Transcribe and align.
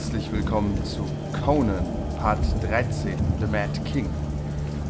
Herzlich 0.00 0.32
willkommen 0.32 0.82
zu 0.82 1.06
Conan, 1.44 1.84
Part 2.16 2.40
13, 2.64 3.18
The 3.38 3.46
Mad 3.46 3.78
King. 3.84 4.08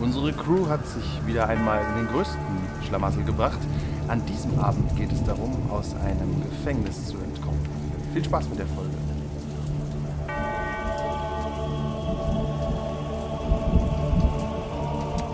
Unsere 0.01 0.33
Crew 0.33 0.69
hat 0.69 0.87
sich 0.87 1.27
wieder 1.27 1.49
einmal 1.49 1.85
in 1.85 1.97
den 1.97 2.07
größten 2.07 2.41
Schlamassel 2.87 3.25
gebracht. 3.25 3.59
An 4.07 4.25
diesem 4.27 4.57
Abend 4.61 4.97
geht 4.97 5.11
es 5.11 5.25
darum, 5.25 5.69
aus 5.69 5.97
einem 5.97 6.41
Gefängnis 6.45 7.09
zu 7.09 7.17
entkommen. 7.17 7.59
Viel 8.13 8.25
Spaß 8.25 8.49
mit 8.51 8.61
der 8.61 8.69
Folge. 8.69 8.95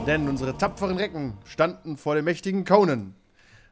Denn 0.07 0.27
unsere 0.27 0.57
tapferen 0.57 0.97
Recken 0.97 1.35
standen 1.45 1.99
vor 1.99 2.15
dem 2.15 2.25
mächtigen 2.25 2.65
Conan. 2.65 3.15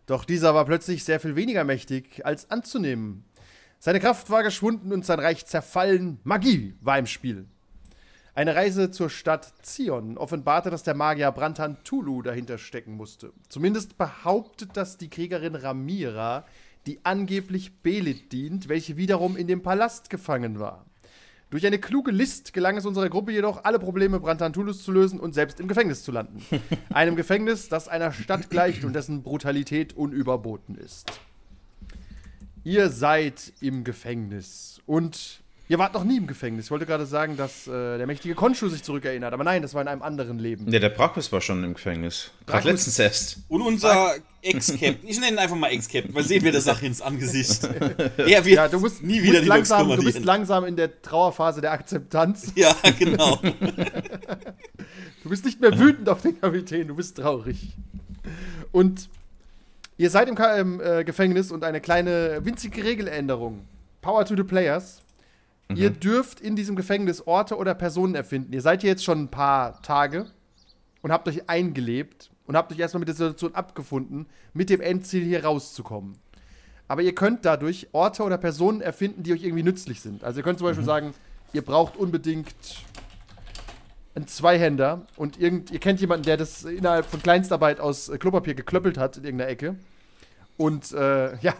Doch 0.04 0.26
dieser 0.26 0.54
war 0.54 0.66
plötzlich 0.66 1.02
sehr 1.02 1.18
viel 1.18 1.34
weniger 1.34 1.64
mächtig 1.64 2.26
als 2.26 2.50
anzunehmen. 2.50 3.24
Seine 3.84 4.00
Kraft 4.00 4.30
war 4.30 4.42
geschwunden 4.42 4.94
und 4.94 5.04
sein 5.04 5.18
Reich 5.18 5.44
zerfallen. 5.44 6.18
Magie 6.24 6.72
war 6.80 6.98
im 6.98 7.04
Spiel. 7.04 7.44
Eine 8.34 8.56
Reise 8.56 8.90
zur 8.90 9.10
Stadt 9.10 9.52
Zion 9.60 10.16
offenbarte, 10.16 10.70
dass 10.70 10.84
der 10.84 10.94
Magier 10.94 11.30
Brantan 11.32 11.76
Tulu 11.84 12.22
dahinter 12.22 12.56
stecken 12.56 12.96
musste. 12.96 13.34
Zumindest 13.50 13.98
behauptet 13.98 14.70
das 14.72 14.96
die 14.96 15.10
Kriegerin 15.10 15.54
Ramira, 15.54 16.46
die 16.86 17.00
angeblich 17.04 17.82
Belit 17.82 18.32
dient, 18.32 18.70
welche 18.70 18.96
wiederum 18.96 19.36
in 19.36 19.48
dem 19.48 19.60
Palast 19.60 20.08
gefangen 20.08 20.58
war. 20.58 20.86
Durch 21.50 21.66
eine 21.66 21.78
kluge 21.78 22.10
List 22.10 22.54
gelang 22.54 22.78
es 22.78 22.86
unserer 22.86 23.10
Gruppe 23.10 23.32
jedoch, 23.32 23.64
alle 23.64 23.78
Probleme 23.78 24.18
Brantantulus 24.18 24.82
zu 24.82 24.92
lösen 24.92 25.20
und 25.20 25.34
selbst 25.34 25.60
im 25.60 25.68
Gefängnis 25.68 26.02
zu 26.02 26.10
landen. 26.10 26.42
Einem 26.88 27.16
Gefängnis, 27.16 27.68
das 27.68 27.88
einer 27.88 28.12
Stadt 28.12 28.48
gleicht 28.48 28.82
und 28.82 28.94
dessen 28.94 29.22
Brutalität 29.22 29.94
unüberboten 29.94 30.74
ist. 30.74 31.12
Ihr 32.64 32.88
seid 32.88 33.52
im 33.60 33.84
Gefängnis 33.84 34.80
und 34.86 35.42
ihr 35.68 35.78
wart 35.78 35.92
noch 35.92 36.04
nie 36.04 36.16
im 36.16 36.26
Gefängnis. 36.26 36.66
Ich 36.66 36.70
wollte 36.70 36.86
gerade 36.86 37.04
sagen, 37.04 37.36
dass 37.36 37.66
äh, 37.66 37.98
der 37.98 38.06
mächtige 38.06 38.34
Konshu 38.34 38.68
sich 38.68 38.82
zurückerinnert, 38.82 39.34
aber 39.34 39.44
nein, 39.44 39.60
das 39.60 39.74
war 39.74 39.82
in 39.82 39.88
einem 39.88 40.00
anderen 40.00 40.38
Leben. 40.38 40.70
Ja, 40.72 40.78
der 40.78 40.88
Brakus 40.88 41.30
war 41.30 41.42
schon 41.42 41.62
im 41.62 41.74
Gefängnis. 41.74 42.30
Gerade 42.46 42.70
letztens 42.70 42.98
erst. 42.98 43.40
Und 43.48 43.60
unser 43.60 44.14
Ex-Captain, 44.40 45.06
ich 45.06 45.20
nenne 45.20 45.32
ihn 45.32 45.38
einfach 45.38 45.56
mal 45.56 45.68
Ex-Captain, 45.68 46.14
weil 46.14 46.24
sehen 46.24 46.42
wir 46.42 46.52
der 46.52 46.62
Sache 46.62 46.86
ins 46.86 47.02
Angesicht. 47.02 47.64
Er 48.16 48.44
wird 48.44 48.56
Ja, 48.56 48.68
du 48.68 48.80
musst, 48.80 49.02
nie 49.02 49.22
wieder 49.22 49.32
musst 49.32 49.44
die 49.44 49.48
langsam, 49.48 49.88
du 49.88 50.02
bist 50.02 50.24
langsam 50.24 50.64
in 50.64 50.76
der 50.76 51.02
Trauerphase 51.02 51.60
der 51.60 51.72
Akzeptanz. 51.72 52.52
Ja, 52.56 52.74
genau. 52.98 53.40
Du 55.22 55.30
bist 55.30 55.44
nicht 55.46 55.58
mehr 55.58 55.78
wütend 55.78 56.06
auf 56.10 56.20
den 56.20 56.38
Kapitän, 56.38 56.86
du 56.86 56.96
bist 56.96 57.16
traurig. 57.16 57.72
Und 58.72 59.08
ihr 59.96 60.10
seid 60.10 60.28
im, 60.28 60.34
Ka 60.34 60.56
im 60.56 60.80
äh, 60.80 61.04
Gefängnis 61.04 61.50
und 61.50 61.64
eine 61.64 61.80
kleine 61.80 62.44
winzige 62.44 62.84
Regeländerung. 62.84 63.66
Power 64.00 64.24
to 64.24 64.36
the 64.36 64.42
Players. 64.42 65.00
Ihr 65.74 65.90
dürft 65.90 66.40
in 66.40 66.56
diesem 66.56 66.76
Gefängnis 66.76 67.26
Orte 67.26 67.56
oder 67.56 67.74
Personen 67.74 68.14
erfinden. 68.14 68.52
Ihr 68.52 68.60
seid 68.60 68.82
hier 68.82 68.90
jetzt 68.90 69.04
schon 69.04 69.22
ein 69.22 69.28
paar 69.28 69.80
Tage 69.82 70.26
und 71.02 71.10
habt 71.10 71.26
euch 71.26 71.48
eingelebt 71.48 72.30
und 72.46 72.56
habt 72.56 72.70
euch 72.70 72.78
erstmal 72.78 73.00
mit 73.00 73.08
der 73.08 73.14
Situation 73.14 73.54
abgefunden, 73.54 74.26
mit 74.52 74.70
dem 74.70 74.80
Endziel 74.80 75.24
hier 75.24 75.44
rauszukommen. 75.44 76.16
Aber 76.86 77.02
ihr 77.02 77.14
könnt 77.14 77.44
dadurch 77.44 77.88
Orte 77.92 78.22
oder 78.24 78.36
Personen 78.36 78.82
erfinden, 78.82 79.22
die 79.22 79.32
euch 79.32 79.42
irgendwie 79.42 79.62
nützlich 79.62 80.00
sind. 80.00 80.22
Also 80.22 80.40
ihr 80.40 80.44
könnt 80.44 80.58
zum 80.58 80.68
Beispiel 80.68 80.84
sagen, 80.84 81.14
ihr 81.54 81.62
braucht 81.62 81.96
unbedingt 81.96 82.54
einen 84.14 84.26
Zweihänder 84.26 85.06
und 85.16 85.40
irgend, 85.40 85.70
ihr 85.70 85.80
kennt 85.80 86.00
jemanden, 86.00 86.24
der 86.24 86.36
das 86.36 86.64
innerhalb 86.64 87.06
von 87.06 87.22
Kleinstarbeit 87.22 87.80
aus 87.80 88.08
äh, 88.08 88.18
Klopapier 88.18 88.54
geklöppelt 88.54 88.96
hat 88.96 89.16
in 89.16 89.24
irgendeiner 89.24 89.50
Ecke. 89.50 89.76
Und 90.56 90.92
äh, 90.92 91.36
ja, 91.40 91.54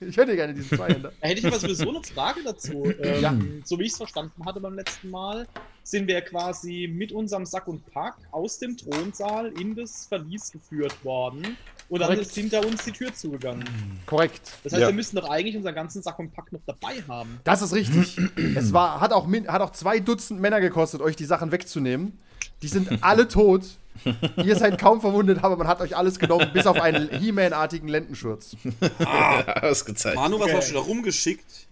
ich 0.00 0.16
hätte 0.16 0.34
gerne 0.36 0.54
diesen 0.54 0.76
Zweihänder. 0.76 1.12
Da 1.20 1.28
hätte 1.28 1.40
ich 1.40 1.46
aber 1.46 1.58
sowieso 1.58 1.88
eine 1.90 2.02
Frage 2.02 2.40
dazu. 2.44 2.92
Ähm, 3.02 3.22
Ja. 3.22 3.34
So 3.64 3.78
wie 3.78 3.84
ich 3.84 3.92
es 3.92 3.96
verstanden 3.96 4.44
hatte 4.44 4.60
beim 4.60 4.74
letzten 4.74 5.10
Mal, 5.10 5.46
sind 5.82 6.06
wir 6.06 6.20
quasi 6.20 6.90
mit 6.92 7.12
unserem 7.12 7.46
Sack 7.46 7.66
und 7.68 7.84
Pack 7.92 8.16
aus 8.30 8.58
dem 8.58 8.76
Thronsaal 8.76 9.52
in 9.60 9.74
das 9.74 10.06
Verlies 10.06 10.52
geführt 10.52 10.94
worden. 11.04 11.56
Und 11.88 12.00
dann 12.00 12.08
Korrekt. 12.10 12.22
ist 12.26 12.34
hinter 12.34 12.66
uns 12.66 12.84
die 12.84 12.92
Tür 12.92 13.14
zugegangen. 13.14 13.64
Korrekt. 14.04 14.52
Das 14.62 14.72
heißt, 14.74 14.82
Ja. 14.82 14.88
wir 14.88 14.94
müssten 14.94 15.16
doch 15.16 15.30
eigentlich 15.30 15.56
unseren 15.56 15.74
ganzen 15.74 16.02
Sack 16.02 16.18
und 16.18 16.32
Pack 16.34 16.52
noch 16.52 16.60
dabei 16.66 17.02
haben. 17.08 17.40
Das 17.44 17.62
ist 17.62 17.72
richtig. 17.72 18.18
es 18.54 18.72
war, 18.74 19.00
hat, 19.00 19.12
auch, 19.12 19.26
hat 19.26 19.60
auch 19.62 19.70
zwei 19.72 19.98
Dutzend 19.98 20.38
Männer 20.40 20.60
gekostet, 20.60 21.00
euch 21.00 21.16
die 21.16 21.24
Sachen 21.24 21.50
wegzunehmen. 21.50 22.18
Die 22.62 22.68
sind 22.68 22.88
alle 23.02 23.26
tot. 23.28 23.64
Ihr 24.44 24.56
seid 24.56 24.78
kaum 24.78 25.00
verwundet, 25.00 25.42
aber 25.42 25.56
man 25.56 25.66
hat 25.66 25.80
euch 25.80 25.96
alles 25.96 26.18
genommen, 26.18 26.50
bis 26.52 26.66
auf 26.66 26.80
einen 26.80 27.08
He-Man-artigen 27.10 27.88
Lendenschurz. 27.88 28.56
Ausgezeichnet. 29.62 30.20
Manu, 30.22 30.38
was 30.38 30.46
Okay. 30.48 30.56
hast 30.56 30.70
du 30.70 30.74
da 30.74 30.80
rumgeschickt? 30.80 31.66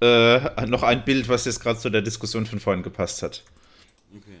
Äh, 0.00 0.66
noch 0.66 0.82
ein 0.82 1.04
Bild, 1.04 1.28
was 1.28 1.44
jetzt 1.44 1.60
gerade 1.60 1.78
zu 1.78 1.88
der 1.90 2.02
Diskussion 2.02 2.44
von 2.46 2.58
vorhin 2.60 2.82
gepasst 2.82 3.22
hat. 3.22 3.44
Okay. 4.16 4.38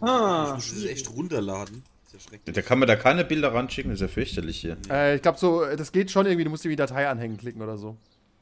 Ah, 0.00 0.46
Ich 0.48 0.54
muss 0.54 0.74
das 0.74 0.84
echt 0.90 1.10
runterladen. 1.10 1.82
Ja 2.12 2.20
schrecklich. 2.20 2.54
Da 2.54 2.62
kann 2.62 2.78
man 2.78 2.86
da 2.86 2.96
keine 2.96 3.24
Bilder 3.24 3.52
ranschicken, 3.54 3.90
das 3.90 4.00
ist 4.00 4.08
ja 4.08 4.12
fürchterlich 4.12 4.60
hier. 4.60 4.76
Äh, 4.90 5.16
ich 5.16 5.22
glaube, 5.22 5.38
so, 5.38 5.62
äh, 5.64 5.76
das 5.76 5.90
geht 5.90 6.10
schon 6.10 6.26
irgendwie. 6.26 6.44
Du 6.44 6.50
musst 6.50 6.64
irgendwie 6.64 6.76
Datei 6.76 7.08
anhängen 7.08 7.38
klicken 7.38 7.60
oder 7.62 7.76
so. 7.78 7.96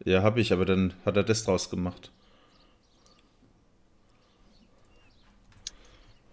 Ja, 0.04 0.22
habe 0.22 0.40
ich, 0.40 0.52
aber 0.52 0.64
dann 0.66 0.92
hat 1.06 1.16
er 1.16 1.22
das 1.22 1.44
draus 1.44 1.70
gemacht. 1.70 2.10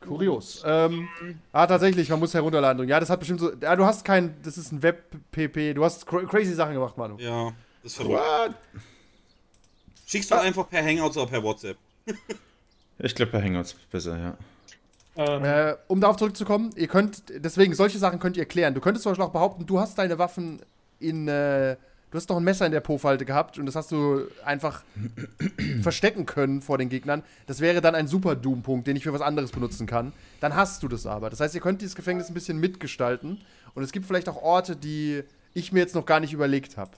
Kurios. 0.01 0.63
Ähm, 0.65 1.07
ah, 1.51 1.67
tatsächlich, 1.67 2.09
man 2.09 2.19
muss 2.19 2.33
herunterladen. 2.33 2.87
Ja, 2.87 2.99
das 2.99 3.09
hat 3.09 3.19
bestimmt 3.19 3.39
so. 3.39 3.51
Ja, 3.61 3.75
du 3.75 3.85
hast 3.85 4.05
kein. 4.05 4.35
Das 4.43 4.57
ist 4.57 4.71
ein 4.71 4.81
Web-PP. 4.81 5.73
Du 5.73 5.83
hast 5.83 6.05
cra 6.05 6.23
crazy 6.23 6.53
Sachen 6.53 6.73
gemacht, 6.73 6.97
Manu. 6.97 7.17
Ja, 7.17 7.51
das 7.83 7.91
ist 7.93 7.97
verrückt. 7.97 8.19
What? 8.19 8.55
Schickst 10.07 10.31
du 10.31 10.35
einfach 10.35 10.67
per 10.69 10.83
Hangouts 10.83 11.17
oder 11.17 11.27
per 11.27 11.43
WhatsApp. 11.43 11.77
Ich 13.01 13.15
glaube, 13.15 13.31
bei 13.31 13.41
Hangouts 13.41 13.73
besser, 13.89 14.17
ja. 14.17 14.37
ähm, 15.15 15.45
Äh, 15.45 15.75
um 15.87 16.01
darauf 16.01 16.17
zurückzukommen, 16.17 16.71
ihr 16.75 16.89
könnt, 16.89 17.23
deswegen, 17.29 17.73
solche 17.73 17.97
Sachen 17.97 18.19
könnt 18.19 18.35
ihr 18.35 18.43
klären. 18.43 18.73
Du 18.73 18.81
könntest 18.81 19.03
zum 19.03 19.11
Beispiel 19.11 19.23
auch 19.25 19.31
behaupten, 19.31 19.65
du 19.65 19.79
hast 19.79 19.97
deine 19.97 20.19
Waffen 20.19 20.59
in, 20.99 21.29
äh, 21.29 21.77
du 22.11 22.17
hast 22.17 22.29
doch 22.29 22.37
ein 22.37 22.43
Messer 22.43 22.65
in 22.65 22.71
der 22.71 22.79
Po-Falte 22.79 23.25
gehabt 23.25 23.57
und 23.57 23.65
das 23.65 23.75
hast 23.75 23.91
du 23.91 24.23
einfach 24.43 24.83
verstecken 25.81 26.25
können 26.25 26.61
vor 26.61 26.77
den 26.77 26.89
Gegnern. 26.89 27.23
Das 27.47 27.59
wäre 27.59 27.81
dann 27.81 27.95
ein 27.95 28.07
super 28.07 28.35
Doom-Punkt, 28.35 28.87
den 28.87 28.95
ich 28.95 29.03
für 29.03 29.13
was 29.13 29.21
anderes 29.21 29.51
benutzen 29.51 29.87
kann. 29.87 30.13
Dann 30.39 30.55
hast 30.55 30.83
du 30.83 30.87
das 30.87 31.05
aber. 31.05 31.29
Das 31.29 31.39
heißt, 31.39 31.55
ihr 31.55 31.61
könnt 31.61 31.81
dieses 31.81 31.95
Gefängnis 31.95 32.29
ein 32.29 32.33
bisschen 32.33 32.59
mitgestalten 32.59 33.39
und 33.75 33.83
es 33.83 33.91
gibt 33.91 34.05
vielleicht 34.05 34.29
auch 34.29 34.41
Orte, 34.41 34.75
die 34.75 35.23
ich 35.53 35.71
mir 35.71 35.79
jetzt 35.79 35.95
noch 35.95 36.05
gar 36.05 36.19
nicht 36.19 36.33
überlegt 36.33 36.77
habe. 36.77 36.91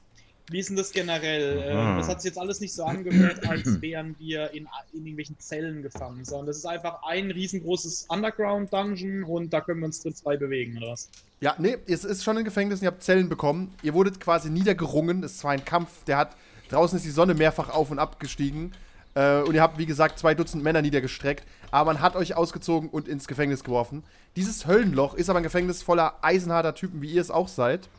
wie 0.49 0.59
ist 0.59 0.69
denn 0.69 0.75
das 0.75 0.91
generell? 0.91 1.59
Aha. 1.71 1.91
Ähm, 1.91 1.97
das 1.97 2.09
hat 2.09 2.21
sich 2.21 2.29
jetzt 2.29 2.37
alles 2.37 2.59
nicht 2.59 2.73
so 2.73 2.83
angehört, 2.83 3.47
als 3.47 3.81
wären 3.81 4.15
wir 4.19 4.51
in, 4.51 4.67
in 4.91 5.05
irgendwelchen 5.05 5.39
Zellen 5.39 5.81
gefangen, 5.81 6.25
sondern 6.25 6.47
das 6.47 6.57
ist 6.57 6.65
einfach 6.65 7.03
ein 7.03 7.31
riesengroßes 7.31 8.07
Underground-Dungeon 8.09 9.23
und 9.23 9.53
da 9.53 9.61
können 9.61 9.79
wir 9.79 9.85
uns 9.85 10.01
drin 10.01 10.13
frei 10.13 10.37
bewegen, 10.37 10.77
oder 10.77 10.91
was? 10.91 11.09
Ja, 11.41 11.55
nee, 11.57 11.75
es 11.87 12.05
ist 12.05 12.23
schon 12.23 12.37
ein 12.37 12.45
Gefängnis 12.45 12.79
und 12.79 12.83
ihr 12.83 12.91
habt 12.91 13.01
Zellen 13.01 13.27
bekommen. 13.27 13.73
Ihr 13.81 13.95
wurdet 13.95 14.19
quasi 14.19 14.51
niedergerungen. 14.51 15.23
Es 15.23 15.43
war 15.43 15.51
ein 15.51 15.65
Kampf, 15.65 16.03
der 16.05 16.17
hat. 16.17 16.35
Draußen 16.69 16.95
ist 16.97 17.03
die 17.03 17.09
Sonne 17.09 17.33
mehrfach 17.33 17.69
auf 17.69 17.89
und 17.89 17.97
ab 17.97 18.19
gestiegen. 18.19 18.73
Äh, 19.15 19.41
und 19.41 19.55
ihr 19.55 19.61
habt, 19.61 19.79
wie 19.79 19.87
gesagt, 19.87 20.19
zwei 20.19 20.35
Dutzend 20.35 20.63
Männer 20.63 20.83
niedergestreckt. 20.83 21.43
Aber 21.71 21.93
man 21.93 22.01
hat 22.01 22.15
euch 22.15 22.35
ausgezogen 22.35 22.89
und 22.89 23.07
ins 23.07 23.27
Gefängnis 23.27 23.63
geworfen. 23.63 24.03
Dieses 24.35 24.67
Höllenloch 24.67 25.15
ist 25.15 25.31
aber 25.31 25.39
ein 25.39 25.43
Gefängnis 25.43 25.81
voller 25.81 26.23
eisenharter 26.23 26.75
Typen, 26.75 27.01
wie 27.01 27.11
ihr 27.11 27.21
es 27.21 27.31
auch 27.31 27.47
seid. 27.47 27.89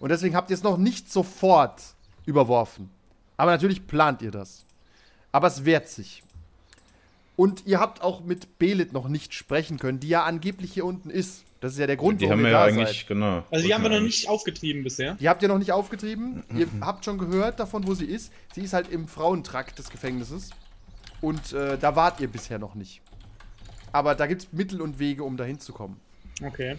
Und 0.00 0.10
deswegen 0.10 0.36
habt 0.36 0.50
ihr 0.50 0.54
es 0.54 0.62
noch 0.62 0.76
nicht 0.76 1.10
sofort 1.10 1.80
überworfen. 2.26 2.90
Aber 3.38 3.52
natürlich 3.52 3.86
plant 3.86 4.20
ihr 4.20 4.30
das. 4.30 4.66
Aber 5.32 5.46
es 5.46 5.64
wehrt 5.64 5.88
sich. 5.88 6.22
Und 7.36 7.66
ihr 7.66 7.80
habt 7.80 8.02
auch 8.02 8.22
mit 8.22 8.58
Belit 8.58 8.92
noch 8.92 9.08
nicht 9.08 9.32
sprechen 9.32 9.78
können, 9.78 9.98
die 9.98 10.08
ja 10.08 10.24
angeblich 10.24 10.74
hier 10.74 10.84
unten 10.84 11.08
ist. 11.08 11.44
Das 11.66 11.72
ist 11.72 11.80
ja 11.80 11.88
der 11.88 11.96
Grund, 11.96 12.20
Die 12.20 12.26
warum 12.26 12.38
haben 12.38 12.44
wir 12.44 12.52
ja 12.52 12.58
da 12.60 12.64
eigentlich, 12.66 12.98
seid. 13.00 13.08
genau. 13.08 13.42
Also 13.50 13.66
die 13.66 13.74
haben 13.74 13.82
wir 13.82 13.90
noch 13.90 14.00
nicht 14.00 14.28
aufgetrieben 14.28 14.84
bisher. 14.84 15.14
Die 15.14 15.28
habt 15.28 15.42
ihr 15.42 15.48
noch 15.48 15.58
nicht 15.58 15.72
aufgetrieben. 15.72 16.44
Ihr 16.56 16.68
habt 16.80 17.04
schon 17.04 17.18
gehört 17.18 17.58
davon, 17.58 17.88
wo 17.88 17.94
sie 17.94 18.04
ist. 18.04 18.32
Sie 18.54 18.60
ist 18.60 18.72
halt 18.72 18.88
im 18.88 19.08
Frauentrakt 19.08 19.76
des 19.80 19.90
Gefängnisses. 19.90 20.50
Und 21.20 21.52
äh, 21.54 21.76
da 21.76 21.96
wart 21.96 22.20
ihr 22.20 22.28
bisher 22.28 22.60
noch 22.60 22.76
nicht. 22.76 23.00
Aber 23.90 24.14
da 24.14 24.28
gibt 24.28 24.42
es 24.42 24.52
Mittel 24.52 24.80
und 24.80 25.00
Wege, 25.00 25.24
um 25.24 25.36
da 25.36 25.42
hinzukommen. 25.42 25.96
Okay. 26.42 26.76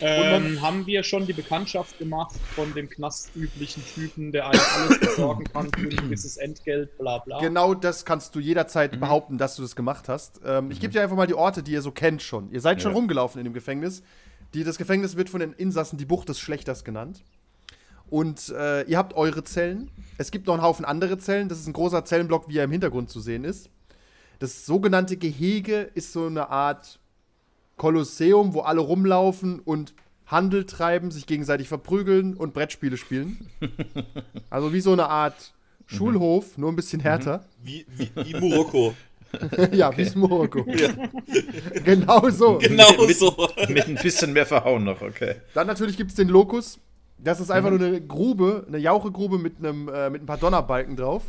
Ähm, 0.00 0.60
haben 0.62 0.86
wir 0.86 1.02
schon 1.02 1.26
die 1.26 1.32
Bekanntschaft 1.32 1.98
gemacht 1.98 2.34
von 2.54 2.72
dem 2.74 2.88
knastüblichen 2.88 3.84
Typen, 3.94 4.32
der 4.32 4.48
einem 4.48 4.60
alles 4.76 5.00
besorgen 5.00 5.44
kann 5.44 5.70
für 5.72 5.88
ein 5.88 5.96
gewisses 5.96 6.36
Entgelt, 6.36 6.96
bla 6.98 7.18
bla. 7.18 7.38
Genau 7.40 7.74
das 7.74 8.04
kannst 8.04 8.34
du 8.34 8.40
jederzeit 8.40 8.98
behaupten, 8.98 9.38
dass 9.38 9.56
du 9.56 9.62
das 9.62 9.76
gemacht 9.76 10.08
hast. 10.08 10.40
Ähm, 10.44 10.70
Ich 10.70 10.80
gebe 10.80 10.92
dir 10.92 11.02
einfach 11.02 11.16
mal 11.16 11.26
die 11.26 11.34
Orte, 11.34 11.62
die 11.62 11.72
ihr 11.72 11.82
so 11.82 11.90
kennt 11.90 12.22
schon. 12.22 12.50
Ihr 12.52 12.60
seid 12.60 12.80
schon 12.80 12.92
Ja. 12.92 12.96
rumgelaufen 12.96 13.38
in 13.40 13.44
dem 13.44 13.52
Gefängnis. 13.54 14.02
Die, 14.54 14.64
das 14.64 14.78
Gefängnis 14.78 15.16
wird 15.16 15.28
von 15.30 15.40
den 15.40 15.52
Insassen 15.52 15.98
die 15.98 16.06
Bucht 16.06 16.28
des 16.28 16.38
Schlechters 16.40 16.84
genannt. 16.84 17.22
Und 18.08 18.48
äh, 18.56 18.82
ihr 18.84 18.96
habt 18.96 19.14
eure 19.14 19.44
Zellen. 19.44 19.90
Es 20.16 20.30
gibt 20.30 20.46
noch 20.46 20.54
einen 20.54 20.62
Haufen 20.62 20.84
andere 20.86 21.18
Zellen. 21.18 21.48
Das 21.48 21.58
ist 21.58 21.66
ein 21.66 21.74
großer 21.74 22.04
Zellenblock, 22.04 22.48
wie 22.48 22.56
er 22.58 22.64
im 22.64 22.70
Hintergrund 22.72 23.10
zu 23.10 23.20
sehen 23.20 23.44
ist. 23.44 23.68
Das 24.38 24.64
sogenannte 24.64 25.16
Gehege 25.16 25.90
ist 25.94 26.12
so 26.12 26.26
eine 26.26 26.48
Art 26.48 27.00
Kolosseum, 27.78 28.52
wo 28.52 28.60
alle 28.60 28.80
rumlaufen 28.80 29.60
und 29.60 29.94
Handel 30.26 30.66
treiben, 30.66 31.10
sich 31.10 31.26
gegenseitig 31.26 31.68
verprügeln 31.68 32.34
und 32.34 32.52
Brettspiele 32.52 32.98
spielen. 32.98 33.48
also 34.50 34.72
wie 34.74 34.80
so 34.80 34.92
eine 34.92 35.08
Art 35.08 35.54
Schulhof, 35.86 36.58
nur 36.58 36.70
ein 36.70 36.76
bisschen 36.76 37.00
härter. 37.00 37.44
Wie, 37.62 37.86
wie, 37.96 38.10
wie 38.14 38.34
Muroko. 38.38 38.94
ja, 39.72 39.94
wie 39.96 40.04
Smorgo. 40.04 40.64
genau 41.84 42.30
so. 42.30 42.58
Genau 42.58 43.06
Mit- 43.06 43.16
so. 43.16 43.34
Mit 43.68 43.86
ein 43.86 43.96
bisschen 43.96 44.32
mehr 44.32 44.46
Verhauen 44.46 44.84
noch, 44.84 45.02
okay. 45.02 45.36
Dann 45.54 45.66
natürlich 45.66 45.96
gibt 45.96 46.10
es 46.10 46.16
den 46.16 46.28
Lokus. 46.28 46.78
Das 47.18 47.40
ist 47.40 47.50
einfach 47.50 47.70
nur 47.70 47.80
eine 47.80 48.00
Grube, 48.00 48.64
eine 48.68 48.78
Jauchegrube 48.78 49.38
mit, 49.38 49.58
einem, 49.58 49.88
äh, 49.88 50.08
mit 50.08 50.22
ein 50.22 50.26
paar 50.26 50.38
Donnerbalken 50.38 50.96
drauf. 50.96 51.24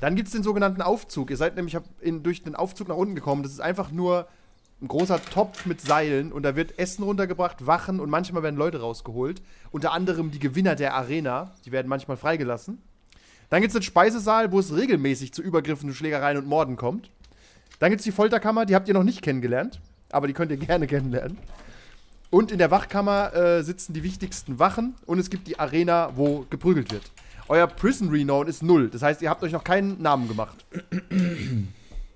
Dann 0.00 0.16
gibt 0.16 0.26
es 0.26 0.34
den 0.34 0.42
sogenannten 0.42 0.82
Aufzug. 0.82 1.30
Ihr 1.30 1.36
seid 1.36 1.54
nämlich 1.54 1.76
in, 2.00 2.24
durch 2.24 2.42
den 2.42 2.56
Aufzug 2.56 2.88
nach 2.88 2.96
unten 2.96 3.14
gekommen. 3.14 3.44
Das 3.44 3.52
ist 3.52 3.60
einfach 3.60 3.92
nur 3.92 4.26
ein 4.82 4.88
großer 4.88 5.24
Topf 5.24 5.64
mit 5.64 5.80
Seilen 5.80 6.32
und 6.32 6.42
da 6.42 6.56
wird 6.56 6.78
Essen 6.78 7.04
runtergebracht, 7.04 7.66
Wachen 7.66 8.00
und 8.00 8.10
manchmal 8.10 8.42
werden 8.42 8.56
Leute 8.56 8.80
rausgeholt. 8.80 9.40
Unter 9.70 9.92
anderem 9.92 10.30
die 10.30 10.40
Gewinner 10.40 10.74
der 10.74 10.94
Arena. 10.94 11.54
Die 11.64 11.72
werden 11.72 11.88
manchmal 11.88 12.16
freigelassen. 12.16 12.78
Dann 13.48 13.60
gibt 13.60 13.70
es 13.70 13.78
den 13.78 13.82
Speisesaal, 13.82 14.50
wo 14.50 14.58
es 14.58 14.74
regelmäßig 14.74 15.32
zu 15.32 15.42
Übergriffen, 15.42 15.92
Schlägereien 15.94 16.38
und 16.38 16.46
Morden 16.46 16.76
kommt. 16.76 17.10
Dann 17.78 17.90
gibt 17.90 18.00
es 18.00 18.04
die 18.04 18.12
Folterkammer, 18.12 18.66
die 18.66 18.74
habt 18.74 18.88
ihr 18.88 18.94
noch 18.94 19.04
nicht 19.04 19.22
kennengelernt, 19.22 19.80
aber 20.10 20.26
die 20.26 20.32
könnt 20.32 20.50
ihr 20.50 20.56
gerne 20.66 20.86
kennenlernen. 20.86 21.38
Und 22.30 22.50
in 22.50 22.58
der 22.58 22.70
Wachkammer 22.70 23.34
äh, 23.34 23.62
sitzen 23.62 23.92
die 23.92 24.02
wichtigsten 24.02 24.58
Wachen 24.58 24.94
und 25.04 25.18
es 25.18 25.28
gibt 25.28 25.46
die 25.48 25.58
Arena, 25.58 26.12
wo 26.16 26.46
geprügelt 26.48 26.90
wird. 26.90 27.12
Euer 27.48 27.66
Prison 27.66 28.08
Renown 28.08 28.46
ist 28.46 28.62
null, 28.62 28.88
das 28.88 29.02
heißt, 29.02 29.20
ihr 29.20 29.28
habt 29.28 29.42
euch 29.42 29.52
noch 29.52 29.64
keinen 29.64 30.00
Namen 30.00 30.28
gemacht. 30.28 30.64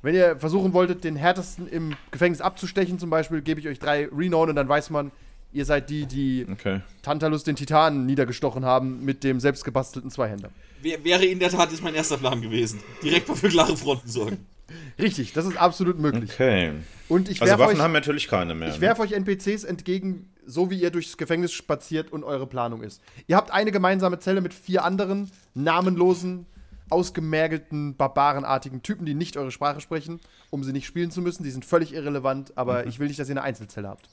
Wenn 0.07 0.15
ihr 0.15 0.39
versuchen 0.39 0.73
wolltet, 0.73 1.03
den 1.03 1.17
härtesten 1.17 1.67
im 1.67 1.97
Gefängnis 2.13 2.41
abzustechen, 2.41 3.01
zum 3.01 3.11
Beispiel, 3.11 3.43
gebe 3.43 3.59
ich 3.59 3.67
euch 3.67 3.81
drei 3.81 4.07
Renown 4.07 4.51
und 4.51 4.55
dann 4.55 4.69
weiß 4.69 4.91
man, 4.91 5.11
ihr 5.53 5.65
seid 5.65 5.91
die, 5.91 6.07
die 6.07 6.47
Okay. 6.49 6.81
Tantalus 7.03 7.43
den 7.43 7.57
Titanen 7.57 8.07
niedergestochen 8.07 8.65
haben 8.65 9.05
mit 9.05 9.25
dem 9.25 9.41
selbstgebastelten 9.41 10.13
Zweihänder. 10.13 10.51
Wär, 10.81 11.03
wäre 11.03 11.25
in 11.25 11.41
der 11.41 11.51
Tat 11.51 11.73
jetzt 11.73 11.83
mein 11.83 11.97
erster 11.97 12.19
Plan 12.19 12.41
gewesen. 12.41 12.79
Direkt 13.03 13.27
mal 13.27 13.35
für 13.35 13.49
klare 13.49 13.77
Fronten 13.77 14.09
sorgen. 14.09 14.47
Richtig, 15.01 15.33
das 15.33 15.45
ist 15.45 15.57
absolut 15.57 15.99
möglich. 15.99 16.31
Okay. 16.33 16.75
Und 17.09 17.29
ich 17.29 17.43
Also 17.43 17.51
werfe 17.51 17.65
Waffen 17.65 17.79
euch, 17.79 17.83
haben 17.83 17.93
wir 17.93 17.99
natürlich 17.99 18.29
keine 18.29 18.55
mehr. 18.55 18.69
ich 18.69 18.81
werf 18.81 19.01
euch 19.01 19.11
NPCs 19.11 19.65
entgegen, 19.65 20.31
so 20.47 20.71
wie 20.71 20.81
ihr 20.81 20.91
durchs 20.91 21.17
Gefängnis 21.17 21.53
spaziert 21.53 22.13
und 22.13 22.23
eure 22.23 22.47
Planung 22.47 22.85
ist. 22.85 23.03
Ihr 23.27 23.35
habt 23.35 23.51
eine 23.51 23.73
gemeinsame 23.73 24.21
Zelle 24.21 24.41
mit 24.41 24.55
vier 24.55 24.85
anderen 24.85 25.33
namenlosen, 25.55 26.47
ausgemergelten, 26.91 27.97
barbarenartigen 27.97 28.83
Typen, 28.83 29.07
die 29.07 29.15
nicht 29.15 29.37
eure 29.37 29.51
Sprache 29.51 29.81
sprechen, 29.81 30.21
um 30.51 30.65
sie 30.65 30.73
nicht 30.73 30.87
spielen 30.87 31.11
zu 31.11 31.21
müssen. 31.21 31.43
Die 31.43 31.51
sind 31.51 31.65
völlig 31.65 31.93
irrelevant, 31.93 32.57
aber 32.57 32.87
ich 32.87 32.99
will 32.99 33.09
nicht, 33.09 33.19
dass 33.19 33.29
ihr 33.29 33.35
eine 33.35 33.43
Einzelzelle 33.43 33.89
habt. 33.89 34.09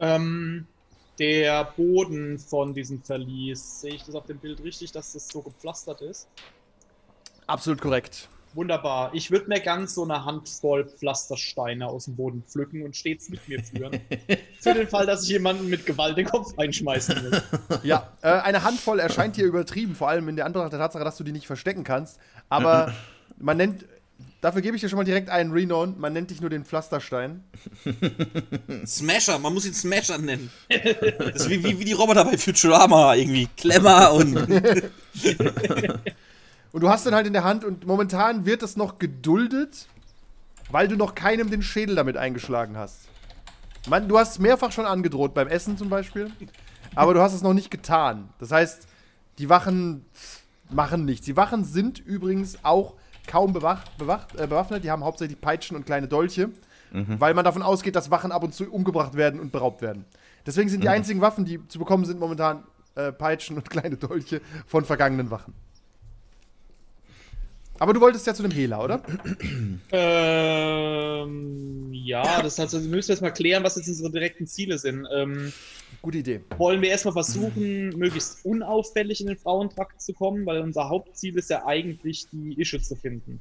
Ähm, 0.00 0.66
der 1.18 1.64
Boden 1.76 2.38
von 2.38 2.74
diesem 2.74 3.02
Verlies, 3.02 3.80
sehe 3.80 3.94
ich 3.94 4.04
das 4.04 4.14
auf 4.14 4.26
dem 4.26 4.38
Bild 4.38 4.62
richtig, 4.62 4.92
dass 4.92 5.12
das 5.12 5.28
so 5.28 5.42
gepflastert 5.42 6.00
ist? 6.00 6.28
Absolut 7.46 7.80
korrekt. 7.80 8.28
Wunderbar. 8.54 9.10
Ich 9.14 9.32
würde 9.32 9.48
mir 9.48 9.60
ganz 9.60 9.94
so 9.94 10.04
eine 10.04 10.24
Handvoll 10.24 10.84
Pflastersteine 10.88 11.88
aus 11.88 12.04
dem 12.04 12.14
Boden 12.14 12.44
pflücken 12.46 12.82
und 12.82 12.96
stets 12.96 13.28
mit 13.28 13.48
mir 13.48 13.62
führen. 13.62 14.00
Für 14.60 14.74
den 14.74 14.86
Fall, 14.86 15.06
dass 15.06 15.24
ich 15.24 15.30
jemanden 15.30 15.68
mit 15.68 15.84
Gewalt 15.86 16.16
den 16.16 16.26
Kopf 16.26 16.56
einschmeißen 16.56 17.22
will. 17.22 17.42
Ja, 17.82 18.08
äh, 18.22 18.28
eine 18.28 18.62
Handvoll 18.62 19.00
erscheint 19.00 19.36
hier 19.36 19.44
übertrieben, 19.44 19.94
vor 19.94 20.08
allem 20.08 20.28
in 20.28 20.36
der 20.36 20.46
Anbetracht 20.46 20.72
der 20.72 20.78
Tatsache, 20.78 21.04
dass 21.04 21.16
du 21.16 21.24
die 21.24 21.32
nicht 21.32 21.46
verstecken 21.46 21.84
kannst. 21.84 22.18
Aber 22.48 22.94
man 23.38 23.56
nennt, 23.56 23.84
dafür 24.40 24.62
gebe 24.62 24.76
ich 24.76 24.80
dir 24.80 24.88
schon 24.88 24.98
mal 24.98 25.04
direkt 25.04 25.28
einen 25.28 25.52
Renown, 25.52 25.98
man 25.98 26.12
nennt 26.12 26.30
dich 26.30 26.40
nur 26.40 26.50
den 26.50 26.64
Pflasterstein. 26.64 27.42
Smasher, 28.86 29.38
man 29.38 29.52
muss 29.52 29.66
ihn 29.66 29.74
Smasher 29.74 30.18
nennen. 30.18 30.50
Das 30.68 31.42
ist 31.42 31.50
wie, 31.50 31.62
wie, 31.64 31.78
wie 31.80 31.84
die 31.84 31.92
Roboter 31.92 32.24
bei 32.24 32.38
Futurama 32.38 33.14
irgendwie. 33.14 33.48
Klemmer 33.56 34.12
und. 34.12 34.36
Und 36.74 36.80
du 36.80 36.88
hast 36.88 37.06
den 37.06 37.14
halt 37.14 37.28
in 37.28 37.32
der 37.32 37.44
Hand 37.44 37.64
und 37.64 37.86
momentan 37.86 38.46
wird 38.46 38.60
das 38.60 38.76
noch 38.76 38.98
geduldet, 38.98 39.86
weil 40.72 40.88
du 40.88 40.96
noch 40.96 41.14
keinem 41.14 41.48
den 41.48 41.62
Schädel 41.62 41.94
damit 41.94 42.16
eingeschlagen 42.16 42.76
hast. 42.76 43.02
Man, 43.88 44.08
du 44.08 44.18
hast 44.18 44.32
es 44.32 44.38
mehrfach 44.40 44.72
schon 44.72 44.84
angedroht, 44.84 45.34
beim 45.34 45.46
Essen 45.46 45.78
zum 45.78 45.88
Beispiel, 45.88 46.32
aber 46.96 47.14
du 47.14 47.20
hast 47.20 47.32
es 47.32 47.42
noch 47.42 47.54
nicht 47.54 47.70
getan. 47.70 48.28
Das 48.40 48.50
heißt, 48.50 48.88
die 49.38 49.48
Wachen 49.48 50.04
machen 50.68 51.04
nichts. 51.04 51.24
Die 51.26 51.36
Wachen 51.36 51.62
sind 51.62 52.00
übrigens 52.00 52.58
auch 52.64 52.94
kaum 53.28 53.52
bewacht, 53.52 53.96
bewacht, 53.96 54.34
äh, 54.34 54.48
bewaffnet. 54.48 54.82
Die 54.82 54.90
haben 54.90 55.04
hauptsächlich 55.04 55.40
Peitschen 55.40 55.76
und 55.76 55.86
kleine 55.86 56.08
Dolche, 56.08 56.50
weil 56.90 57.34
man 57.34 57.44
davon 57.44 57.62
ausgeht, 57.62 57.94
dass 57.94 58.10
Wachen 58.10 58.32
ab 58.32 58.42
und 58.42 58.52
zu 58.52 58.68
umgebracht 58.68 59.14
werden 59.14 59.38
und 59.38 59.52
beraubt 59.52 59.80
werden. 59.80 60.06
Deswegen 60.44 60.68
sind 60.68 60.82
die 60.82 60.88
einzigen 60.88 61.20
Waffen, 61.20 61.44
die 61.44 61.64
zu 61.68 61.78
bekommen 61.78 62.04
sind, 62.04 62.18
momentan 62.18 62.64
äh, 62.96 63.12
Peitschen 63.12 63.58
und 63.58 63.70
kleine 63.70 63.96
Dolche 63.96 64.40
von 64.66 64.84
vergangenen 64.84 65.30
Wachen. 65.30 65.54
Aber 67.78 67.92
du 67.92 68.00
wolltest 68.00 68.26
ja 68.26 68.34
zu 68.34 68.42
dem 68.42 68.52
Hehler, 68.52 68.82
oder? 68.82 69.02
Ähm, 69.90 71.90
ja, 71.92 72.40
das 72.42 72.58
heißt, 72.58 72.74
also 72.74 72.82
wir 72.82 72.88
müssen 72.88 73.10
jetzt 73.10 73.20
mal 73.20 73.32
klären, 73.32 73.64
was 73.64 73.76
jetzt 73.76 73.88
unsere 73.88 74.12
direkten 74.12 74.46
Ziele 74.46 74.78
sind. 74.78 75.06
Ähm, 75.12 75.52
Gute 76.00 76.18
Idee. 76.18 76.40
wollen 76.56 76.80
wir 76.82 76.90
erstmal 76.90 77.14
versuchen, 77.14 77.88
möglichst 77.98 78.44
unauffällig 78.44 79.20
in 79.20 79.26
den 79.26 79.36
Frauentrakt 79.36 80.00
zu 80.00 80.12
kommen, 80.12 80.46
weil 80.46 80.60
unser 80.60 80.88
Hauptziel 80.88 81.36
ist 81.36 81.50
ja 81.50 81.66
eigentlich, 81.66 82.26
die 82.30 82.60
Ische 82.60 82.80
zu 82.80 82.94
finden. 82.94 83.40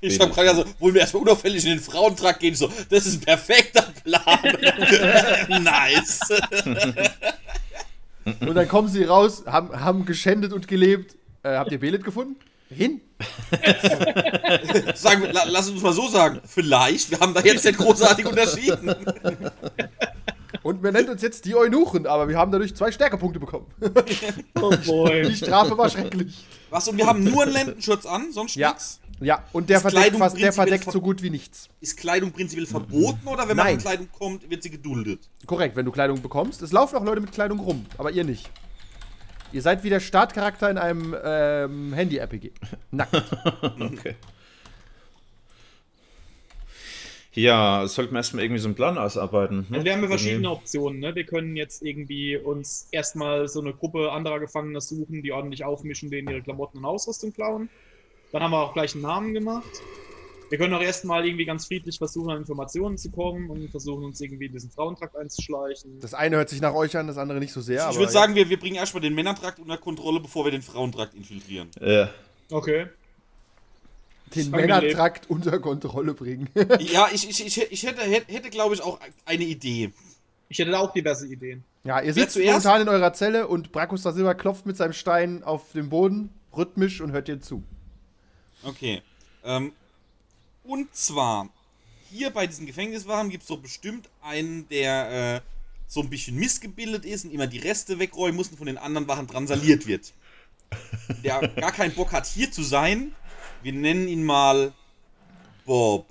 Ich 0.00 0.18
hab 0.18 0.34
gerade 0.34 0.56
so, 0.56 0.64
wollen 0.78 0.94
wir 0.94 1.02
erstmal 1.02 1.22
unauffällig 1.22 1.64
in 1.64 1.72
den 1.72 1.80
Frauentrakt 1.80 2.40
gehen? 2.40 2.54
So, 2.54 2.72
das 2.88 3.06
ist 3.06 3.16
ein 3.16 3.20
perfekter 3.20 3.82
Plan. 4.02 4.56
nice. 5.62 6.20
Und 8.40 8.54
dann 8.54 8.66
kommen 8.66 8.88
sie 8.88 9.04
raus, 9.04 9.44
haben, 9.46 9.78
haben 9.78 10.06
geschändet 10.06 10.54
und 10.54 10.66
gelebt. 10.66 11.16
Äh, 11.42 11.56
habt 11.56 11.70
ihr 11.70 11.78
Belet 11.78 12.02
gefunden? 12.02 12.36
Hin? 12.70 13.00
Sagen 14.94 15.22
wir, 15.22 15.32
la, 15.32 15.44
lass 15.48 15.68
uns 15.68 15.82
mal 15.82 15.92
so 15.92 16.08
sagen. 16.08 16.40
Vielleicht, 16.46 17.10
wir 17.10 17.18
haben 17.20 17.34
da 17.34 17.40
jetzt 17.40 17.64
nicht 17.64 17.78
großartig 17.78 18.26
unterschieden. 18.26 18.94
Und 20.62 20.82
man 20.82 20.92
nennt 20.92 21.08
uns 21.08 21.22
jetzt 21.22 21.44
die 21.46 21.54
Eunuchen, 21.54 22.06
aber 22.06 22.28
wir 22.28 22.36
haben 22.36 22.52
dadurch 22.52 22.74
zwei 22.76 22.92
Stärkepunkte 22.92 23.40
bekommen. 23.40 23.66
Oh 24.60 24.70
boy. 24.86 25.22
Die 25.28 25.36
Strafe 25.36 25.76
war 25.78 25.88
schrecklich. 25.88 26.44
Was, 26.68 26.86
und 26.88 26.98
wir 26.98 27.06
haben 27.06 27.24
nur 27.24 27.42
einen 27.44 27.52
Lendenschutz 27.52 28.04
an, 28.04 28.30
sonst 28.32 28.56
Ja. 28.56 28.70
nix? 28.70 29.00
Ja, 29.20 29.44
und 29.52 29.68
der 29.70 29.76
Ist 29.76 29.82
verdeckt, 29.82 30.02
Kleidung 30.02 30.18
fast, 30.20 30.38
der 30.40 30.52
verdeckt 30.52 30.84
ver- 30.84 30.92
so 30.92 31.00
gut 31.00 31.22
wie 31.22 31.30
nichts. 31.30 31.68
Ist 31.80 31.96
Kleidung 31.96 32.32
prinzipiell 32.32 32.66
verboten 32.66 33.26
oder 33.26 33.48
wenn 33.48 33.56
man 33.56 33.66
Nein. 33.66 33.74
in 33.76 33.80
Kleidung 33.80 34.08
kommt, 34.12 34.48
wird 34.50 34.62
sie 34.62 34.70
geduldet? 34.70 35.28
Korrekt, 35.46 35.76
wenn 35.76 35.84
du 35.86 35.92
Kleidung 35.92 36.20
bekommst. 36.20 36.62
Es 36.62 36.72
laufen 36.72 36.96
auch 36.96 37.04
Leute 37.04 37.20
mit 37.20 37.32
Kleidung 37.32 37.58
rum, 37.60 37.86
aber 37.98 38.10
ihr 38.10 38.24
nicht. 38.24 38.48
Ihr 39.52 39.62
seid 39.62 39.82
wie 39.82 39.90
der 39.90 40.00
Startcharakter 40.00 40.70
in 40.70 40.78
einem 40.78 41.16
ähm, 41.22 41.92
Handy-RPG. 41.92 42.52
Nackt. 42.90 43.14
Okay. 43.80 44.14
Ja, 47.32 47.86
sollten 47.86 48.12
wir 48.12 48.18
erstmal 48.18 48.44
irgendwie 48.44 48.60
so 48.60 48.66
einen 48.66 48.74
Plan 48.74 48.98
ausarbeiten. 48.98 49.66
Ne? 49.68 49.76
Also 49.76 49.84
wir 49.84 49.92
haben 49.92 50.02
ja 50.02 50.08
verschiedene 50.08 50.50
Optionen. 50.50 50.98
Ne? 50.98 51.14
Wir 51.14 51.24
können 51.24 51.54
jetzt 51.54 51.82
irgendwie 51.82 52.36
uns 52.36 52.88
erstmal 52.90 53.46
so 53.46 53.60
eine 53.60 53.72
Gruppe 53.72 54.10
anderer 54.10 54.40
Gefangener 54.40 54.80
suchen, 54.80 55.22
die 55.22 55.30
ordentlich 55.30 55.64
aufmischen, 55.64 56.10
denen 56.10 56.28
ihre 56.28 56.42
Klamotten 56.42 56.78
und 56.78 56.84
Ausrüstung 56.84 57.32
klauen. 57.32 57.68
Dann 58.32 58.42
haben 58.42 58.50
wir 58.50 58.60
auch 58.60 58.72
gleich 58.72 58.94
einen 58.94 59.02
Namen 59.02 59.32
gemacht. 59.32 59.80
Wir 60.50 60.58
können 60.58 60.74
auch 60.74 60.82
erstmal 60.82 61.24
irgendwie 61.24 61.44
ganz 61.44 61.66
friedlich 61.66 61.96
versuchen, 61.96 62.28
an 62.30 62.38
Informationen 62.38 62.98
zu 62.98 63.10
kommen 63.12 63.48
und 63.50 63.70
versuchen 63.70 64.02
uns 64.02 64.20
irgendwie 64.20 64.46
in 64.46 64.52
diesen 64.52 64.68
Frauentrakt 64.68 65.16
einzuschleichen. 65.16 66.00
Das 66.00 66.12
eine 66.12 66.36
hört 66.36 66.48
sich 66.48 66.60
nach 66.60 66.74
euch 66.74 66.96
an, 66.96 67.06
das 67.06 67.18
andere 67.18 67.38
nicht 67.38 67.52
so 67.52 67.60
sehr. 67.60 67.88
ich 67.88 67.96
würde 67.96 68.10
sagen, 68.10 68.34
wir, 68.34 68.48
wir 68.48 68.58
bringen 68.58 68.74
erstmal 68.74 69.00
den 69.00 69.14
Männertrakt 69.14 69.60
unter 69.60 69.78
Kontrolle, 69.78 70.18
bevor 70.18 70.44
wir 70.44 70.50
den 70.50 70.62
Frauentrakt 70.62 71.14
infiltrieren. 71.14 71.68
Ja. 71.80 72.10
Okay. 72.50 72.86
den. 74.34 74.50
Männertrakt 74.50 75.30
unter 75.30 75.60
Kontrolle 75.60 76.14
bringen. 76.14 76.48
Ja, 76.80 77.08
ich, 77.12 77.30
ich, 77.30 77.46
ich, 77.46 77.70
ich 77.70 77.82
hätte, 77.86 78.02
hätte, 78.02 78.32
hätte 78.32 78.50
glaube 78.50 78.74
ich, 78.74 78.82
auch 78.82 78.98
eine 79.24 79.44
Idee. 79.44 79.92
Ich 80.48 80.58
hätte 80.58 80.72
da 80.72 80.80
auch 80.80 80.92
diverse 80.92 81.28
Ideen. 81.28 81.62
ja, 81.84 82.00
ihr 82.00 82.12
sitzt 82.12 82.32
zuerst? 82.32 82.64
momentan 82.64 82.82
in 82.82 82.88
eurer 82.88 83.12
Zelle 83.12 83.46
und 83.46 83.70
Brakus 83.70 84.02
da 84.02 84.10
Silber 84.10 84.34
klopft 84.34 84.66
mit 84.66 84.76
seinem 84.76 84.94
Stein 84.94 85.44
auf 85.44 85.70
den 85.74 85.90
Boden, 85.90 86.30
rhythmisch 86.56 87.00
und 87.00 87.12
hört 87.12 87.28
dir 87.28 87.40
zu. 87.40 87.62
Okay. 88.64 89.00
Ähm, 89.44 89.72
und 90.70 90.94
zwar, 90.94 91.48
hier 92.10 92.30
bei 92.30 92.46
diesen 92.46 92.64
Gefängniswachen 92.64 93.28
gibt 93.28 93.42
es 93.42 93.48
doch 93.48 93.58
bestimmt 93.58 94.08
einen, 94.22 94.68
der 94.68 95.34
äh, 95.36 95.40
so 95.88 96.00
ein 96.00 96.08
bisschen 96.08 96.36
missgebildet 96.36 97.04
ist 97.04 97.24
und 97.24 97.32
immer 97.32 97.48
die 97.48 97.58
Reste 97.58 97.98
wegräumen 97.98 98.36
muss 98.36 98.50
und 98.50 98.56
von 98.56 98.68
den 98.68 98.78
anderen 98.78 99.08
Wachen 99.08 99.26
drangsaliert 99.26 99.88
wird. 99.88 100.12
Der 101.24 101.48
gar 101.48 101.72
keinen 101.72 101.92
Bock 101.92 102.12
hat, 102.12 102.24
hier 102.24 102.52
zu 102.52 102.62
sein. 102.62 103.12
Wir 103.64 103.72
nennen 103.72 104.06
ihn 104.06 104.22
mal 104.22 104.72
Bob. 105.66 106.06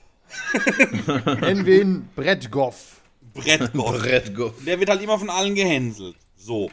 Nennen 1.41 1.65
wir 1.65 1.81
ihn 1.81 2.09
Brettgoff. 2.13 2.97
Brettgott. 3.33 4.03
Redgo. 4.03 4.53
Der 4.65 4.77
wird 4.77 4.89
halt 4.89 5.01
immer 5.01 5.17
von 5.17 5.29
allen 5.29 5.55
gehänselt. 5.55 6.17
So. 6.35 6.69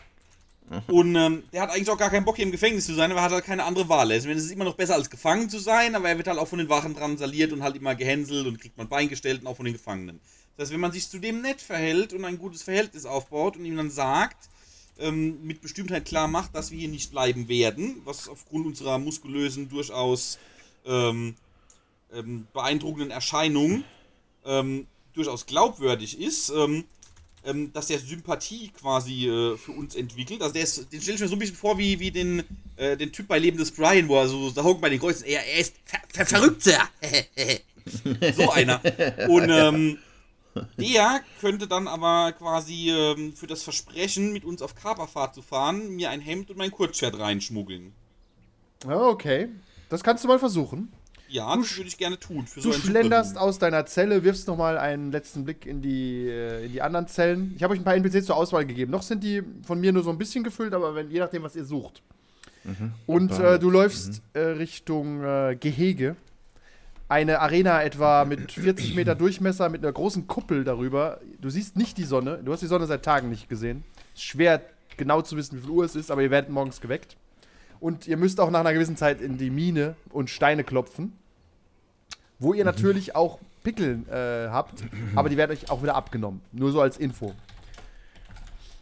Und 0.89 1.15
ähm, 1.15 1.45
der 1.53 1.63
hat 1.63 1.71
eigentlich 1.71 1.91
auch 1.91 1.99
gar 1.99 2.11
keinen 2.11 2.25
Bock, 2.25 2.37
hier 2.37 2.45
im 2.45 2.51
Gefängnis 2.51 2.87
zu 2.87 2.95
sein, 2.95 3.11
aber 3.11 3.21
er 3.21 3.25
hat 3.25 3.33
halt 3.33 3.45
keine 3.45 3.65
andere 3.65 3.89
Wahl. 3.89 4.11
Es 4.11 4.25
ist 4.25 4.51
immer 4.51 4.65
noch 4.65 4.75
besser, 4.75 4.95
als 4.95 5.11
gefangen 5.11 5.49
zu 5.49 5.59
sein, 5.59 5.95
aber 5.95 6.09
er 6.09 6.17
wird 6.17 6.27
halt 6.27 6.39
auch 6.39 6.49
von 6.49 6.59
den 6.59 6.69
Wachen 6.69 6.95
drangsaliert 6.95 7.53
und 7.53 7.63
halt 7.63 7.77
immer 7.77 7.95
gehänselt 7.95 8.47
und 8.47 8.61
kriegt 8.61 8.77
man 8.77 8.89
Bein 8.89 9.09
gestellt 9.09 9.43
und 9.43 9.47
auch 9.47 9.57
von 9.57 9.65
den 9.65 9.75
Gefangenen. 9.75 10.21
Das 10.57 10.65
heißt, 10.65 10.73
wenn 10.73 10.81
man 10.81 10.93
sich 10.93 11.09
zu 11.09 11.19
dem 11.19 11.43
nett 11.43 11.61
verhält 11.61 12.13
und 12.13 12.25
ein 12.25 12.39
gutes 12.39 12.63
Verhältnis 12.63 13.07
aufbaut 13.07 13.57
und 13.57 13.65
ihm 13.65 13.77
dann 13.77 13.91
sagt, 13.91 14.49
ähm, 14.99 15.39
mit 15.45 15.61
Bestimmtheit 15.61 16.07
klar 16.07 16.29
macht, 16.29 16.55
dass 16.55 16.71
wir 16.71 16.79
hier 16.79 16.89
nicht 16.89 17.11
bleiben 17.11 17.49
werden, 17.49 18.01
was 18.05 18.29
aufgrund 18.29 18.67
unserer 18.67 18.99
muskulösen, 18.99 19.69
durchaus 19.69 20.39
ähm, 20.87 21.35
ähm, 22.13 22.47
beeindruckenden 22.53 23.11
Erscheinung 23.11 23.85
ähm, 24.45 24.87
durchaus 25.13 25.47
glaubwürdig 25.47 26.21
ist, 26.21 26.51
ähm, 26.51 26.85
ähm, 27.47 27.73
dass 27.73 27.87
der 27.87 27.99
Sympathie 27.99 28.69
quasi 28.69 29.29
äh, 29.29 29.57
für 29.57 29.73
uns 29.73 29.95
entwickelt. 29.95 30.43
Also 30.43 30.55
der 30.55 30.63
ist, 30.63 30.93
den 30.93 31.01
stelle 31.01 31.15
ich 31.15 31.21
mir 31.21 31.29
so 31.29 31.37
ein 31.37 31.39
bisschen 31.39 31.57
vor 31.57 31.79
wie, 31.79 31.99
wie 32.01 32.11
den, 32.11 32.43
äh, 32.77 32.97
den 32.97 33.13
Typ 33.13 33.29
bei 33.29 33.39
Leben 33.39 33.57
des 33.57 33.71
Brian, 33.71 34.09
wo 34.09 34.17
er 34.17 34.29
so 34.29 34.51
da 34.51 34.63
hockt 34.63 34.81
bei 34.81 34.89
den 34.89 35.01
Kreuzen. 35.01 35.25
Er, 35.25 35.47
er 35.47 35.61
ist 35.61 35.75
ver 35.85 36.01
ver 36.13 36.27
verrückter. 36.27 36.89
so 38.37 38.51
einer. 38.51 38.81
Und 39.29 39.49
ähm, 39.51 39.99
der 40.79 41.21
könnte 41.41 41.67
dann 41.67 41.89
aber 41.89 42.33
quasi 42.33 42.91
ähm, 42.91 43.35
für 43.35 43.47
das 43.47 43.63
Versprechen, 43.63 44.33
mit 44.33 44.45
uns 44.45 44.63
auf 44.63 44.75
Kaperfahrt 44.75 45.35
zu 45.35 45.43
fahren, 45.43 45.91
mir 45.91 46.11
ein 46.11 46.21
Hemd 46.21 46.51
und 46.51 46.57
mein 46.57 46.71
Kurzschwert 46.71 47.19
reinschmuggeln. 47.19 47.93
Ja, 48.87 49.01
okay. 49.01 49.49
Das 49.89 50.03
kannst 50.03 50.25
du 50.25 50.29
mal 50.29 50.39
versuchen. 50.39 50.93
Ja, 51.29 51.55
Du 51.55 51.63
das 51.63 51.77
würde 51.77 51.89
ich 51.89 51.99
gerne 51.99 52.19
tun. 52.19 52.47
Für 52.47 52.61
Du 52.61 52.73
ein 52.73 52.81
schlenderst 52.81 53.37
aus 53.37 53.59
deiner 53.59 53.85
Zelle, 53.87 54.23
wirfst 54.23 54.47
nochmal 54.47 54.79
einen 54.79 55.11
letzten 55.11 55.45
Blick 55.45 55.67
in 55.67 55.83
die, 55.83 56.29
äh, 56.29 56.67
in 56.67 56.73
die 56.73 56.83
anderen 56.83 57.09
Zellen. 57.09 57.53
Ich 57.57 57.63
habe 57.63 57.75
euch 57.75 57.81
ein 57.81 57.85
paar 57.85 57.95
NPCs 57.97 58.27
zur 58.27 58.37
Auswahl 58.37 58.65
gegeben. 58.65 58.93
Noch 58.93 59.03
sind 59.03 59.25
die 59.25 59.43
von 59.67 59.81
mir 59.81 59.93
nur 59.93 60.03
so 60.03 60.11
ein 60.11 60.19
bisschen 60.19 60.45
gefüllt, 60.45 60.73
aber 60.73 60.95
wenn, 60.95 61.11
je 61.11 61.19
nachdem, 61.19 61.43
was 61.43 61.57
ihr 61.57 61.65
sucht. 61.65 62.03
Und 63.07 63.39
äh, 63.39 63.59
du 63.61 63.71
läufst 63.71 64.23
äh, 64.33 64.41
Richtung 64.41 65.23
äh, 65.23 65.57
Gehege. 65.59 66.17
Eine 67.09 67.39
Arena 67.39 67.83
etwa 67.85 68.25
mit 68.25 68.51
40 68.51 68.97
Meter 68.97 69.15
Durchmesser, 69.15 69.69
mit 69.69 69.85
einer 69.85 69.93
großen 69.93 70.27
Kuppel 70.27 70.65
darüber. 70.65 71.21
Du 71.41 71.49
siehst 71.49 71.77
nicht 71.77 71.97
die 71.97 72.05
Sonne. 72.05 72.41
Du 72.45 72.53
hast 72.53 72.63
die 72.63 72.67
Sonne 72.67 72.87
seit 72.87 73.05
Tagen 73.05 73.29
nicht 73.29 73.49
gesehen. 73.49 73.85
Ist 74.15 74.25
schwer 74.25 74.63
genau 74.97 75.23
zu 75.23 75.37
wissen, 75.37 75.59
wie 75.59 75.63
viel 75.63 75.71
Uhr 75.71 75.85
es 75.85 75.95
ist, 75.95 76.11
aber 76.11 76.23
ihr 76.23 76.33
werdet 76.33 76.51
morgens 76.51 76.81
geweckt. 76.81 77.17
Und 77.81 78.07
ihr 78.07 78.17
müsst 78.17 78.41
auch 78.41 78.51
nach 78.51 78.61
einer 78.61 78.73
gewissen 78.73 78.97
Zeit 78.97 79.21
in 79.21 79.39
die 79.39 79.51
Mine 79.51 79.97
und 80.11 80.31
Steine 80.31 80.65
klopfen. 80.65 81.13
Wo 82.39 82.53
ihr 82.53 82.65
natürlich 82.65 83.15
auch 83.15 83.39
Pickel 83.63 84.05
äh, 84.09 84.51
habt, 84.51 84.85
aber 85.15 85.29
die 85.29 85.37
werden 85.37 85.53
euch 85.53 85.71
auch 85.71 85.83
wieder 85.83 85.95
abgenommen. 85.95 86.41
Nur 86.53 86.71
so 86.71 86.81
als 86.81 86.99
Info. 86.99 87.35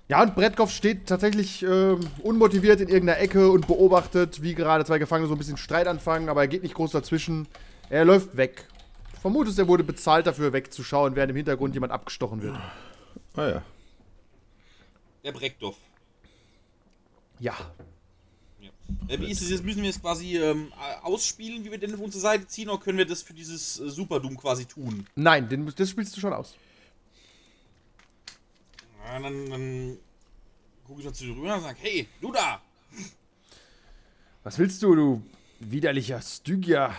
Ja, 0.08 0.22
und 0.22 0.34
Brettkopf 0.34 0.70
steht 0.70 1.06
tatsächlich 1.06 1.62
ähm, 1.62 2.00
unmotiviert 2.22 2.80
in 2.80 2.88
irgendeiner 2.88 3.20
Ecke 3.20 3.50
und 3.50 3.66
beobachtet, 3.66 4.42
wie 4.42 4.54
gerade 4.54 4.84
zwei 4.84 4.98
Gefangene 4.98 5.28
so 5.28 5.34
ein 5.34 5.38
bisschen 5.38 5.56
Streit 5.56 5.86
anfangen, 5.86 6.28
aber 6.28 6.42
er 6.42 6.48
geht 6.48 6.62
nicht 6.62 6.74
groß 6.74 6.90
dazwischen. 6.90 7.48
Er 7.88 8.04
läuft 8.04 8.36
weg. 8.36 8.66
Vermutest, 9.22 9.58
er 9.58 9.68
wurde 9.68 9.84
bezahlt 9.84 10.26
dafür, 10.26 10.52
wegzuschauen, 10.52 11.16
während 11.16 11.30
im 11.30 11.36
Hintergrund 11.36 11.72
jemand 11.72 11.92
abgestochen 11.92 12.42
wird. 12.42 12.56
Ah 13.34 13.48
ja. 13.48 13.62
Der 15.24 15.32
Breckdorf. 15.32 15.76
Ja. 17.38 17.54
Äh, 19.08 19.18
wie 19.20 19.30
ist 19.30 19.42
es 19.42 19.50
jetzt? 19.50 19.64
Müssen 19.64 19.82
wir 19.82 19.90
es 19.90 20.00
quasi 20.00 20.36
ähm, 20.38 20.72
ausspielen, 21.02 21.64
wie 21.64 21.70
wir 21.70 21.78
denn 21.78 21.94
auf 21.94 22.00
unsere 22.00 22.20
Seite 22.20 22.46
ziehen, 22.46 22.68
oder 22.68 22.80
können 22.80 22.98
wir 22.98 23.06
das 23.06 23.22
für 23.22 23.34
dieses 23.34 23.80
äh, 23.80 23.88
Superdoom 23.88 24.36
quasi 24.36 24.64
tun? 24.64 25.06
Nein, 25.14 25.48
den, 25.48 25.72
das 25.74 25.90
spielst 25.90 26.16
du 26.16 26.20
schon 26.20 26.32
aus. 26.32 26.56
Ja, 29.04 29.20
dann, 29.20 29.50
dann 29.50 29.98
gucke 30.84 31.00
ich 31.00 31.06
mal 31.06 31.12
zu 31.12 31.24
dir 31.24 31.36
rüber 31.36 31.54
und 31.54 31.62
sage, 31.62 31.78
hey, 31.80 32.08
du 32.20 32.32
da! 32.32 32.62
Was 34.42 34.58
willst 34.58 34.82
du, 34.82 34.94
du 34.94 35.22
widerlicher 35.60 36.20
Stygia? 36.20 36.94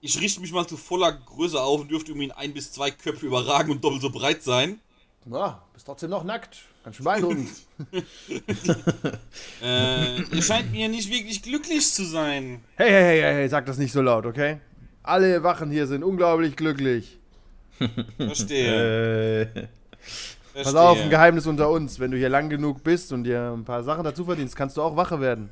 Ich 0.00 0.20
richte 0.20 0.40
mich 0.40 0.52
mal 0.52 0.66
zu 0.66 0.76
voller 0.76 1.12
Größe 1.12 1.60
auf 1.60 1.80
und 1.80 1.90
dürfte 1.90 2.12
um 2.12 2.20
ihn 2.20 2.30
ein 2.32 2.52
bis 2.52 2.72
zwei 2.72 2.90
Köpfe 2.90 3.26
überragen 3.26 3.70
und 3.70 3.82
doppelt 3.82 4.02
so 4.02 4.10
breit 4.10 4.42
sein. 4.42 4.80
Na, 5.26 5.62
bist 5.72 5.86
trotzdem 5.86 6.10
noch 6.10 6.22
nackt. 6.24 6.58
Ganz 6.84 6.96
schön 6.96 7.04
beeindruckend. 7.04 7.48
Äh, 9.62 10.20
ihr 10.20 10.42
scheint 10.42 10.70
mir 10.72 10.88
nicht 10.88 11.10
wirklich 11.10 11.42
glücklich 11.42 11.90
zu 11.90 12.04
sein. 12.04 12.60
hey, 12.76 12.90
hey, 12.90 13.02
hey, 13.02 13.20
hey, 13.22 13.34
hey, 13.34 13.48
sag 13.48 13.64
das 13.66 13.78
nicht 13.78 13.92
so 13.92 14.02
laut, 14.02 14.26
okay? 14.26 14.58
Alle 15.02 15.42
Wachen 15.42 15.70
hier 15.70 15.86
sind 15.86 16.04
unglaublich 16.04 16.56
glücklich. 16.56 17.18
Verstehe. 18.18 19.42
Äh, 19.42 19.46
Pass 19.46 19.68
verstehe. 20.52 20.80
auf, 20.80 21.00
ein 21.00 21.10
Geheimnis 21.10 21.46
unter 21.46 21.70
uns. 21.70 21.98
Wenn 21.98 22.10
du 22.10 22.18
hier 22.18 22.28
lang 22.28 22.50
genug 22.50 22.84
bist 22.84 23.12
und 23.12 23.24
dir 23.24 23.52
ein 23.56 23.64
paar 23.64 23.82
Sachen 23.82 24.04
dazu 24.04 24.24
verdienst, 24.24 24.54
kannst 24.54 24.76
du 24.76 24.82
auch 24.82 24.96
Wache 24.96 25.20
werden. 25.20 25.50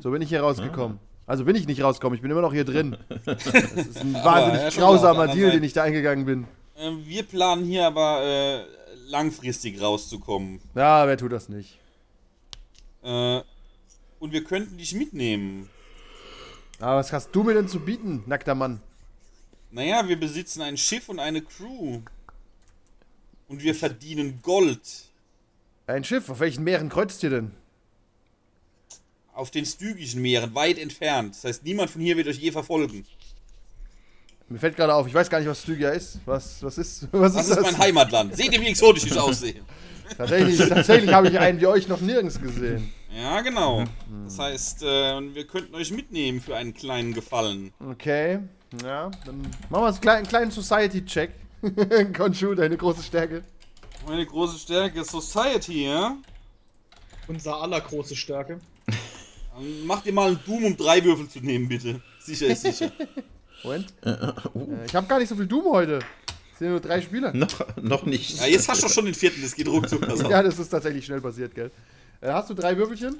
So 0.00 0.10
bin 0.10 0.22
ich 0.22 0.28
hier 0.28 0.40
rausgekommen. 0.40 0.98
Also 1.26 1.44
bin 1.44 1.56
ich 1.56 1.66
nicht 1.66 1.82
rausgekommen, 1.82 2.14
ich 2.16 2.22
bin 2.22 2.30
immer 2.30 2.42
noch 2.42 2.52
hier 2.52 2.64
drin. 2.64 2.96
Das 3.24 3.46
ist 3.46 4.00
ein 4.00 4.14
wahnsinnig 4.24 4.76
grausamer 4.76 5.28
Deal, 5.28 5.50
den 5.50 5.62
ich 5.64 5.72
da 5.72 5.82
eingegangen 5.82 6.26
bin. 6.26 6.46
Ähm, 6.76 7.02
wir 7.04 7.22
planen 7.22 7.64
hier 7.64 7.86
aber 7.86 8.22
äh, 8.22 8.60
langfristig 9.14 9.80
rauszukommen. 9.80 10.60
Ja, 10.74 11.06
wer 11.06 11.16
tut 11.16 11.30
das 11.30 11.48
nicht? 11.48 11.78
Äh, 13.04 13.42
und 14.18 14.32
wir 14.32 14.42
könnten 14.42 14.76
dich 14.76 14.92
mitnehmen. 14.92 15.70
Aber 16.80 16.96
was 16.96 17.12
hast 17.12 17.30
du 17.30 17.44
mir 17.44 17.54
denn 17.54 17.68
zu 17.68 17.78
bieten, 17.78 18.24
nackter 18.26 18.56
Mann? 18.56 18.80
Naja, 19.70 20.08
wir 20.08 20.18
besitzen 20.18 20.62
ein 20.62 20.76
Schiff 20.76 21.08
und 21.08 21.20
eine 21.20 21.42
Crew. 21.42 22.00
Und 23.46 23.62
wir 23.62 23.76
verdienen 23.76 24.40
Gold. 24.42 24.80
Ein 25.86 26.02
Schiff, 26.02 26.28
auf 26.28 26.40
welchen 26.40 26.64
Meeren 26.64 26.88
kreuzt 26.88 27.22
ihr 27.22 27.30
denn? 27.30 27.52
Auf 29.32 29.52
den 29.52 29.64
stygischen 29.64 30.22
Meeren, 30.22 30.54
weit 30.56 30.78
entfernt. 30.78 31.36
Das 31.36 31.44
heißt, 31.44 31.64
niemand 31.64 31.90
von 31.90 32.02
hier 32.02 32.16
wird 32.16 32.26
euch 32.26 32.38
je 32.38 32.50
verfolgen. 32.50 33.06
Mir 34.48 34.58
fällt 34.58 34.76
gerade 34.76 34.94
auf, 34.94 35.06
ich 35.06 35.14
weiß 35.14 35.30
gar 35.30 35.38
nicht, 35.40 35.48
was 35.48 35.62
Stygia 35.62 35.90
ist. 35.90 36.20
Was, 36.26 36.62
was 36.62 36.78
ist, 36.78 37.08
was 37.12 37.32
Das 37.34 37.44
ist 37.44 37.50
ist 37.50 37.56
das? 37.56 37.64
mein 37.72 37.78
Heimatland. 37.78 38.36
Seht 38.36 38.52
ihr, 38.52 38.60
wie 38.60 38.66
exotisch 38.66 39.06
ich 39.06 39.18
aussehe? 39.18 39.62
Tatsächlich, 40.18 40.58
tatsächlich 40.68 41.12
habe 41.12 41.28
ich 41.28 41.38
einen 41.38 41.60
wie 41.60 41.66
euch 41.66 41.88
noch 41.88 42.00
nirgends 42.00 42.40
gesehen. 42.40 42.92
Ja, 43.16 43.40
genau. 43.40 43.84
Das 44.24 44.38
heißt, 44.38 44.82
äh, 44.82 45.34
wir 45.34 45.46
könnten 45.46 45.74
euch 45.74 45.90
mitnehmen 45.92 46.40
für 46.40 46.56
einen 46.56 46.74
kleinen 46.74 47.14
Gefallen. 47.14 47.72
Okay, 47.90 48.40
ja, 48.82 49.10
dann 49.24 49.40
machen 49.70 49.82
wir 49.82 49.86
einen 49.86 50.00
kleinen, 50.00 50.16
einen 50.18 50.26
kleinen 50.28 50.50
Society-Check. 50.50 51.30
Konshu, 52.16 52.54
deine 52.54 52.76
große 52.76 53.02
Stärke. 53.02 53.42
Meine 54.06 54.26
große 54.26 54.58
Stärke 54.58 55.00
ist 55.00 55.10
Society, 55.10 55.86
ja? 55.86 56.16
Unser 57.26 57.56
aller 57.62 57.80
große 57.80 58.14
Stärke. 58.14 58.60
Dann 58.86 59.86
Mach 59.86 60.02
dir 60.02 60.12
mal 60.12 60.28
einen 60.28 60.40
Doom, 60.44 60.64
um 60.64 60.76
drei 60.76 61.02
Würfel 61.02 61.28
zu 61.28 61.38
nehmen, 61.40 61.68
bitte. 61.68 62.02
Sicher 62.20 62.48
ist 62.48 62.62
sicher. 62.62 62.92
Moment. 63.64 63.86
Äh, 64.04 64.16
ich 64.86 64.94
habe 64.94 65.06
gar 65.06 65.18
nicht 65.18 65.28
so 65.28 65.36
viel 65.36 65.46
Doom 65.46 65.64
heute. 65.72 65.98
Es 66.52 66.58
sind 66.60 66.70
nur 66.70 66.80
drei 66.80 67.00
Spieler. 67.00 67.32
noch, 67.34 67.48
noch 67.82 68.04
nicht. 68.04 68.38
Ja, 68.38 68.46
jetzt 68.46 68.68
hast 68.68 68.82
du 68.84 68.88
schon 68.88 69.06
den 69.06 69.14
vierten, 69.14 69.42
das 69.42 69.54
geht 69.56 69.66
ruckzuck. 69.68 70.06
Auf. 70.08 70.30
Ja, 70.30 70.42
das 70.42 70.58
ist 70.58 70.68
tatsächlich 70.68 71.04
schnell 71.04 71.20
passiert, 71.20 71.54
gell? 71.54 71.70
Äh, 72.20 72.30
hast 72.30 72.48
du 72.50 72.54
drei 72.54 72.76
Würfelchen? 72.76 73.16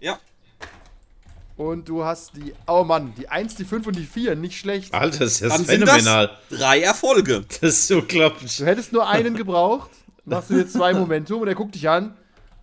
Ja. 0.00 0.18
Und 1.56 1.88
du 1.88 2.04
hast 2.04 2.36
die, 2.36 2.52
oh 2.66 2.84
Mann, 2.84 3.14
die 3.16 3.28
1, 3.28 3.54
die 3.54 3.64
5 3.64 3.86
und 3.86 3.96
die 3.96 4.04
4, 4.04 4.36
nicht 4.36 4.58
schlecht. 4.58 4.92
Alter, 4.92 5.20
das 5.20 5.40
ist 5.40 5.40
ja 5.40 5.50
phänomenal. 5.58 6.30
das 6.50 6.58
drei 6.58 6.80
Erfolge. 6.82 7.44
Das 7.60 7.62
ist 7.78 7.90
unglaublich. 7.92 8.56
Du 8.58 8.66
hättest 8.66 8.92
nur 8.92 9.08
einen 9.08 9.34
gebraucht, 9.38 9.90
machst 10.26 10.50
du 10.50 10.54
jetzt 10.54 10.74
zwei 10.74 10.92
Momentum 10.92 11.40
und 11.42 11.48
er 11.48 11.54
guckt 11.54 11.74
dich 11.74 11.88
an. 11.88 12.14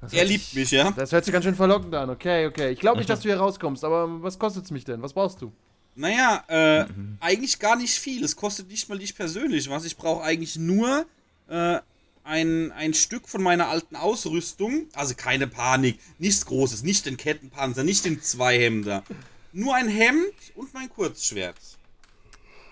Das 0.01 0.13
Er 0.13 0.25
liebt 0.25 0.43
sich- 0.43 0.53
mich, 0.55 0.71
ja? 0.71 0.91
Das 0.91 1.11
hört 1.11 1.23
sich 1.25 1.31
ganz 1.33 1.45
schön 1.45 1.55
verlockend 1.55 1.95
an, 1.95 2.09
okay, 2.11 2.45
okay. 2.45 2.69
Ich 2.71 2.79
glaube 2.79 2.97
nicht, 2.97 3.09
dass 3.09 3.21
du 3.21 3.29
hier 3.29 3.37
rauskommst, 3.37 3.83
aber 3.83 4.21
was 4.21 4.37
kostet's 4.37 4.69
mich 4.69 4.83
denn? 4.83 5.01
Was 5.01 5.13
brauchst 5.13 5.41
du? 5.41 5.51
Naja, 5.95 6.43
äh, 6.47 6.85
eigentlich 7.19 7.59
gar 7.59 7.75
nicht 7.75 7.93
viel. 7.93 8.23
Es 8.23 8.35
kostet 8.35 8.67
nicht 8.69 8.89
mal 8.89 8.97
dich 8.97 9.15
persönlich 9.15 9.69
was. 9.69 9.85
Ich 9.85 9.95
brauche 9.95 10.23
eigentlich 10.23 10.55
nur 10.55 11.05
äh, 11.47 11.79
ein, 12.23 12.71
ein 12.71 12.93
Stück 12.93 13.27
von 13.29 13.43
meiner 13.43 13.67
alten 13.69 13.95
Ausrüstung. 13.95 14.87
Also 14.93 15.13
keine 15.15 15.47
Panik. 15.47 15.99
Nichts 16.17 16.45
Großes. 16.45 16.83
Nicht 16.83 17.05
den 17.05 17.17
Kettenpanzer, 17.17 17.83
nicht 17.83 18.05
den 18.05 18.21
Zweihemder. 18.21 19.03
Nur 19.51 19.75
ein 19.75 19.87
Hemd 19.87 20.33
und 20.55 20.73
mein 20.73 20.89
Kurzschwert. 20.89 21.57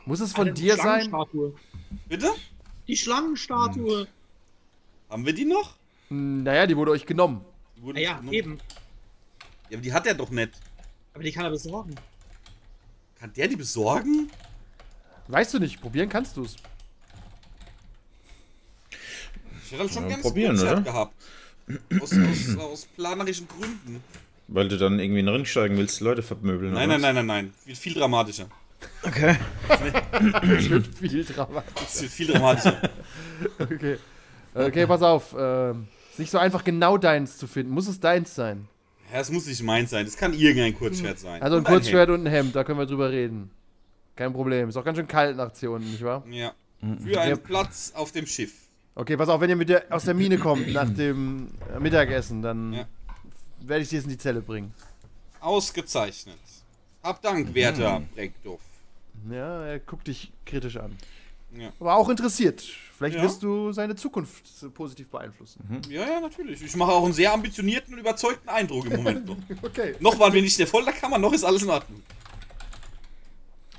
Muss 0.05 0.19
es 0.19 0.31
von 0.33 0.47
Eine 0.47 0.53
dir 0.55 0.75
sein? 0.77 1.01
Schlangenstatue. 1.09 1.53
Bitte? 2.09 2.29
Die 2.87 2.97
Schlangenstatue. 2.97 4.07
Haben 5.09 5.25
wir 5.27 5.33
die 5.33 5.45
noch? 5.45 5.75
Hm, 6.07 6.41
Naja, 6.41 6.65
die 6.65 6.75
wurde 6.75 6.91
euch 6.91 7.05
genommen. 7.05 7.45
Die 7.77 7.83
wurden 7.83 7.97
Ah 7.97 8.01
ja, 8.01 8.13
genommen. 8.17 8.33
eben. 8.33 8.57
Ja, 9.69 9.77
aber 9.77 9.81
die 9.83 9.93
hat 9.93 10.07
er 10.07 10.15
doch 10.15 10.31
nicht. 10.31 10.51
Aber 11.13 11.23
die 11.23 11.31
kann 11.31 11.43
er 11.45 11.51
besorgen. 11.51 11.93
Kann 13.21 13.31
der 13.33 13.47
die 13.47 13.55
besorgen? 13.55 14.31
Weißt 15.27 15.53
du 15.53 15.59
nicht, 15.59 15.79
probieren 15.79 16.09
kannst 16.09 16.35
du's. 16.35 16.55
Ich 19.63 19.71
hätte 19.71 19.83
halt 19.83 19.93
schon 19.93 20.03
Ja, 20.03 20.09
gerne 20.09 20.21
probieren, 20.23 20.59
oder? 20.59 20.81
gehabt. 20.81 21.13
Aus, 22.01 22.11
aus, 22.11 22.57
aus 22.57 22.85
planerischen 22.97 23.47
Gründen. 23.47 24.03
Weil 24.47 24.67
du 24.67 24.77
dann 24.77 24.99
irgendwie 24.99 25.19
in 25.19 25.27
den 25.27 25.35
Ring 25.35 25.45
steigen 25.45 25.77
willst, 25.77 26.01
Leute 26.01 26.23
vermöbeln. 26.23 26.73
Nein, 26.73 26.89
oder 26.89 26.97
nein, 26.97 27.15
nein, 27.15 27.25
nein, 27.27 27.45
nein. 27.45 27.53
Wird 27.65 27.77
viel 27.77 27.93
dramatischer. 27.93 28.49
Okay. 29.03 29.37
Das 29.69 30.69
wird 30.69 30.87
viel 30.97 31.23
dramatisch. 31.23 31.83
Es 31.87 32.01
wird 32.01 32.11
viel 32.11 32.27
dramatischer. 32.27 32.81
Okay. 33.59 33.97
Okay, 34.53 34.85
pass 34.85 35.01
auf. 35.01 35.35
Ähm, 35.37 35.87
ist 36.11 36.19
nicht 36.19 36.31
so 36.31 36.37
einfach 36.39 36.63
genau 36.63 36.97
deins 36.97 37.37
zu 37.37 37.47
finden. 37.47 37.71
Muss 37.71 37.87
es 37.87 37.99
deins 37.99 38.35
sein? 38.35 38.67
Ja, 39.11 39.19
es 39.19 39.29
muss 39.31 39.45
nicht 39.45 39.61
meins 39.63 39.89
sein. 39.89 40.05
Es 40.05 40.15
kann 40.15 40.33
irgendein 40.33 40.73
Kurzschwert 40.75 41.19
sein. 41.19 41.41
Also 41.41 41.57
ein 41.57 41.59
Und 41.59 41.67
Kurzschwert 41.67 42.09
und 42.09 42.25
ein 42.25 42.31
Hemd, 42.31 42.55
da 42.55 42.63
können 42.63 42.79
wir 42.79 42.85
drüber 42.85 43.11
reden. 43.11 43.51
Kein 44.15 44.31
Problem. 44.33 44.69
Ist 44.69 44.77
auch 44.77 44.85
ganz 44.85 44.97
schön 44.97 45.07
kalt 45.07 45.35
nach 45.37 45.51
hier 45.57 45.71
unten, 45.71 45.91
nicht 45.91 46.03
wahr? 46.03 46.23
Hemd. 46.23 46.35
Ja. 46.35 46.53
Für 46.79 47.21
einen 47.21 47.29
Ja. 47.31 47.35
Platz 47.35 47.91
auf 47.95 48.11
dem 48.11 48.25
Schiff. 48.25 48.53
Okay, 48.95 49.15
pass 49.17 49.29
auf, 49.29 49.39
wenn 49.41 49.49
ihr 49.49 49.55
mit 49.55 49.69
der, 49.69 49.85
aus 49.89 50.03
der 50.05 50.13
Mine 50.13 50.37
kommt 50.37 50.71
nach 50.73 50.89
dem 50.93 51.47
äh, 51.73 51.79
Mittagessen, 51.79 52.41
dann 52.41 52.73
Ja. 52.73 52.85
werde 53.61 53.83
ich 53.83 53.89
dir 53.89 53.95
jetzt 53.97 54.05
in 54.05 54.11
die 54.11 54.17
Zelle 54.17 54.41
bringen. 54.41 54.73
Ausgezeichnet. 55.39 56.37
Hab 57.03 57.21
Dank, 57.21 57.53
werter 57.53 58.01
Breckdorf. 58.15 58.61
Ja, 59.29 59.63
er 59.65 59.79
guckt 59.79 60.07
dich 60.07 60.31
kritisch 60.45 60.77
an. 60.77 60.97
Ja. 61.57 61.71
Aber 61.79 61.95
auch 61.95 62.07
interessiert. 62.09 62.61
Vielleicht 62.97 63.17
Ja. 63.17 63.23
wirst 63.23 63.41
du 63.43 63.71
seine 63.71 63.95
Zukunft 63.95 64.43
positiv 64.73 65.09
beeinflussen. 65.09 65.81
ja, 65.89 66.07
ja, 66.07 66.19
natürlich. 66.19 66.61
Ich 66.61 66.75
mache 66.75 66.91
auch 66.91 67.03
einen 67.03 67.13
sehr 67.13 67.33
ambitionierten 67.33 67.93
und 67.93 67.99
überzeugten 67.99 68.47
Eindruck 68.49 68.85
im 68.85 68.97
Moment 68.97 69.25
noch. 69.25 69.37
Okay. 69.63 69.95
noch 69.99 70.17
waren 70.19 70.31
wir 70.33 70.41
nicht 70.41 70.53
in 70.53 70.59
der 70.59 70.67
Folterkammer, 70.67 71.17
noch 71.17 71.33
ist 71.33 71.43
alles 71.43 71.63
in 71.63 71.69
Ordnung. 71.69 72.01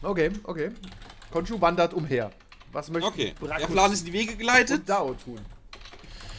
Okay, 0.02 0.31
okay. 0.45 0.71
Konshu 1.31 1.61
wandert 1.61 1.95
umher. 1.95 2.31
Was 2.73 2.91
möchte 2.91 3.09
Okay, 3.09 3.35
der 3.41 3.67
Plan 3.67 3.93
ist 3.93 4.00
in 4.00 4.07
die 4.07 4.12
Wege 4.12 4.37
geleitet. 4.37 4.81
und 4.81 4.88
Dao 4.88 5.14
tun? 5.14 5.38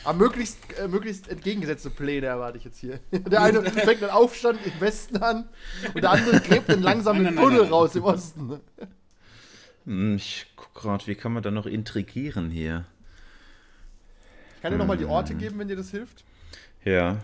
Aber 0.03 0.17
möglichst, 0.17 0.57
äh, 0.77 0.87
möglichst 0.89 1.29
entgegengesetzte 1.29 1.89
Pläne 1.89 2.25
erwarte 2.25 2.57
ich 2.57 2.65
jetzt 2.65 2.79
hier. 2.79 2.99
Der 3.11 3.41
eine 3.41 3.63
fängt 3.71 4.01
einen 4.03 4.11
Aufstand 4.11 4.59
im 4.65 4.81
Westen 4.81 5.17
an 5.17 5.47
und 5.93 6.01
der 6.03 6.11
andere 6.11 6.41
gräbt 6.41 6.69
einen 6.69 6.81
langsamen 6.83 7.33
Tunnel 7.35 7.61
raus 7.67 7.95
im 7.95 8.03
Osten. 8.03 8.59
Hm, 9.85 10.15
Ich 10.15 10.45
guck 10.55 10.73
gerade, 10.73 11.05
wie 11.07 11.15
kann 11.15 11.33
man 11.33 11.43
da 11.43 11.51
noch 11.51 11.65
intrigieren 11.65 12.49
hier? 12.49 12.85
Ich 14.55 14.61
kann 14.61 14.71
dir 14.71 14.77
nochmal 14.77 14.97
die 14.97 15.05
Orte 15.05 15.35
geben, 15.35 15.59
wenn 15.59 15.67
dir 15.67 15.75
das 15.75 15.91
hilft. 15.91 16.23
Ja. 16.85 17.17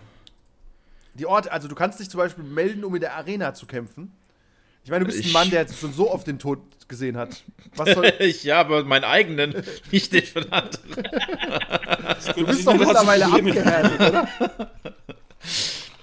Die 1.14 1.26
Orte, 1.26 1.50
also 1.52 1.68
du 1.68 1.74
kannst 1.74 1.98
dich 2.00 2.10
zum 2.10 2.18
Beispiel 2.18 2.44
melden, 2.44 2.84
um 2.84 2.94
in 2.94 3.00
der 3.00 3.14
Arena 3.16 3.54
zu 3.54 3.66
kämpfen. 3.66 4.12
Ich 4.84 4.90
meine, 4.90 5.04
du 5.04 5.06
bist 5.10 5.18
ein 5.22 5.26
Ich- 5.26 5.32
Mann, 5.32 5.50
der 5.50 5.60
jetzt 5.62 5.78
schon 5.78 5.92
so 5.92 6.10
oft 6.10 6.26
den 6.26 6.38
Tod 6.38 6.60
gesehen 6.88 7.16
hat. 7.16 7.42
Was 7.76 7.94
soll, 7.94 8.12
Ich 8.20 8.44
ja, 8.44 8.60
aber 8.60 8.84
meinen 8.84 9.04
eigenen, 9.04 9.54
nicht 9.90 10.12
den 10.12 10.24
von 10.24 10.50
anderen. 10.52 11.02
du 12.36 12.46
bist 12.46 12.66
doch 12.66 12.74
mittlerweile 12.74 13.26
abgehärtet, 13.26 14.00
oder? 14.00 14.28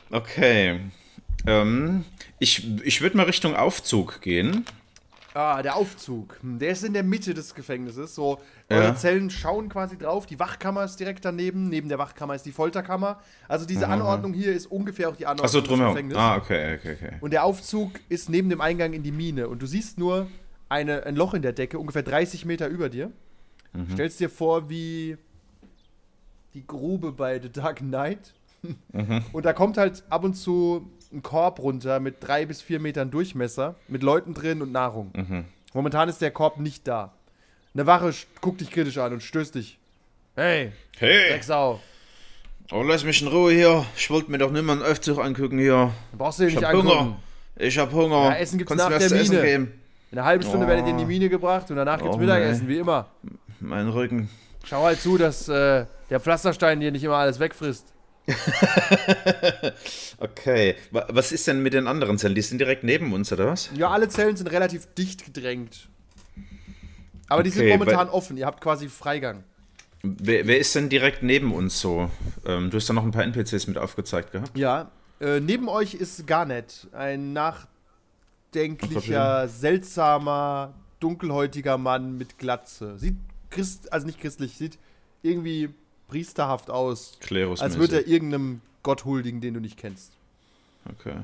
Okay. 0.10 0.80
Ähm, 1.46 2.06
ich 2.40 2.66
ich 2.84 3.02
würde 3.02 3.18
mal 3.18 3.24
Richtung 3.26 3.56
Aufzug 3.56 4.22
gehen. 4.22 4.66
Ah, 5.38 5.62
der 5.62 5.76
Aufzug. 5.76 6.40
Hm, 6.42 6.58
Der 6.58 6.72
ist 6.72 6.84
in 6.84 6.94
der 6.94 7.04
Mitte 7.04 7.34
des 7.36 7.54
Gefängnisses. 7.54 8.16
So, 8.16 8.40
Ja. 8.70 8.78
eure 8.78 8.96
Zellen 8.96 9.30
schauen 9.30 9.70
quasi 9.70 9.96
drauf. 9.98 10.26
Die 10.26 10.40
Wachkammer 10.40 10.84
ist 10.84 10.96
direkt 11.00 11.24
daneben. 11.26 11.70
Neben 11.70 11.90
der 11.90 12.00
Wachkammer 12.00 12.34
ist 12.34 12.46
die 12.48 12.52
Folterkammer. 12.52 13.20
Also 13.48 13.66
diese 13.68 13.88
Anordnung 13.88 14.34
hier 14.34 14.52
ist 14.54 14.66
ungefähr 14.66 15.10
auch 15.10 15.16
die 15.16 15.28
Anordnung 15.28 15.46
Achso, 15.46 15.60
des 15.60 15.68
drumherum. 15.70 15.94
Gefängnisses. 15.94 16.22
Ah, 16.24 16.38
okay, 16.38 16.76
okay, 16.80 16.94
okay. 17.00 17.18
Und 17.22 17.32
der 17.34 17.44
Aufzug 17.44 17.92
ist 18.10 18.30
neben 18.30 18.50
dem 18.50 18.62
Eingang 18.62 18.94
in 18.94 19.04
die 19.04 19.12
Mine. 19.12 19.48
Und 19.48 19.62
du 19.62 19.68
siehst 19.68 20.00
nur 20.00 20.28
eine, 20.70 21.06
ein 21.06 21.16
Loch 21.16 21.36
in 21.36 21.44
der 21.44 21.54
Decke, 21.54 21.78
ungefähr 21.78 22.04
30 22.04 22.46
Meter 22.46 22.68
über 22.68 22.90
dir. 22.90 23.12
Mhm. 23.74 23.92
Stellst 23.94 24.20
dir 24.20 24.30
vor, 24.32 24.70
wie 24.70 25.18
die 26.56 26.66
Grube 26.66 27.12
bei 27.12 27.40
The 27.40 27.52
Dark 27.52 27.78
Knight. 27.78 28.34
Mhm. 28.92 29.24
Und 29.34 29.46
da 29.46 29.54
kommt 29.54 29.78
halt 29.78 30.04
ab 30.10 30.24
und 30.24 30.34
zu 30.34 30.90
ein 31.12 31.24
Korb 31.24 31.60
runter 31.60 32.00
mit 32.00 32.16
drei 32.20 32.46
bis 32.46 32.62
vier 32.62 32.80
Metern 32.80 33.12
Durchmesser, 33.12 33.76
mit 33.88 34.04
Leuten 34.04 34.34
drin 34.34 34.62
und 34.62 34.72
Nahrung. 34.72 35.12
Mhm. 35.16 35.46
Momentan 35.74 36.10
ist 36.10 36.22
der 36.22 36.32
Korb 36.32 36.60
nicht 36.60 36.88
da. 36.88 37.14
Eine 37.74 37.86
Wache 37.86 38.12
guckt 38.42 38.62
dich 38.62 38.72
kritisch 38.72 38.98
an 38.98 39.14
und 39.14 39.22
stößt 39.24 39.56
dich. 39.56 39.78
Hey, 40.36 40.72
Hey, 40.98 41.30
Drecksau, 41.32 41.80
oh, 42.72 42.82
lass 42.84 43.04
mich 43.04 43.22
in 43.22 43.28
Ruhe 43.28 43.52
hier. 43.54 43.86
Ich 43.96 44.10
wollte 44.10 44.32
mir 44.32 44.38
doch 44.40 44.52
nicht 44.52 44.64
mal 44.64 44.74
einen 44.74 44.82
Aufzug 44.84 45.20
angucken 45.24 45.60
hier. 45.60 45.92
du 46.12 46.18
brauchst 46.18 46.40
du 46.40 46.44
dir 46.44 46.50
Ich 46.50 46.56
nicht 46.56 46.64
hab 46.66 46.74
angucken. 46.74 47.00
Hunger. 47.00 47.20
Ich 47.58 47.78
hab 47.78 47.92
Hunger. 47.92 48.24
Ja, 48.30 48.36
Essen 48.36 48.58
gibt's 48.58 48.70
Kannst 48.70 48.90
nach 48.90 48.98
der 48.98 49.10
Mine. 49.12 49.42
geben? 49.42 49.74
In 50.12 50.18
einer 50.20 50.28
halben 50.28 50.44
Stunde 50.44 50.66
Oh. 50.66 50.70
werdet 50.70 50.86
ihr 50.86 50.92
in 50.92 50.98
die 50.98 51.06
Mine 51.06 51.30
gebracht 51.30 51.70
und 51.70 51.76
danach 51.78 52.00
gibt's 52.00 52.16
Oh, 52.16 52.20
Mittagessen, 52.20 52.68
wie 52.68 52.78
immer. 52.78 53.08
Mein 53.60 53.88
Rücken. 53.90 54.30
Schau 54.64 54.84
halt 54.84 55.00
zu, 55.02 55.18
dass 55.18 55.48
äh, 55.50 55.86
der 56.10 56.20
Pflasterstein 56.20 56.80
dir 56.80 56.92
nicht 56.92 57.04
immer 57.04 57.16
alles 57.18 57.40
wegfrisst. 57.40 57.94
Okay. 60.20 60.76
Wa- 60.92 61.08
Was 61.10 61.32
ist 61.32 61.48
denn 61.48 61.62
mit 61.62 61.74
den 61.74 61.88
anderen 61.88 62.18
Zellen? 62.18 62.36
Die 62.36 62.42
sind 62.42 62.60
direkt 62.60 62.84
neben 62.84 63.14
uns, 63.14 63.32
oder 63.32 63.48
was? 63.48 63.70
Ja, 63.76 63.90
alle 63.90 64.08
Zellen 64.10 64.36
sind 64.36 64.48
relativ 64.52 64.88
dicht 64.96 65.26
gedrängt. 65.26 65.88
Aber 67.30 67.44
die 67.44 67.50
sind 67.50 67.64
Okay, 67.64 67.78
momentan 67.78 68.10
offen. 68.10 68.38
Ihr 68.38 68.46
habt 68.46 68.62
quasi 68.62 68.90
Freigang. 68.90 69.44
Wer, 70.04 70.48
wer 70.48 70.60
ist 70.60 70.74
denn 70.76 70.90
direkt 70.90 71.24
neben 71.24 71.54
uns 71.54 71.80
so? 71.80 72.10
Ähm, 72.46 72.70
du 72.70 72.78
hast 72.78 72.88
da 72.90 72.94
noch 72.94 73.04
ein 73.04 73.12
paar 73.12 73.24
NPCs 73.24 73.68
mit 73.68 73.78
aufgezeigt 73.78 74.32
gehabt. 74.32 74.58
Ja. 74.58 74.92
Äh, 75.20 75.40
neben 75.40 75.68
euch 75.68 75.96
ist 75.96 76.28
Garnet, 76.28 76.88
ein 76.94 77.34
nachdenklicher, 77.34 79.48
seltsamer, 79.48 80.76
dunkelhäutiger 81.00 81.78
Mann 81.78 82.18
mit 82.18 82.38
Glatze. 82.38 82.98
Sieht 83.00 83.16
Christ, 83.50 83.92
also 83.92 84.06
nicht 84.06 84.20
christlich, 84.22 84.56
sieht 84.58 84.78
irgendwie 85.24 85.70
priesterhaft 86.08 86.70
aus. 86.70 87.18
Klerus. 87.20 87.62
Als 87.62 87.78
würde 87.78 87.98
er 87.98 88.08
irgendeinem 88.08 88.62
Gott 88.84 89.06
huldigen, 89.06 89.42
den 89.42 89.54
du 89.54 89.60
nicht 89.60 89.78
kennst. 89.78 90.14
Okay. 90.90 91.16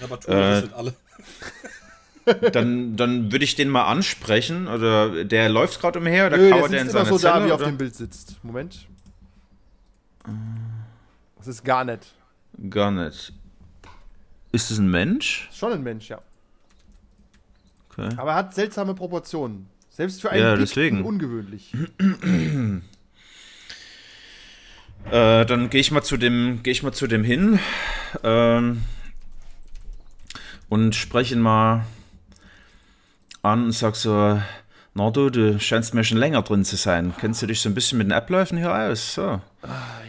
Ja, 0.00 0.04
aber 0.06 0.20
tun 0.20 0.34
wir 0.34 0.40
das 0.40 0.58
Äh, 0.58 0.62
nicht 0.66 0.74
alle. 0.74 0.94
Dann, 2.52 2.96
dann 2.96 3.30
würde 3.30 3.44
ich 3.44 3.54
den 3.54 3.68
mal 3.68 3.84
ansprechen. 3.84 4.66
Oder 4.66 5.24
der 5.24 5.48
läuft 5.48 5.80
gerade 5.80 6.00
umher 6.00 6.26
oder 6.26 6.36
Nö, 6.38 6.48
der 6.48 6.58
kauert 6.58 6.72
der 6.72 6.80
sitzt 6.80 6.90
in 6.94 6.96
immer 6.96 7.04
seiner 7.06 7.18
so 7.18 7.24
da, 7.24 7.32
Zelle? 7.34 7.44
wie 7.44 7.48
er 7.50 7.54
auf 7.54 7.60
oder? 7.60 7.70
dem 7.70 7.78
Bild 7.78 7.94
sitzt. 7.94 8.36
Moment. 8.42 8.86
Das 11.36 11.46
ist 11.46 11.64
Garnet. 11.64 12.04
Gar 12.68 12.90
nicht. 12.90 13.32
Ist 14.50 14.72
es 14.72 14.78
ein 14.78 14.90
Mensch? 14.90 15.48
Schon 15.52 15.72
ein 15.72 15.84
Mensch, 15.84 16.08
ja. 16.08 16.18
Okay. 17.90 18.08
Aber 18.16 18.30
er 18.32 18.36
hat 18.38 18.54
seltsame 18.56 18.94
Proportionen. 18.94 19.68
Selbst 19.90 20.20
für 20.20 20.30
einen 20.30 20.42
Ja, 20.42 20.56
deswegen. 20.56 21.04
ungewöhnlich. 21.04 21.72
Äh, 25.16 25.46
dann 25.46 25.70
gehe 25.70 25.80
ich 25.80 25.90
mal 25.90 26.02
zu 26.02 26.18
dem, 26.18 26.62
gehe 26.62 26.72
ich 26.72 26.82
mal 26.82 26.92
zu 26.92 27.06
dem 27.06 27.24
hin 27.24 27.58
ähm, 28.22 28.82
und 30.68 30.94
spreche 30.94 31.34
ihn 31.34 31.40
mal 31.40 31.86
an 33.40 33.64
und 33.64 33.72
sag 33.72 33.96
so, 33.96 34.38
na 34.92 35.10
du, 35.10 35.30
du 35.30 35.58
scheinst 35.58 35.94
mir 35.94 36.04
schon 36.04 36.18
länger 36.18 36.42
drin 36.42 36.66
zu 36.66 36.76
sein. 36.76 37.14
Kennst 37.18 37.40
du 37.40 37.46
dich 37.46 37.62
so 37.62 37.70
ein 37.70 37.74
bisschen 37.74 37.96
mit 37.96 38.08
den 38.08 38.12
Abläufen 38.12 38.58
hier 38.58 38.74
aus? 38.74 39.14
So. 39.14 39.40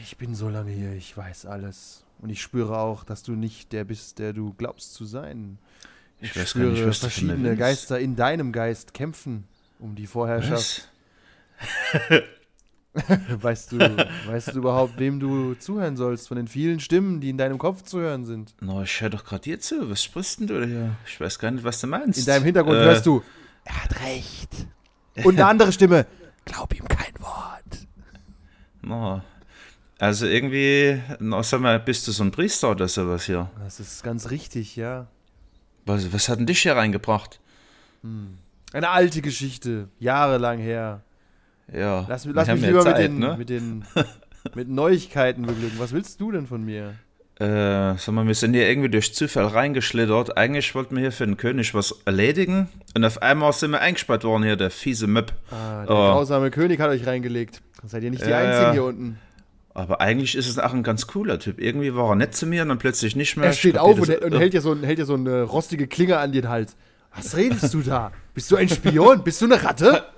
Ich 0.04 0.17
bin 0.17 0.36
so 0.36 0.50
lange 0.50 0.72
hier, 0.72 0.91
ich 0.91 1.15
weiß 1.15 1.46
alles. 1.46 2.04
Und 2.20 2.30
ich 2.30 2.41
spüre 2.41 2.78
auch, 2.78 3.06
dass 3.06 3.24
du 3.24 3.32
nicht 3.32 3.72
der 3.72 3.86
bist, 3.86 4.20
der 4.20 4.34
du 4.34 4.56
glaubst 4.58 4.93
zu 4.93 5.06
sein. 5.06 5.58
Ich 6.20 6.36
weiß 6.36 6.56
gar 6.56 6.65
nicht, 6.65 6.86
was 6.86 6.98
verschiedene. 6.98 7.56
Geister 7.56 7.98
in 7.98 8.17
deinem 8.17 8.52
Geist 8.52 8.93
kämpfen 8.93 9.46
um 9.80 9.96
die 9.96 10.08
Vorherrschaft. 10.08 10.89
Weißt 13.42 13.72
du, 13.72 13.78
weißt 14.28 14.54
du 14.54 14.60
überhaupt, 14.60 14.98
wem 15.00 15.20
du 15.20 15.54
zuhören 15.56 15.98
sollst 15.98 16.28
von 16.28 16.38
den 16.38 16.48
vielen 16.48 16.80
Stimmen, 16.80 17.22
die 17.22 17.30
in 17.30 17.38
deinem 17.38 17.58
Kopf 17.58 17.84
zu 17.84 18.00
hören 18.00 18.26
sind? 18.26 18.54
Na, 18.62 18.82
ich 18.84 19.02
höre 19.02 19.10
doch 19.10 19.24
gerade 19.24 19.42
dir 19.44 19.60
zu. 19.60 19.90
Was 19.90 20.04
sprichst 20.04 20.40
denn 20.40 20.48
du 20.48 20.66
hier? 20.66 20.96
Ich 21.06 21.20
weiß 21.20 21.38
gar 21.40 21.52
nicht, 21.52 21.64
was 21.64 21.80
du 21.80 21.88
meinst. 21.88 22.20
In 22.20 22.26
deinem 22.26 22.44
Hintergrund 22.46 22.78
Äh, 22.78 22.84
hörst 22.86 23.06
du, 23.06 23.24
er 23.66 23.84
hat 23.84 24.00
recht. 24.04 24.68
Und 25.24 25.36
eine 25.36 25.48
andere 25.48 25.72
Stimme, 25.72 26.06
glaub 26.46 26.74
ihm 26.74 26.88
kein 26.88 27.14
Wort. 27.20 27.88
Na, 28.82 29.24
also 30.00 30.26
irgendwie, 30.28 31.02
na, 31.20 31.42
sag 31.44 31.60
mal, 31.62 31.80
bist 31.80 32.08
du 32.08 32.12
so 32.12 32.24
ein 32.24 32.32
Priester 32.32 32.72
oder 32.72 32.88
sowas 32.88 33.26
hier? 33.26 33.50
Das 33.64 33.80
ist 33.80 34.04
ganz 34.04 34.30
richtig, 34.30 34.76
ja. 34.76 35.08
Was, 35.86 36.12
was 36.14 36.30
hat 36.30 36.40
denn 36.40 36.46
dich 36.46 36.62
hier 36.62 36.76
reingebracht? 36.76 37.40
Eine 38.74 38.90
alte 38.90 39.22
Geschichte, 39.22 39.90
jahrelang 40.00 40.60
her. 40.60 41.02
Ja, 41.73 42.06
Lass, 42.08 42.25
lass 42.25 42.47
mich 42.47 42.62
lieber 42.62 42.82
Zeit, 42.82 42.97
mit, 42.97 43.03
den, 43.12 43.19
ne? 43.19 43.36
mit 43.38 43.49
den 43.49 43.84
mit 44.56 44.69
Neuigkeiten 44.69 45.45
beglücken. 45.45 45.77
Was 45.80 45.91
willst 45.91 46.21
du 46.21 46.32
denn 46.32 46.47
von 46.47 46.63
mir? 46.63 46.93
Äh, 47.39 47.97
sag 47.97 48.10
mal, 48.13 48.25
wir 48.25 48.34
sind 48.34 48.53
hier 48.53 48.67
irgendwie 48.67 48.89
durch 48.89 49.13
Zufall 49.13 49.45
reingeschlittert. 49.47 50.38
Eigentlich 50.38 50.73
wollten 50.73 50.95
wir 50.95 51.01
hier 51.01 51.12
für 51.12 51.25
den 51.25 51.38
König 51.38 51.73
was 51.75 51.93
erledigen. 52.06 52.69
Und 52.95 53.03
auf 53.06 53.21
einmal 53.21 53.53
sind 53.53 53.71
wir 53.71 53.82
eingesperrt 53.82 54.23
worden 54.23 54.43
hier, 54.43 54.56
der 54.56 54.71
fiese 54.71 55.06
Möb. 55.08 55.34
Ah, 55.51 55.84
der 55.86 55.91
Oh. 55.95 56.12
grausame 56.13 56.49
König 56.49 56.80
hat 56.80 56.89
euch 56.89 57.06
reingelegt. 57.06 57.62
Seid 57.86 58.01
ihr 58.03 58.10
nicht 58.10 58.25
die 58.25 58.30
Ja, 58.30 58.38
Einzigen 58.39 58.65
ja. 58.65 58.71
hier 58.71 58.84
unten. 58.86 59.19
Aber 59.75 60.01
eigentlich 60.01 60.36
ist 60.36 60.47
es 60.49 60.58
auch 60.58 60.73
ein 60.73 60.82
ganz 60.82 61.06
cooler 61.06 61.38
Typ. 61.38 61.60
Irgendwie 61.60 61.93
war 61.93 62.10
er 62.10 62.15
nett 62.15 62.34
zu 62.34 62.47
mir 62.47 62.63
und 62.63 62.69
dann 62.69 62.80
plötzlich 62.80 63.15
nicht 63.15 63.38
mehr. 63.38 63.47
Er 63.47 63.53
steht 63.53 63.77
auf 63.77 63.99
und, 63.99 64.10
und 64.23 64.36
hält 64.39 64.53
dir 64.53 64.62
so, 64.62 64.71
ein- 64.71 64.82
hält 64.84 64.97
dir 64.97 65.06
so 65.06 65.13
eine 65.13 65.43
rostige 65.43 65.86
Klinge 65.86 66.17
an 66.17 66.32
den 66.32 66.49
Hals. 66.49 66.75
Was 67.15 67.36
redest 67.38 67.71
du 67.73 67.82
da? 67.82 68.12
Bist 68.34 68.49
du 68.49 68.56
ein 68.56 68.69
Spion? 68.69 69.23
Bist 69.23 69.41
du 69.41 69.45
eine 69.45 69.62
Ratte? 69.63 70.06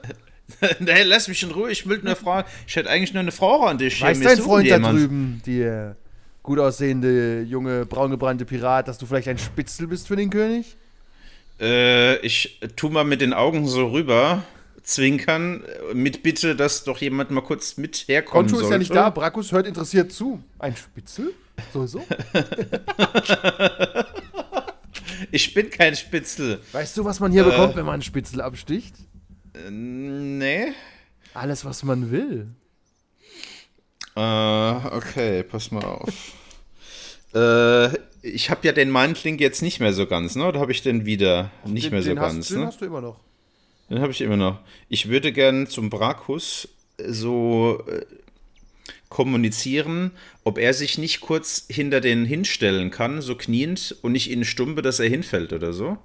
hey, 0.85 1.03
lass 1.03 1.27
mich 1.27 1.43
in 1.43 1.51
Ruhe. 1.51 1.71
Ich 1.71 1.87
will 1.87 1.99
nur 2.03 2.15
fragen. 2.15 2.47
Ich 2.67 2.75
hätte 2.75 2.89
eigentlich 2.89 3.13
nur 3.13 3.21
eine 3.21 3.31
Frage 3.31 3.65
an 3.65 3.77
dich. 3.77 4.01
Weiß 4.01 4.19
dein 4.19 4.37
Freund 4.37 4.69
da 4.69 4.75
jemand. 4.75 4.99
drüben, 4.99 5.41
der 5.45 5.95
gut 6.43 6.59
aussehende, 6.59 7.41
junge, 7.41 7.85
braungebrannte 7.85 8.45
Pirat, 8.45 8.87
dass 8.87 8.97
du 8.97 9.05
vielleicht 9.05 9.27
ein 9.27 9.37
Spitzel 9.37 9.87
bist 9.87 10.07
für 10.07 10.15
den 10.15 10.29
König? 10.29 10.75
Äh, 11.59 12.17
ich 12.25 12.59
tu 12.75 12.89
mal 12.89 13.03
mit 13.03 13.21
den 13.21 13.33
Augen 13.33 13.67
so 13.67 13.87
rüber, 13.87 14.43
zwinkern, 14.81 15.63
äh, 15.63 15.93
mit 15.93 16.23
Bitte, 16.23 16.55
dass 16.55 16.83
doch 16.85 16.99
jemand 16.99 17.31
mal 17.31 17.41
kurz 17.41 17.77
mit 17.77 18.07
herkommen 18.07 18.47
Konto 18.49 18.65
ist 18.65 18.71
ja 18.71 18.77
nicht 18.77 18.95
da, 18.95 19.09
Brakus 19.09 19.51
hört 19.51 19.67
interessiert 19.67 20.11
zu. 20.11 20.41
Ein 20.57 20.75
Spitzel? 20.75 21.33
So, 21.73 21.85
so? 21.85 22.01
Ich 25.31 25.53
bin 25.53 25.69
kein 25.69 25.95
Spitzel. 25.95 26.59
Weißt 26.71 26.97
du, 26.97 27.05
was 27.05 27.19
man 27.19 27.31
hier 27.31 27.43
bekommt, 27.43 27.75
wenn 27.75 27.85
man 27.85 27.95
einen 27.95 28.01
Spitzel 28.01 28.41
absticht? 28.41 28.95
Äh, 29.53 29.69
nee. 29.71 30.73
Alles, 31.33 31.65
was 31.65 31.83
man 31.83 32.11
will. 32.11 32.47
Äh, 34.15 34.19
okay, 34.21 35.43
pass 35.43 35.71
mal 35.71 35.83
auf. 35.85 36.09
Äh, 37.31 37.89
ich 38.23 38.49
habe 38.49 38.65
ja 38.65 38.71
den 38.73 38.91
Mindlink 38.91 39.39
jetzt 39.39 39.61
nicht 39.61 39.79
mehr 39.79 39.93
so 39.93 40.07
ganz, 40.07 40.35
ne? 40.35 40.47
Oder 40.47 40.59
habe 40.59 40.71
ich 40.71 40.81
den 40.81 41.05
wieder 41.05 41.51
nicht 41.63 41.85
Den- 41.85 41.91
mehr 41.91 42.01
so 42.01 42.09
den 42.09 42.19
hast, 42.19 42.33
ganz, 42.33 42.47
Den 42.47 42.61
ne? 42.61 42.65
hast 42.65 42.81
du 42.81 42.85
immer 42.85 43.01
noch. 43.01 43.19
Den 43.87 43.99
habe 44.01 44.11
ich 44.11 44.19
immer 44.21 44.35
noch. 44.35 44.59
Ich 44.87 45.09
würde 45.09 45.31
gern 45.31 45.67
zum 45.67 45.91
Brakus 45.91 46.69
so 46.97 47.83
äh, 47.87 48.03
kommunizieren, 49.09 50.09
ob 50.43 50.57
er 50.57 50.73
sich 50.73 50.97
nicht 50.97 51.21
kurz 51.21 51.65
hinter 51.69 52.01
den 52.01 52.25
hinstellen 52.25 52.89
kann, 52.89 53.21
so 53.21 53.35
kniend, 53.35 53.95
und 54.01 54.15
ich 54.15 54.31
ihn 54.31 54.43
stumpe, 54.43 54.81
dass 54.81 54.99
er 54.99 55.07
hinfällt 55.07 55.53
oder 55.53 55.71
so. 55.71 55.99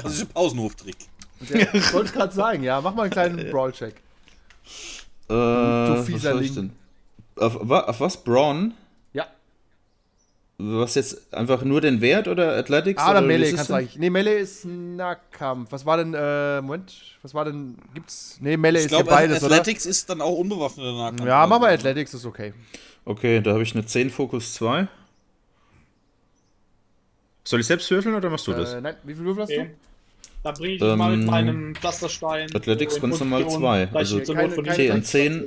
Klassische 0.00 0.26
Pausenhoftrick. 0.26 0.96
Ich 1.40 1.92
wollte 1.92 2.12
gerade 2.12 2.32
sagen, 2.32 2.62
ja, 2.62 2.80
mach 2.80 2.94
mal 2.94 3.02
einen 3.02 3.10
kleinen 3.10 3.50
Brawl-Check. 3.50 3.94
Äh, 5.28 5.32
was 5.34 6.06
fieser 6.06 6.32
soll 6.32 6.42
ich 6.42 6.54
Link. 6.54 6.72
denn? 7.36 7.44
Auf, 7.44 7.70
auf 7.70 8.00
was? 8.00 8.22
Braun? 8.22 8.72
Ja. 9.12 9.26
Was 10.58 10.94
jetzt 10.94 11.34
einfach 11.34 11.62
nur 11.64 11.80
den 11.80 12.00
Wert 12.00 12.28
oder 12.28 12.56
Athletics? 12.56 13.02
Ah, 13.02 13.10
oder 13.10 13.20
Melee 13.20 13.52
kannst 13.52 13.68
du 13.68 13.74
eigentlich. 13.74 13.96
Nee, 13.98 14.08
Melee 14.10 14.38
ist 14.38 14.64
Nahkampf. 14.64 15.72
Was 15.72 15.84
war 15.84 15.96
denn, 15.98 16.14
äh, 16.14 16.60
Moment, 16.62 16.94
was 17.22 17.34
war 17.34 17.44
denn, 17.44 17.76
gibt's, 17.92 18.38
nee, 18.40 18.56
Melee 18.56 18.78
Ich 18.78 18.84
ist 18.86 18.92
ja 18.92 18.98
glaube, 19.02 19.10
beides, 19.10 19.42
Athletics 19.42 19.84
ist 19.84 20.08
dann 20.08 20.20
auch 20.20 20.38
unbewaffneter 20.38 20.92
Nahkampf. 20.92 21.22
oder? 21.22 21.30
Ja, 21.30 21.46
mach 21.46 21.58
mal 21.60 21.74
Athletics, 21.74 22.14
ist 22.14 22.24
okay. 22.24 22.54
Okay, 23.04 23.40
da 23.42 23.52
habe 23.52 23.62
ich 23.64 23.74
eine 23.74 23.84
10 23.84 24.08
Fokus 24.10 24.54
2. 24.54 24.88
Soll 27.46 27.60
ich 27.60 27.66
selbst 27.66 27.90
würfeln 27.90 28.14
oder 28.14 28.30
machst 28.30 28.46
du 28.46 28.52
das? 28.52 28.72
Äh, 28.74 28.80
nein, 28.80 28.96
wie 29.04 29.14
viel 29.14 29.24
Würfel 29.24 29.42
hast 29.42 29.50
Okay. 29.50 29.70
Da 30.44 30.52
bringe 30.52 30.74
ich 30.74 30.82
Ähm, 30.82 30.98
mal 30.98 31.16
mit 31.16 31.26
meinem 31.26 31.74
Pflasterstein. 31.74 32.54
Athletics 32.54 32.96
in 32.96 33.02
ganz 33.02 33.18
normal 33.18 33.44
Position, 33.44 33.62
zwei. 33.62 33.88
Also 33.94 34.18
ich 34.18 34.24
zur 34.24 34.34
keine- 34.34 34.48
Not 34.48 34.54
von 34.56 34.64
keine- 34.66 34.76
hinten- 34.76 34.90
Okay, 34.92 34.98
in 34.98 35.04
10, 35.04 35.46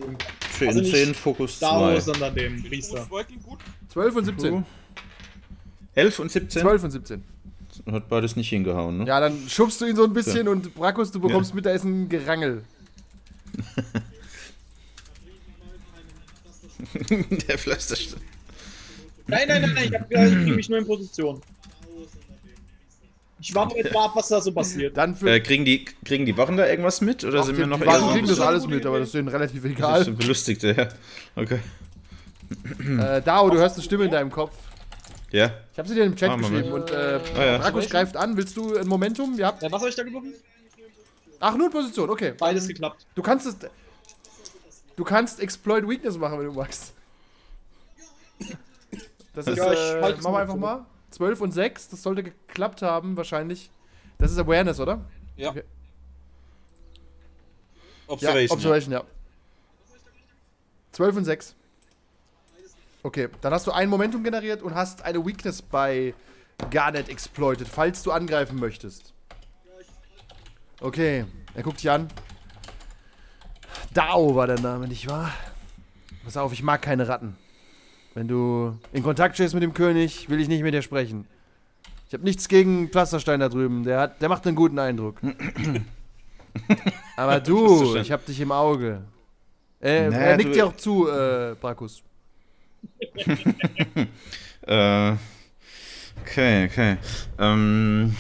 für 0.50 0.68
Also 0.68 0.80
in 0.80 0.86
nicht 0.86 0.96
10 0.96 1.14
Fokus 1.14 1.60
Dao, 1.60 1.80
2. 1.92 2.00
sondern 2.02 2.34
dem 2.36 2.64
Priester. 2.64 3.06
Working 3.12 3.40
gut. 3.44 3.60
du? 3.60 3.94
12 3.94 4.16
und 4.16 4.26
17. 4.26 4.66
11 5.94 6.20
und 6.20 6.32
17? 6.32 6.62
12 6.64 6.84
und 6.84 6.92
17. 6.92 7.24
Hat 7.92 8.10
beides 8.10 8.36
nicht 8.36 8.50
hingehauen, 8.50 8.98
ne? 8.98 9.06
Ja, 9.06 9.20
dann 9.20 9.38
schubst 9.48 9.80
du 9.82 9.86
ihn 9.86 9.96
so 9.96 10.04
ein 10.04 10.14
bisschen 10.14 10.48
und 10.48 10.74
Brakus, 10.74 11.12
du 11.12 11.20
bekommst 11.20 11.54
mit, 11.54 11.64
da 11.68 11.72
ist 11.72 11.84
ein 11.84 12.10
Gerangel. 12.10 12.64
Der 17.48 17.58
Pflasterstein. 17.58 18.22
Nein, 19.28 19.48
nein, 19.48 19.62
nein, 19.62 19.74
nein, 19.76 19.90
ich, 19.90 19.94
hab, 19.94 20.12
ich 20.12 20.18
bringe 20.18 20.56
mich 20.56 20.70
nur 20.70 20.80
in 20.80 20.86
Position. 20.88 21.42
Ich 23.40 23.54
warte 23.54 23.76
jetzt 23.78 23.94
mal 23.94 24.06
ab, 24.06 24.12
was 24.16 24.30
da 24.30 24.42
so 24.42 24.52
passiert. 24.52 24.98
Dann 24.98 25.16
Äh, 25.26 25.40
kriegen, 25.40 25.64
die, 25.64 25.86
kriegen 25.86 26.26
die 26.26 26.36
Wachen 26.38 26.58
da 26.58 26.66
irgendwas 26.68 27.02
mit? 27.02 27.24
Oder 27.24 27.42
Ach, 27.42 27.46
sind 27.46 27.56
die, 27.56 27.60
wir 27.60 27.68
noch 27.68 27.80
die 27.80 27.86
Wagen 27.86 28.06
eher- 28.08 28.14
kriegen 28.14 28.28
das 28.28 28.40
alles 28.40 28.66
mit, 28.68 28.86
aber 28.86 29.00
das 29.00 29.10
ist 29.10 29.14
denen 29.16 29.28
relativ 29.28 29.62
Das 29.62 29.72
egal. 29.72 30.02
ist 30.02 30.18
belustigt, 30.18 30.64
ja. 30.64 30.88
Okay. 31.36 31.60
Äh, 33.00 33.22
Dao, 33.22 33.50
du 33.50 33.58
hörst 33.58 33.76
eine 33.76 33.84
Stimme 33.84 34.06
in 34.06 34.12
deinem 34.12 34.32
Kopf. 34.32 34.56
Ja. 35.32 35.52
Ich 35.74 35.78
habe 35.78 35.88
sie 35.88 35.94
dir 35.96 36.06
im 36.06 36.16
Chat 36.16 36.30
Ah, 36.32 36.36
geschrieben 36.38 36.72
und 36.72 36.90
äh, 36.90 37.20
Ah, 37.36 37.44
ja. 37.46 37.70
Greift 37.70 38.16
an. 38.18 38.38
Willst 38.38 38.56
du 38.58 38.76
ein 38.78 38.88
Momentum? 38.88 39.38
Ja. 39.38 39.54
Ja, 39.62 39.72
was 39.72 39.82
habe 39.82 39.90
ich 39.90 39.96
da 39.96 40.04
geworfen? 40.04 40.34
Ach, 41.40 41.56
nur 41.56 41.68
in 41.68 41.72
Position, 41.72 42.10
okay. 42.10 42.34
Beides 42.38 42.68
geklappt. 42.68 43.06
Du 43.14 43.22
kannst 43.22 43.46
es. 43.46 43.58
Du 44.96 45.04
kannst 45.04 45.40
Exploit 45.42 45.88
Weakness 45.88 46.18
machen, 46.18 46.40
wenn 46.40 46.48
du 46.48 46.54
magst. 46.54 46.94
Das 49.36 49.46
ist, 49.46 49.58
Ja, 49.58 49.72
ich 49.74 49.80
äh, 49.80 50.02
halt's 50.02 50.24
machen 50.24 50.26
wir 50.26 50.32
mal 50.32 50.42
einfach 50.42 50.56
mal. 50.56 50.86
12 51.18 51.42
und 51.42 51.52
6, 51.52 51.90
das 51.90 52.04
sollte 52.04 52.22
geklappt 52.22 52.84
haben, 52.84 53.18
wahrscheinlich. 53.18 53.72
Das 54.20 54.32
ist 54.32 54.38
Awareness, 54.38 54.80
oder? 54.80 55.04
Ja. 55.36 55.50
Okay. 55.50 55.64
Observation. 58.06 58.48
Ja, 58.48 58.54
Observation, 58.54 58.94
ja. 58.94 59.04
12 60.92 61.16
und 61.16 61.26
6. 61.26 61.56
Okay, 63.02 63.30
dann 63.42 63.52
hast 63.52 63.66
du 63.66 63.72
ein 63.72 63.90
Momentum 63.90 64.24
generiert 64.24 64.62
und 64.62 64.76
hast 64.76 65.02
eine 65.02 65.26
Weakness 65.26 65.64
bei 65.64 66.14
Garnet 66.70 67.10
exploited, 67.10 67.68
falls 67.68 68.04
du 68.04 68.12
angreifen 68.12 68.60
möchtest. 68.60 69.14
Okay, 70.82 71.26
er 71.56 71.64
guckt 71.64 71.80
dich 71.80 71.90
an. 71.90 72.10
Dao 73.92 74.36
war 74.36 74.46
der 74.46 74.60
Name, 74.60 74.88
nicht 74.88 75.10
wahr? 75.10 75.34
Pass 76.24 76.38
auf, 76.38 76.54
ich 76.54 76.62
mag 76.62 76.84
keine 76.84 77.08
Ratten. 77.08 77.36
Wenn 78.18 78.28
du 78.28 78.76
in 78.94 79.04
Kontakt 79.04 79.36
stehst 79.36 79.54
mit 79.54 79.62
dem 79.62 79.76
König, 79.76 80.28
will 80.28 80.42
ich 80.42 80.48
nicht 80.48 80.64
mit 80.64 80.74
dir 80.74 80.82
sprechen. 80.82 81.28
Ich 82.08 82.16
habe 82.16 82.24
nichts 82.24 82.48
gegen 82.48 82.90
Pflasterstein 82.90 83.40
da 83.40 83.48
drüben. 83.48 83.84
Der, 83.84 84.00
hat, 84.00 84.20
der 84.24 84.28
macht 84.28 84.48
einen 84.48 84.56
guten 84.56 84.80
Eindruck. 84.80 85.18
Aber 87.16 87.40
du, 87.40 87.96
ich 87.96 88.12
hab 88.12 88.26
dich 88.26 88.40
im 88.40 88.52
Auge. 88.52 89.04
Äh, 89.80 90.10
Na, 90.10 90.18
er 90.18 90.38
nickt 90.38 90.56
dir 90.56 90.66
auch 90.66 90.76
zu, 90.76 91.08
äh, 91.08 91.56
Brakus. 91.62 92.02
Äh, 94.64 95.14
okay, 96.22 96.66
okay. 96.66 96.98
Ähm, 97.40 98.14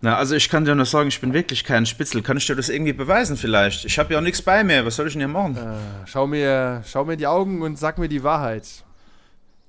na, 0.00 0.16
also 0.16 0.34
ich 0.36 0.48
kann 0.48 0.64
dir 0.64 0.74
nur 0.74 0.86
sagen, 0.86 1.08
ich 1.08 1.20
bin 1.20 1.32
wirklich 1.32 1.64
kein 1.64 1.84
Spitzel. 1.86 2.22
Kann 2.22 2.36
ich 2.36 2.46
dir 2.46 2.54
das 2.56 2.68
irgendwie 2.68 2.92
beweisen 2.92 3.36
vielleicht? 3.36 3.84
Ich 3.84 3.98
habe 3.98 4.12
ja 4.12 4.18
auch 4.20 4.22
nichts 4.22 4.40
bei 4.42 4.62
mir. 4.64 4.84
Was 4.86 4.96
soll 4.96 5.06
ich 5.08 5.14
denn 5.14 5.20
hier 5.20 5.28
machen? 5.28 5.56
Äh, 5.56 6.06
schau, 6.06 6.26
mir, 6.26 6.82
schau 6.86 7.04
mir 7.04 7.14
in 7.14 7.18
die 7.18 7.26
Augen 7.26 7.62
und 7.62 7.78
sag 7.78 7.98
mir 7.98 8.08
die 8.08 8.22
Wahrheit. 8.22 8.66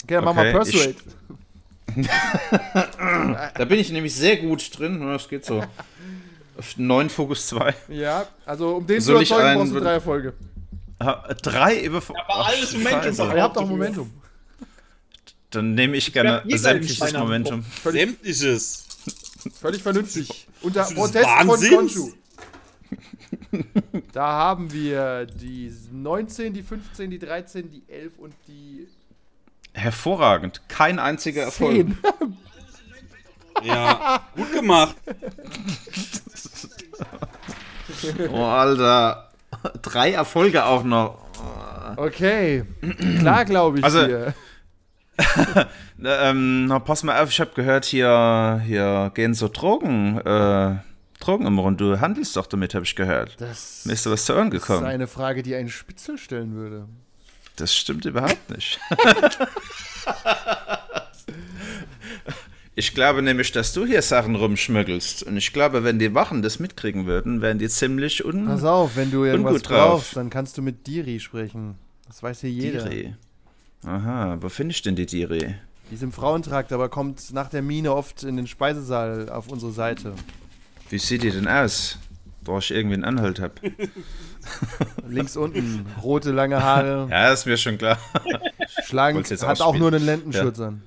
Okay, 0.04 0.16
dann 0.16 0.24
mach 0.26 0.36
mal 0.36 0.54
Okay, 0.56 0.70
ich- 0.70 0.72
Persuade. 0.72 0.96
Da 3.56 3.66
bin 3.66 3.80
ich 3.80 3.92
nämlich 3.92 4.14
sehr 4.16 4.38
gut 4.38 4.78
drin. 4.78 5.02
Ja, 5.02 5.14
Das 5.14 5.28
geht 5.28 5.46
so. 5.46 5.64
Auf 6.58 6.78
9 6.78 7.10
Fokus 7.10 7.48
2. 7.48 7.74
Ja, 7.88 8.26
also 8.46 8.76
um 8.78 8.86
den 8.86 9.02
Soll 9.02 9.26
zu 9.26 9.34
überzeugen, 9.34 9.48
einen- 9.50 9.60
brauchst 9.60 9.74
du 9.76 9.80
drei 9.80 9.94
Erfolge. 9.94 10.34
Drei 11.42 11.80
über. 11.82 11.98
Aber 12.28 12.46
alles 12.48 12.74
Momentum 12.74 13.20
Aber 13.22 13.36
ihr 13.36 13.44
habt 13.44 13.58
auch 13.58 13.66
Momentum. 13.66 14.12
Dann 15.50 15.74
nehme 15.74 15.98
ich 15.98 16.12
gerne 16.14 16.44
sämtliches 16.46 17.14
Momentum. 17.14 17.66
Sämtliches. 17.84 18.86
Völlig 19.60 19.82
vernünftig. 19.84 20.48
Unter 20.62 20.80
Das 20.82 20.90
ist 20.92 20.96
Protest 20.98 21.30
von 21.30 21.48
Wahnsinns. 21.48 21.76
Konshu. 21.76 22.12
Da 24.14 24.26
haben 24.28 24.72
wir 24.74 25.26
die 25.26 25.72
19, 25.92 26.54
die 26.54 26.64
15, 26.64 27.12
die 27.12 27.20
13, 27.20 27.70
die 27.70 27.84
11 27.88 28.14
und 28.18 28.34
die 28.48 28.88
Hervorragend. 29.74 30.62
Kein 30.68 30.98
einziger 31.00 31.44
Erfolg. 31.44 31.88
10. 31.88 31.98
Ja, 33.64 34.22
gut 34.36 34.54
gemacht. 34.54 34.96
Oh, 38.32 38.44
Alter. 38.46 39.30
Drei 39.82 40.12
Erfolge 40.14 40.64
auch 40.66 40.84
noch. 40.84 41.18
Okay. 41.98 42.64
Klar, 43.20 43.44
glaube 43.46 43.80
ich 43.80 43.84
Also- 43.84 44.06
dir. 44.06 44.34
Na, 45.98 46.30
ähm, 46.30 46.66
na, 46.68 46.80
pass 46.80 47.04
mal 47.04 47.22
auf, 47.22 47.30
ich 47.30 47.40
habe 47.42 47.52
gehört, 47.54 47.86
hier, 47.86 48.62
hier 48.66 49.12
gehen 49.14 49.34
so 49.34 49.48
Drogen, 49.50 50.18
äh, 50.20 50.76
Drogen 51.20 51.46
im 51.46 51.60
Rund. 51.60 51.82
Du 51.82 52.00
handelst 52.00 52.36
doch 52.38 52.48
damit, 52.48 52.74
habe 52.74 52.86
ich 52.86 52.96
gehört. 52.96 53.36
Das 53.40 53.84
Mir 53.86 53.94
ist 53.94 54.06
da 54.06 54.12
was 54.12 54.26
zu 54.26 54.34
Ohren 54.36 54.48
ist 54.52 54.62
gekommen. 54.62 54.86
eine 54.86 55.08
Frage, 55.08 55.44
die 55.44 55.56
ein 55.56 55.68
Spitzel 55.70 56.18
stellen 56.18 56.56
würde. 56.56 56.88
Das 57.58 57.76
stimmt 57.76 58.06
überhaupt 58.06 58.50
nicht. 58.50 58.80
ich 62.76 62.94
glaube 62.94 63.22
nämlich, 63.22 63.52
dass 63.52 63.74
du 63.74 63.86
hier 63.86 64.02
Sachen 64.02 64.36
rumschmuggelst. 64.36 65.24
Und 65.24 65.36
ich 65.36 65.52
glaube, 65.52 65.84
wenn 65.84 66.00
die 66.00 66.14
Wachen 66.16 66.42
das 66.42 66.60
mitkriegen 66.60 67.06
würden, 67.06 67.42
wären 67.42 67.60
die 67.60 67.68
ziemlich 67.68 68.24
un 68.24 68.46
Pass 68.46 68.64
auf, 68.64 68.96
wenn 68.96 69.12
du 69.12 69.26
irgendwas 69.26 69.56
Ungut 69.56 69.70
drauf. 69.70 69.90
brauchst, 69.90 70.16
dann 70.16 70.30
kannst 70.30 70.58
du 70.58 70.62
mit 70.62 70.88
Diri 70.88 71.20
sprechen. 71.20 71.76
Das 72.08 72.24
weiß 72.24 72.40
hier 72.42 72.50
jeder. 72.52 72.84
Diri. 72.88 73.16
Aha, 73.86 74.38
wo 74.42 74.50
finde 74.50 74.72
ich 74.74 74.82
denn 74.82 74.96
die 74.96 75.06
Diri? 75.06 75.56
Die 75.90 75.96
ist 75.96 76.04
im 76.04 76.12
Frauentrakt, 76.12 76.72
aber 76.74 76.90
kommt 76.90 77.34
nach 77.34 77.50
der 77.50 77.62
Mine 77.62 77.94
oft 77.94 78.24
in 78.24 78.36
den 78.38 78.48
Speisesaal 78.48 79.30
auf 79.30 79.48
unsere 79.48 79.72
Seite. 79.72 80.14
Wie 80.90 80.98
sieht 80.98 81.24
die 81.24 81.32
denn 81.32 81.48
aus? 81.48 81.98
Da 82.44 82.58
ich 82.58 82.72
irgendwie 82.72 82.96
einen 82.96 83.04
Anhalt 83.06 83.40
habe. 83.40 83.54
Links 85.08 85.36
unten, 85.38 85.86
rote, 86.02 86.32
lange 86.32 86.62
Haare, 86.64 87.08
Ja, 87.12 87.32
ist 87.32 87.46
mir 87.46 87.58
schon 87.58 87.78
klar. 87.78 87.98
schlank, 88.86 89.30
hat 89.30 89.42
auch 89.44 89.50
ausspielen. 89.68 89.80
nur 89.80 89.94
einen 89.94 90.06
Lendenschutz 90.06 90.60
an. 90.60 90.82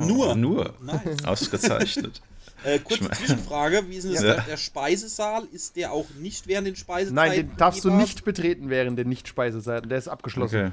Nur. 0.00 0.34
Nur. 0.36 0.74
Nice. 0.82 1.24
Ausgezeichnet. 1.24 2.20
Äh, 2.64 2.78
kurze 2.78 2.94
Ich 3.02 3.08
mein- 3.08 3.12
Zwischenfrage: 3.18 3.82
Wie 3.88 3.96
ist 3.96 4.04
denn 4.04 4.12
das 4.14 4.22
Ja. 4.22 4.34
der, 4.36 4.56
Speisesaal? 4.56 5.42
Ist 5.50 5.74
der 5.74 5.90
auch 5.90 6.06
nicht 6.20 6.46
während 6.46 6.68
den 6.68 6.76
Speisezeiten? 6.76 7.16
Nein, 7.16 7.32
den 7.32 7.56
darfst 7.56 7.84
du 7.84 7.90
nicht 7.90 8.24
betreten 8.24 8.70
während 8.70 8.96
den 8.96 9.08
Nicht-Speiseseiten. 9.08 9.88
Der 9.88 9.98
ist 9.98 10.06
abgeschlossen. 10.06 10.66
Okay. 10.66 10.70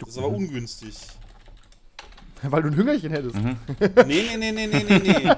Das 0.00 0.08
ist 0.10 0.18
aber 0.18 0.28
ungünstig. 0.28 0.96
Weil 2.42 2.62
du 2.62 2.68
ein 2.68 2.76
Hüngerchen 2.76 3.10
hättest. 3.12 3.36
Mhm. 3.36 3.56
Nee, 4.06 4.24
nee, 4.36 4.52
nee, 4.52 4.52
nee, 4.52 4.66
nee, 4.66 4.84
nee, 4.84 4.98
nee. 5.24 5.32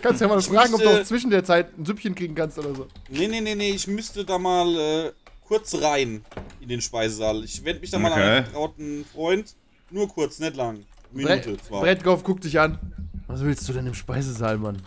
Kannst 0.00 0.20
ja 0.20 0.28
mal 0.28 0.38
Ich 0.38 0.46
fragen, 0.46 0.74
ob 0.74 0.80
du 0.80 0.86
müsste- 0.86 1.00
auch 1.00 1.04
zwischen 1.06 1.30
der 1.30 1.44
Zeit 1.44 1.76
ein 1.78 1.84
Süppchen 1.84 2.14
kriegen 2.14 2.34
kannst 2.34 2.58
oder 2.58 2.74
so. 2.74 2.86
Nee, 3.08 3.26
nee, 3.26 3.40
nee, 3.40 3.54
nee, 3.54 3.70
ich 3.70 3.86
müsste 3.86 4.24
da 4.24 4.38
mal 4.38 4.68
äh, 4.78 5.12
kurz 5.46 5.74
rein 5.80 6.24
in 6.60 6.68
den 6.68 6.80
Speisesaal. 6.80 7.42
Ich 7.44 7.64
wende 7.64 7.80
mich 7.80 7.90
da 7.90 7.98
mal 7.98 8.12
an 8.12 8.18
Okay. 8.20 8.22
einen 8.30 8.44
vertrauten 8.44 9.04
Freund. 9.12 9.54
Nur 9.90 10.08
kurz, 10.08 10.38
nicht 10.38 10.56
lang. 10.56 10.84
Minute 11.10 11.50
Bre 11.52 11.56
zwar. 11.62 11.80
Brettkopf 11.80 12.22
guckt 12.22 12.44
dich 12.44 12.58
an. 12.60 12.78
Was 13.26 13.40
willst 13.42 13.68
du 13.68 13.72
denn 13.72 13.86
im 13.86 13.94
Speisesaal, 13.94 14.58
Mann? 14.58 14.80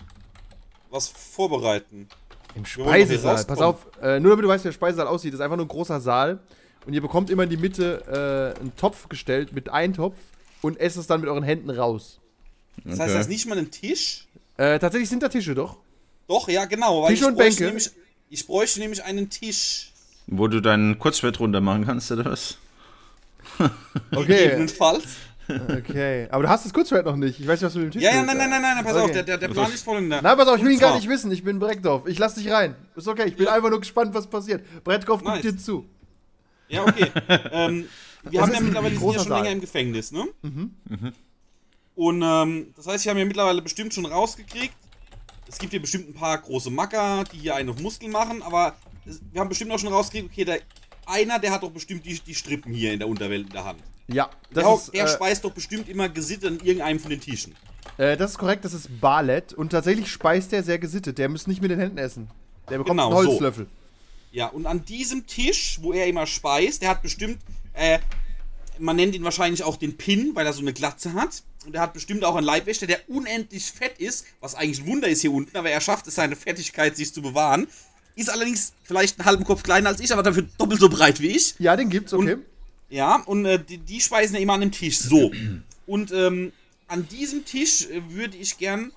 Was 0.91 1.07
vorbereiten. 1.09 2.07
Im 2.55 2.65
Speisesaal. 2.65 3.43
Pass 3.43 3.59
auf, 3.59 3.85
äh, 4.01 4.19
nur 4.19 4.31
damit 4.31 4.45
du 4.45 4.49
weißt, 4.49 4.63
wie 4.63 4.69
der 4.69 4.73
Speisesaal 4.73 5.07
aussieht, 5.07 5.33
das 5.33 5.39
ist 5.39 5.43
einfach 5.43 5.57
nur 5.57 5.65
ein 5.65 5.69
großer 5.69 5.99
Saal. 5.99 6.39
Und 6.85 6.93
ihr 6.93 7.01
bekommt 7.01 7.29
immer 7.29 7.43
in 7.43 7.49
die 7.49 7.57
Mitte 7.57 8.53
äh, 8.57 8.59
einen 8.59 8.75
Topf 8.75 9.09
gestellt 9.09 9.53
mit 9.53 9.69
Eintopf 9.69 10.15
und 10.61 10.79
esst 10.79 10.97
es 10.97 11.07
dann 11.07 11.21
mit 11.21 11.29
euren 11.29 11.43
Händen 11.43 11.69
raus. 11.69 12.19
Das 12.83 12.99
heißt, 12.99 13.13
das 13.15 13.21
ist 13.21 13.29
nicht 13.29 13.47
mal 13.47 13.57
ein 13.57 13.71
Tisch. 13.71 14.27
Äh, 14.57 14.79
tatsächlich 14.79 15.09
sind 15.09 15.23
da 15.23 15.29
Tische, 15.29 15.55
doch. 15.55 15.77
Doch, 16.27 16.47
ja, 16.49 16.65
genau. 16.65 17.03
Weil 17.03 17.09
Tische 17.09 17.23
ich 17.23 17.27
und 17.29 17.35
bräuchte 17.35 17.49
Bänke? 17.49 17.65
Nämlich, 17.65 17.91
ich 18.29 18.47
bräuchte 18.47 18.79
nämlich 18.79 19.03
einen 19.03 19.29
Tisch. 19.29 19.91
Wo 20.27 20.47
du 20.47 20.59
deinen 20.61 20.97
Kurzschwert 20.97 21.39
runter 21.39 21.61
machen 21.61 21.85
kannst, 21.85 22.11
oder 22.11 22.25
was? 22.25 22.57
Okay, 24.11 24.43
Gegebenenfalls. 24.45 25.03
okay. 25.47 26.27
Aber 26.31 26.43
du 26.43 26.49
hast 26.49 26.65
das 26.65 26.73
Kurzschwert 26.73 27.05
noch 27.05 27.15
nicht. 27.15 27.39
Ich 27.39 27.47
weiß 27.47 27.61
nicht, 27.61 27.67
was 27.67 27.73
du 27.73 27.79
mit 27.79 27.89
dem 27.89 27.91
Tisch 27.91 28.01
Ja, 28.01 28.15
ja, 28.15 28.23
nein, 28.23 28.35
nein, 28.37 28.49
nein, 28.49 28.61
nein, 28.61 28.83
pass 28.83 28.93
Okay. 28.95 29.03
auf, 29.03 29.11
der, 29.11 29.23
der, 29.23 29.37
der 29.37 29.47
Plan 29.49 29.71
ist 29.71 29.83
folgender. 29.85 30.21
Nein, 30.21 30.37
pass 30.37 30.47
auf, 30.47 30.57
ich 30.57 30.63
will 30.63 30.71
ihn 30.71 30.79
gar 30.79 30.95
nicht 30.95 31.07
wissen. 31.07 31.31
Ich 31.31 31.43
bin 31.43 31.59
Breckdorf. 31.59 32.07
Ich 32.07 32.17
lass 32.17 32.33
dich 32.35 32.49
rein. 32.51 32.75
Ist 32.95 33.07
okay, 33.07 33.25
ich 33.27 33.35
bin 33.35 33.47
einfach 33.47 33.69
nur 33.69 33.79
gespannt, 33.79 34.13
was 34.13 34.27
passiert. 34.27 34.65
Guckt 35.05 35.23
Nice. 35.23 35.41
dir 35.43 35.55
zu. 35.57 35.85
Ja, 36.69 36.83
okay. 36.83 37.11
ähm, 37.51 37.87
wir 38.23 38.39
Das 38.39 38.49
haben 38.49 38.53
ja 38.55 38.61
mittlerweile 38.61 38.95
sind 38.97 39.07
ja 39.07 39.13
schon 39.19 39.27
Saal. 39.27 39.41
länger 39.43 39.53
im 39.53 39.61
Gefängnis, 39.61 40.11
ne? 40.11 40.25
Und 41.95 42.21
ähm, 42.21 42.73
das 42.75 42.87
heißt, 42.87 43.05
wir 43.05 43.11
haben 43.11 43.17
ja 43.19 43.25
mittlerweile 43.25 43.61
bestimmt 43.61 43.93
schon 43.93 44.05
rausgekriegt. 44.05 44.73
Es 45.47 45.57
gibt 45.59 45.71
hier 45.71 45.81
bestimmt 45.81 46.09
ein 46.09 46.13
paar 46.13 46.37
große 46.37 46.71
Macker, 46.71 47.23
die 47.31 47.37
hier 47.37 47.55
einen 47.55 47.69
auf 47.69 47.79
Muskeln 47.79 48.11
machen, 48.11 48.41
aber 48.41 48.75
wir 49.31 49.39
haben 49.39 49.49
bestimmt 49.49 49.71
auch 49.71 49.79
schon 49.79 49.93
rausgekriegt, 49.93 50.31
okay, 50.31 50.43
der, 50.45 50.59
einer, 51.05 51.37
der 51.39 51.51
hat 51.51 51.61
doch 51.63 51.69
bestimmt 51.69 52.05
die, 52.05 52.19
die 52.19 52.33
Strippen 52.33 52.73
hier 52.73 52.91
in 52.93 52.99
der 52.99 53.07
Unterwelt 53.07 53.45
in 53.47 53.53
der 53.53 53.63
Hand. 53.63 53.79
Ja, 54.07 54.29
Der, 54.53 54.63
das, 54.63 54.91
der 54.91 55.05
ist, 55.05 55.11
äh, 55.11 55.15
speist 55.15 55.45
doch 55.45 55.51
bestimmt 55.51 55.87
immer 55.87 56.09
gesittet 56.09 56.45
an 56.51 56.59
irgendeinem 56.65 56.99
von 56.99 57.11
den 57.11 57.21
Tischen. 57.21 57.55
äh, 57.97 58.17
das 58.17 58.31
ist 58.31 58.37
korrekt. 58.37 58.65
Das 58.65 58.73
ist 58.73 58.99
Barlet. 58.99 59.53
Und 59.53 59.69
tatsächlich 59.69 60.11
speist 60.11 60.51
der 60.51 60.63
sehr 60.63 60.77
gesittet. 60.79 61.17
Der 61.17 61.29
muss 61.29 61.47
nicht 61.47 61.61
mit 61.61 61.71
den 61.71 61.79
Händen 61.79 61.97
essen. 61.97 62.27
Der 62.69 62.79
bekommt 62.79 62.99
Genau, 62.99 63.17
einen 63.19 63.29
so. 63.31 63.65
Ja, 64.35 64.47
und 64.47 64.65
an 64.65 64.83
diesem 64.83 65.27
Tisch, 65.27 65.79
wo 65.81 65.93
er 65.93 66.07
immer 66.07 66.27
speist, 66.27 66.81
der 66.81 66.89
hat 66.89 67.01
bestimmt, 67.01 67.39
äh, 67.73 67.99
man 68.77 68.97
nennt 68.97 69.15
ihn 69.15 69.23
wahrscheinlich 69.23 69.63
auch 69.63 69.77
den 69.77 69.95
Pin, 69.95 70.31
weil 70.33 70.45
er 70.45 70.51
so 70.51 70.59
eine 70.59 70.73
Glatze 70.73 71.13
hat. 71.13 71.43
Und 71.65 71.73
er 71.73 71.81
hat 71.81 71.93
bestimmt 71.93 72.25
auch 72.25 72.35
einen 72.35 72.45
Leibwächter, 72.45 72.85
der 72.85 72.99
unendlich 73.09 73.63
fett 73.71 73.97
ist, 73.97 74.25
was 74.41 74.53
eigentlich 74.53 74.81
ein 74.81 74.87
Wunder 74.87 75.07
ist 75.07 75.21
hier 75.21 75.31
unten, 75.31 75.55
aber 75.55 75.69
er 75.71 75.79
schafft 75.79 76.05
es, 76.07 76.15
seine 76.15 76.35
Fettigkeit 76.35 76.97
sich 76.97 77.13
zu 77.13 77.21
bewahren. 77.21 77.67
Ist 78.17 78.29
allerdings 78.29 78.73
vielleicht 78.83 79.17
einen 79.17 79.25
halben 79.25 79.45
Kopf 79.45 79.63
kleiner 79.63 79.87
als 79.87 80.01
ich, 80.01 80.11
aber 80.11 80.21
dafür 80.21 80.45
doppelt 80.57 80.81
so 80.81 80.89
breit 80.89 81.21
wie 81.21 81.29
ich. 81.29 81.55
Ja, 81.59 81.77
den 81.77 81.89
gibt's, 81.89 82.13
okay. 82.13 82.35
Ja, 82.89 83.23
und 83.25 83.45
äh, 83.45 83.57
die, 83.57 83.77
die 83.77 84.01
speisen 84.01 84.35
ja 84.35 84.41
immer 84.41 84.53
an 84.53 84.61
dem 84.61 84.71
Tisch. 84.73 84.99
So. 84.99 85.31
Und 85.85 86.11
ähm, 86.11 86.51
an 86.87 87.07
diesem 87.07 87.45
Tisch 87.45 87.85
äh, 87.85 88.01
würde 88.09 88.35
ich 88.37 88.57
gern 88.57 88.91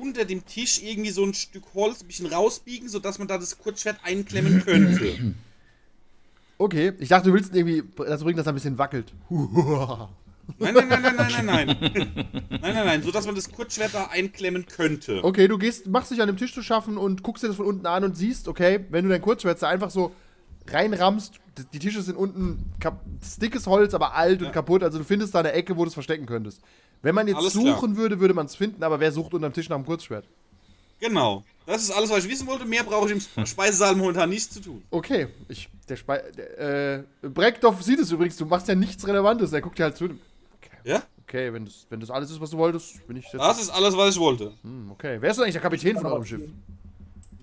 unter 0.00 0.24
dem 0.24 0.44
Tisch 0.46 0.82
irgendwie 0.82 1.10
so 1.10 1.24
ein 1.24 1.34
Stück 1.34 1.64
Holz 1.74 2.02
ein 2.02 2.06
bisschen 2.06 2.26
rausbiegen, 2.26 2.88
sodass 2.88 3.18
man 3.18 3.28
da 3.28 3.38
das 3.38 3.58
Kurzschwert 3.58 3.98
einklemmen 4.02 4.64
könnte. 4.64 5.34
Okay, 6.60 6.92
ich 6.98 7.08
dachte, 7.08 7.28
du 7.28 7.34
willst 7.34 7.54
irgendwie 7.54 7.84
dazu 7.96 8.24
bringen, 8.24 8.36
dass 8.36 8.46
er 8.46 8.52
ein 8.52 8.56
bisschen 8.56 8.78
wackelt. 8.78 9.12
Nein, 10.58 10.74
nein, 10.74 10.88
nein, 10.88 11.02
nein, 11.02 11.14
nein, 11.16 11.46
nein, 11.46 11.66
nein. 11.66 11.66
Nein, 12.50 12.60
nein, 12.60 12.86
nein, 12.86 13.02
so 13.02 13.12
dass 13.12 13.26
man 13.26 13.34
das 13.34 13.52
Kurzschwert 13.52 13.94
da 13.94 14.06
einklemmen 14.06 14.66
könnte. 14.66 15.22
Okay, 15.22 15.46
du 15.46 15.58
gehst, 15.58 15.86
machst 15.86 16.10
dich 16.10 16.20
an 16.22 16.26
dem 16.26 16.36
Tisch 16.36 16.54
zu 16.54 16.62
schaffen 16.62 16.96
und 16.96 17.22
guckst 17.22 17.44
dir 17.44 17.48
das 17.48 17.56
von 17.56 17.66
unten 17.66 17.86
an 17.86 18.02
und 18.02 18.16
siehst, 18.16 18.48
okay, 18.48 18.84
wenn 18.90 19.04
du 19.04 19.10
dein 19.10 19.20
Kurzschwert 19.20 19.62
da 19.62 19.68
einfach 19.68 19.90
so 19.90 20.12
reinrammst, 20.72 21.34
die 21.72 21.78
Tische 21.78 22.02
sind 22.02 22.16
unten 22.16 22.72
dickes 23.40 23.66
Holz, 23.66 23.94
aber 23.94 24.14
alt 24.14 24.42
und 24.42 24.52
kaputt, 24.52 24.82
also 24.82 24.98
du 24.98 25.04
findest 25.04 25.34
da 25.34 25.40
eine 25.40 25.52
Ecke, 25.52 25.76
wo 25.76 25.84
du 25.84 25.88
es 25.88 25.94
verstecken 25.94 26.26
könntest. 26.26 26.60
Wenn 27.02 27.14
man 27.14 27.26
jetzt 27.28 27.38
Alles 27.38 27.52
klar. 27.52 27.76
suchen 27.76 27.96
würde, 27.96 28.18
würde 28.20 28.34
man 28.34 28.46
es 28.46 28.56
finden, 28.56 28.82
aber 28.82 28.98
wer 29.00 29.12
sucht 29.12 29.34
unterm 29.34 29.52
Tisch 29.52 29.68
nach 29.68 29.76
dem 29.76 29.86
Kurzschwert? 29.86 30.26
Genau. 31.00 31.44
Das 31.66 31.82
ist 31.82 31.90
alles, 31.90 32.10
was 32.10 32.24
ich 32.24 32.30
wissen 32.30 32.46
wollte. 32.46 32.64
Mehr 32.64 32.82
brauche 32.82 33.12
ich 33.12 33.26
im 33.36 33.46
Speisesaal 33.46 33.94
momentan 33.94 34.30
nichts 34.30 34.50
zu 34.54 34.60
tun. 34.60 34.82
Okay, 34.90 35.28
ich, 35.48 35.68
der 35.88 35.96
Spei, 35.96 36.22
der, 36.36 36.98
äh, 37.22 37.28
Breckdorf 37.28 37.82
sieht 37.82 38.00
es 38.00 38.10
übrigens, 38.10 38.36
du 38.36 38.46
machst 38.46 38.66
ja 38.68 38.74
nichts 38.74 39.06
Relevantes, 39.06 39.52
er 39.52 39.60
guckt 39.60 39.78
dir 39.78 39.84
halt 39.84 39.96
zu. 39.96 40.04
Okay, 40.06 40.18
Ja? 40.84 41.02
okay 41.22 41.52
wenn, 41.52 41.66
das, 41.66 41.86
wenn 41.90 42.00
das 42.00 42.10
alles 42.10 42.30
ist, 42.30 42.40
was 42.40 42.50
du 42.50 42.56
wolltest, 42.58 43.06
bin 43.06 43.16
ich 43.16 43.24
jetzt. 43.24 43.34
Das 43.38 43.60
ist 43.60 43.70
alles, 43.70 43.96
was 43.96 44.14
ich 44.14 44.20
wollte. 44.20 44.52
Hm, 44.62 44.90
okay, 44.90 45.18
wer 45.20 45.30
ist 45.30 45.36
denn 45.36 45.44
eigentlich 45.44 45.52
der 45.54 45.62
Kapitän 45.62 45.96
von 45.96 46.06
eurem 46.06 46.24
Schiff? 46.24 46.42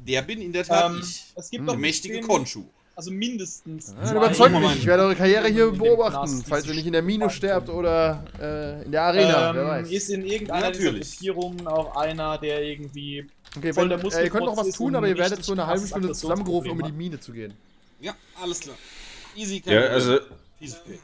Der 0.07 0.21
bin 0.21 0.41
in 0.41 0.51
der 0.51 0.65
Tat 0.65 0.91
Ähm, 0.91 0.99
ich. 1.01 1.31
es 1.35 1.49
gibt 1.49 1.61
Hm. 1.61 1.67
Der 1.67 1.77
mächtige 1.77 2.19
Konshu. 2.21 2.63
Also 2.95 3.11
mindestens. 3.11 3.93
Ja, 3.99 4.05
zwei 4.05 4.15
überzeugt 4.15 4.59
mich, 4.59 4.75
ich 4.77 4.85
werde 4.85 5.03
eure 5.03 5.15
Karriere 5.15 5.49
hier 5.49 5.69
beobachten, 5.71 6.43
falls 6.47 6.65
ihr 6.65 6.73
nicht 6.75 6.85
in 6.87 6.93
der 6.93 7.01
Mine 7.01 7.29
sterbt 7.29 7.69
oder 7.69 8.23
äh, 8.39 8.83
in 8.83 8.91
der 8.93 9.01
Arena, 9.03 9.53
wer 9.53 9.61
Ähm, 9.63 9.67
weiß. 9.67 9.91
ist 9.91 10.09
in 10.09 10.25
irgendeiner 10.25 10.71
dieser 10.71 10.83
Natürlich. 10.85 11.11
Gruppierungen 11.11 11.67
auch 11.67 11.95
einer, 11.97 12.37
der 12.37 12.63
irgendwie. 12.63 13.27
Okay, 13.57 13.73
voll 13.73 13.89
wenn, 13.89 13.99
der 13.99 14.19
äh, 14.19 14.23
ihr 14.23 14.29
könnt 14.29 14.45
noch 14.45 14.55
was 14.55 14.69
tun, 14.69 14.95
aber 14.95 15.09
ihr 15.09 15.17
werdet 15.17 15.43
so 15.43 15.51
eine 15.51 15.67
halbe 15.67 15.85
Stunde 15.85 16.13
zusammengerufen, 16.13 16.71
um 16.71 16.79
in 16.79 16.85
die 16.85 16.91
Mine 16.93 17.19
zu 17.19 17.33
gehen. 17.33 17.53
Ja, 17.99 18.15
alles 18.41 18.61
klar. 18.61 18.77
Easy, 19.35 19.61
Ja, 19.65 19.81
also, 19.81 20.15
of 20.15 20.21
cake. 20.85 20.99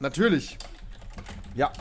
Natürlich. 0.00 0.58
Ja. 1.54 1.72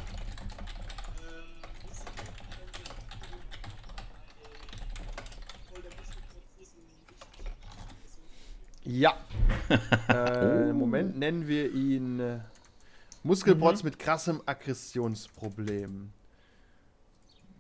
Ja. 8.87 9.17
äh, 10.09 10.69
im 10.69 10.77
Moment 10.77 11.17
nennen 11.17 11.45
wir 11.45 11.73
ihn 11.73 12.21
äh, 12.21 12.39
Muskelprotz 13.21 13.83
mit 13.83 13.99
krassem 13.99 14.41
Aggressionsproblem. 14.45 16.13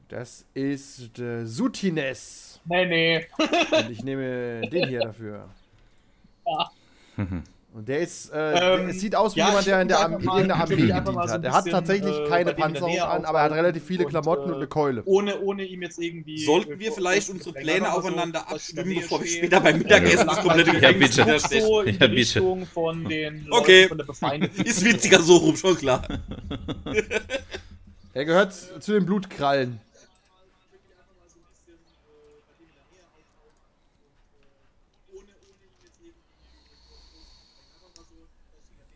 Das 0.07 0.45
ist 0.53 1.19
äh, 1.19 1.45
Sutines. 1.45 2.61
Nee, 2.63 2.85
nee. 2.85 3.27
Und 3.37 3.91
ich 3.91 4.03
nehme 4.05 4.61
den 4.69 4.87
hier 4.87 5.01
dafür. 5.01 5.49
Ja. 6.47 6.71
Und 7.77 7.87
der 7.87 7.99
ist, 7.99 8.31
äh, 8.31 8.33
der, 8.53 8.79
Ähm, 8.79 8.89
es 8.89 8.99
sieht 9.01 9.15
aus 9.15 9.35
wie 9.35 9.39
ja, 9.39 9.49
jemand, 9.49 9.67
der 9.67 9.81
in 9.83 9.87
der 9.87 9.99
Armee, 9.99 10.25
mal- 10.25 10.41
in 10.41 10.47
der 10.47 10.57
Armee 10.57 10.75
gedient 10.77 11.05
mal 11.13 11.27
so 11.27 11.33
hat. 11.35 11.43
Er 11.43 11.51
hat 11.53 11.69
tatsächlich 11.69 12.17
äh, 12.17 12.27
keine 12.27 12.45
der 12.45 12.53
Panzerung 12.53 12.99
an, 13.01 13.23
aber 13.23 13.37
er 13.37 13.43
hat 13.43 13.51
relativ 13.51 13.83
viele 13.85 14.05
und, 14.05 14.09
Klamotten 14.09 14.45
und 14.45 14.53
äh, 14.53 14.55
eine 14.55 14.65
Keule. 14.67 15.03
Ohne, 15.05 15.39
ohne 15.41 15.63
ihm 15.63 15.83
jetzt 15.83 15.99
irgendwie. 15.99 16.43
Sollten 16.43 16.79
wir 16.79 16.87
äh, 16.87 16.91
vielleicht 16.91 17.29
äh, 17.29 17.33
unsere 17.33 17.53
Pläne 17.53 17.85
so, 17.85 17.91
aufeinander 17.91 18.39
der 18.39 18.51
abstimmen, 18.51 18.95
bevor 18.95 19.21
wir 19.21 19.27
später 19.27 19.59
beim 19.61 19.77
Mittagessen 19.77 20.25
das 20.25 20.39
komplette 20.39 20.69
Ja, 20.71 20.73
Gefängnis 20.79 21.15
bitte. 21.17 21.29
Guck 21.31 21.39
stechen? 21.45 21.67
so 21.67 21.81
in 21.81 21.93
die 21.99 22.01
Ja, 22.01 22.07
bitte. 22.07 22.65
Von 22.73 23.03
den 23.05 23.47
Okay. 23.51 23.87
von 23.89 23.97
der. 23.99 24.07
Ist 24.65 24.83
witziger 24.83 25.21
so 25.21 25.37
rum, 25.37 25.55
schon 25.55 25.77
klar. 25.77 26.01
Er 28.15 28.25
gehört 28.25 28.53
zu 28.55 28.93
den 28.93 29.05
Blutkrallen. 29.05 29.79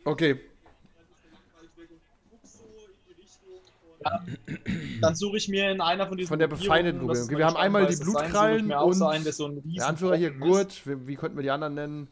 Okay. 0.05 0.39
Dann 5.01 5.15
suche 5.15 5.37
ich 5.37 5.47
mir 5.47 5.71
in 5.71 5.81
einer 5.81 6.07
von 6.07 6.17
diesen 6.17 6.29
Von 6.29 6.39
der 6.39 6.47
befeindeten 6.47 7.01
Gruppe. 7.01 7.13
ist 7.13 7.29
Wir 7.29 7.45
haben 7.45 7.55
einmal 7.57 7.85
die 7.85 7.95
Blutkrallen 7.95 8.69
so 8.69 9.07
und 9.07 9.25
der 9.25 9.33
so 9.33 9.45
ein 9.47 9.61
Der 9.63 9.87
Anführer 9.87 10.15
hier. 10.15 10.31
Gurt. 10.31 10.85
Wie, 10.87 11.07
wie 11.07 11.15
könnten 11.15 11.37
wir 11.37 11.43
die 11.43 11.51
anderen 11.51 11.75
nennen? 11.75 12.07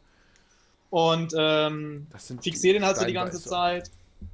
Und 0.90 1.32
ähm, 1.36 2.06
fixiere 2.42 2.74
den 2.74 2.84
halt 2.84 2.96
so 2.96 3.04
die 3.04 3.12
ganze. 3.12 3.40
Zeit. 3.40 3.90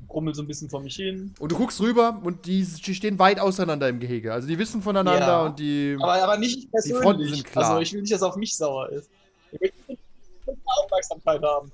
Brummel 0.08 0.34
so 0.34 0.42
ein 0.42 0.48
bisschen 0.48 0.68
vor 0.68 0.80
mich 0.80 0.96
hin. 0.96 1.32
Und 1.38 1.52
du 1.52 1.56
guckst 1.56 1.80
rüber 1.80 2.20
und 2.24 2.46
die, 2.46 2.64
die 2.64 2.94
stehen 2.94 3.18
weit 3.18 3.38
auseinander 3.38 3.88
im 3.88 4.00
Gehege. 4.00 4.32
Also 4.32 4.48
die 4.48 4.58
wissen 4.58 4.82
voneinander 4.82 5.26
Ja. 5.26 5.46
und 5.46 5.58
die. 5.58 5.96
Aber, 6.00 6.14
aber 6.14 6.38
nicht 6.38 6.70
persönlich. 6.70 7.02
Fronten 7.02 7.28
sind 7.28 7.44
klar. 7.44 7.70
Also 7.70 7.80
ich 7.82 7.92
will 7.92 8.00
nicht, 8.00 8.12
dass 8.12 8.22
auf 8.22 8.36
mich 8.36 8.56
sauer 8.56 8.88
ist. 8.90 9.08
Ich 9.52 9.60
will 9.60 9.72
Aufmerksamkeit 10.64 11.42
haben. 11.42 11.70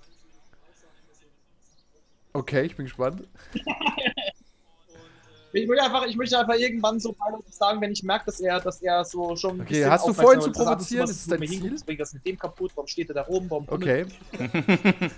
Okay, 2.33 2.63
ich 2.63 2.77
bin 2.77 2.87
gespannt. 2.87 3.27
Ich 5.55 5.69
möchte 5.69 5.85
einfach, 5.85 6.07
ich 6.07 6.17
möchte 6.17 6.39
einfach 6.39 6.55
irgendwann 6.55 6.99
so 6.99 7.15
sagen, 7.51 7.79
wenn 7.83 7.93
ich 7.93 8.03
merke, 8.03 8.25
dass 8.27 8.41
er, 8.41 8.59
dass 8.59 8.81
er 8.81 9.05
so 9.05 9.37
schon. 9.37 9.61
Okay, 9.61 9.85
hast 9.85 10.09
du 10.09 10.15
vorhin 10.15 10.41
zu 10.41 10.49
er 10.49 10.53
provozieren? 10.55 11.05
Ist 11.05 11.11
es 11.11 11.25
zu 11.25 11.31
dein 11.31 11.47
Ziel? 11.47 11.61
hinguckt, 11.61 11.85
bringt 11.85 12.01
das 12.01 12.15
mit 12.15 12.25
dem 12.25 12.39
kaputt, 12.39 12.73
warum 12.75 12.89
steht 12.89 13.11
er 13.11 13.17
da 13.17 13.29
oben, 13.29 13.51
warum 13.51 13.67
Okay. 13.69 14.07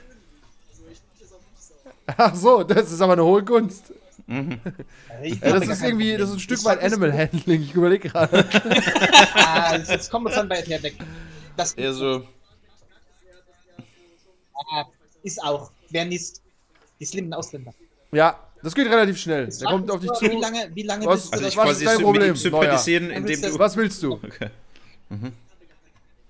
Ach 2.07 2.35
so, 2.35 2.65
das 2.65 2.91
ist 2.91 3.01
aber 3.01 3.13
eine 3.15 3.25
hohe 3.25 3.45
Kunst. 3.45 3.93
Ich 5.23 5.41
Ja, 5.41 5.59
das 5.59 5.69
ist 5.69 5.83
irgendwie, 5.83 6.17
das 6.17 6.29
ist 6.31 6.37
ein. 6.37 6.41
Stück 6.41 6.65
weit 6.65 6.83
Animal 6.83 7.13
Handling. 7.13 7.63
Ich 7.63 7.75
überlege 7.75 8.09
gerade. 8.09 8.45
Ah, 9.35 9.77
jetzt- 9.77 10.11
kommen 10.11 10.27
wir 10.27 10.35
dann 10.35 10.49
bei 10.49 10.63
her 10.63 10.83
weg. 10.83 10.97
Das 11.57 11.77
also, 11.79 12.27
ah, 14.73 14.85
ist 15.23 15.43
auch. 15.43 15.71
Wer 15.91 16.07
nicht? 16.07 16.41
Die 17.01 17.07
schlimmen 17.07 17.33
Ausländer. 17.35 17.73
Ja, 18.13 18.39
das 18.63 18.75
geht 18.75 18.87
relativ 18.87 19.19
schnell. 19.19 19.47
Der 19.49 19.69
kommt 19.69 19.91
auf 19.91 20.01
dich 20.01 20.13
zu. 20.13 20.25
Wie 20.31 20.41
lange, 20.41 20.71
wie 20.75 20.83
lange 20.83 21.05
Was- 21.07 21.25
willst 21.25 21.27
du 21.27 21.33
also 21.33 21.45
das 21.45 21.53
ich 21.53 21.57
was 21.59 21.65
quasi 21.65 21.85
ist 21.85 21.89
dein 21.91 21.97
mit 21.99 22.05
Problem, 22.05 22.37
sympathisieren, 22.37 23.11
indem 23.11 23.43
du... 23.43 23.59
Was 23.59 23.77
willst 23.77 24.03
du? 24.03 24.13
Okay. 24.15 24.51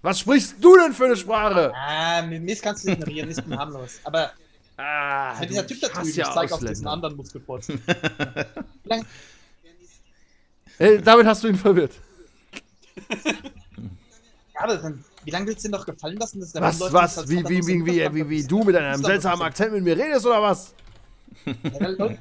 Was 0.02 0.18
sprichst 0.20 0.56
du 0.60 0.76
denn 0.76 0.92
für 0.92 1.04
eine 1.06 1.16
Sprache? 1.16 1.72
Ah, 1.74 2.22
Mist 2.22 2.62
kannst 2.62 2.86
du 2.86 2.90
ignorieren, 2.92 3.30
ist 3.30 3.42
bin 3.46 3.58
harmlos. 3.58 4.00
Aber 4.04 4.32
Ah, 4.76 5.38
wenn 5.40 5.48
dieser 5.48 5.66
Typ 5.66 5.80
da 5.80 5.88
drüben, 5.88 6.08
ich 6.08 6.14
zeig 6.16 6.50
auf 6.52 6.58
diesen 6.60 6.86
anderen 6.88 7.14
Muskelprotz. 7.16 7.68
Wie 7.68 7.78
lange- 8.84 9.04
Hey, 10.78 11.00
damit 11.00 11.24
hast 11.26 11.44
du 11.44 11.48
ihn 11.48 11.54
verwirrt. 11.56 11.92
Warte, 14.54 14.78
dann, 14.78 15.04
wie 15.24 15.30
lange 15.30 15.46
willst 15.46 15.64
du 15.64 15.68
denn 15.68 15.78
doch 15.78 15.86
gefallen 15.86 16.16
lassen, 16.16 16.40
dass 16.40 16.52
der 16.52 16.62
Was, 16.62 16.78
Mann 16.78 16.92
was? 16.92 17.16
läuft, 17.16 17.28
Wie, 17.28 17.48
wie, 17.48 17.66
wie, 17.66 17.78
noch 17.78 17.86
wie, 17.86 18.14
wie, 18.14 18.30
wie 18.30 18.46
du 18.46 18.62
mit 18.62 18.76
einem 18.76 19.02
seltsamen 19.02 19.42
Akzent 19.42 19.72
mit 19.72 19.82
mir 19.82 19.96
redest 19.96 20.26
oder 20.26 20.42
was? 20.42 20.74
Ja, 21.44 21.88
Leute, 21.88 22.18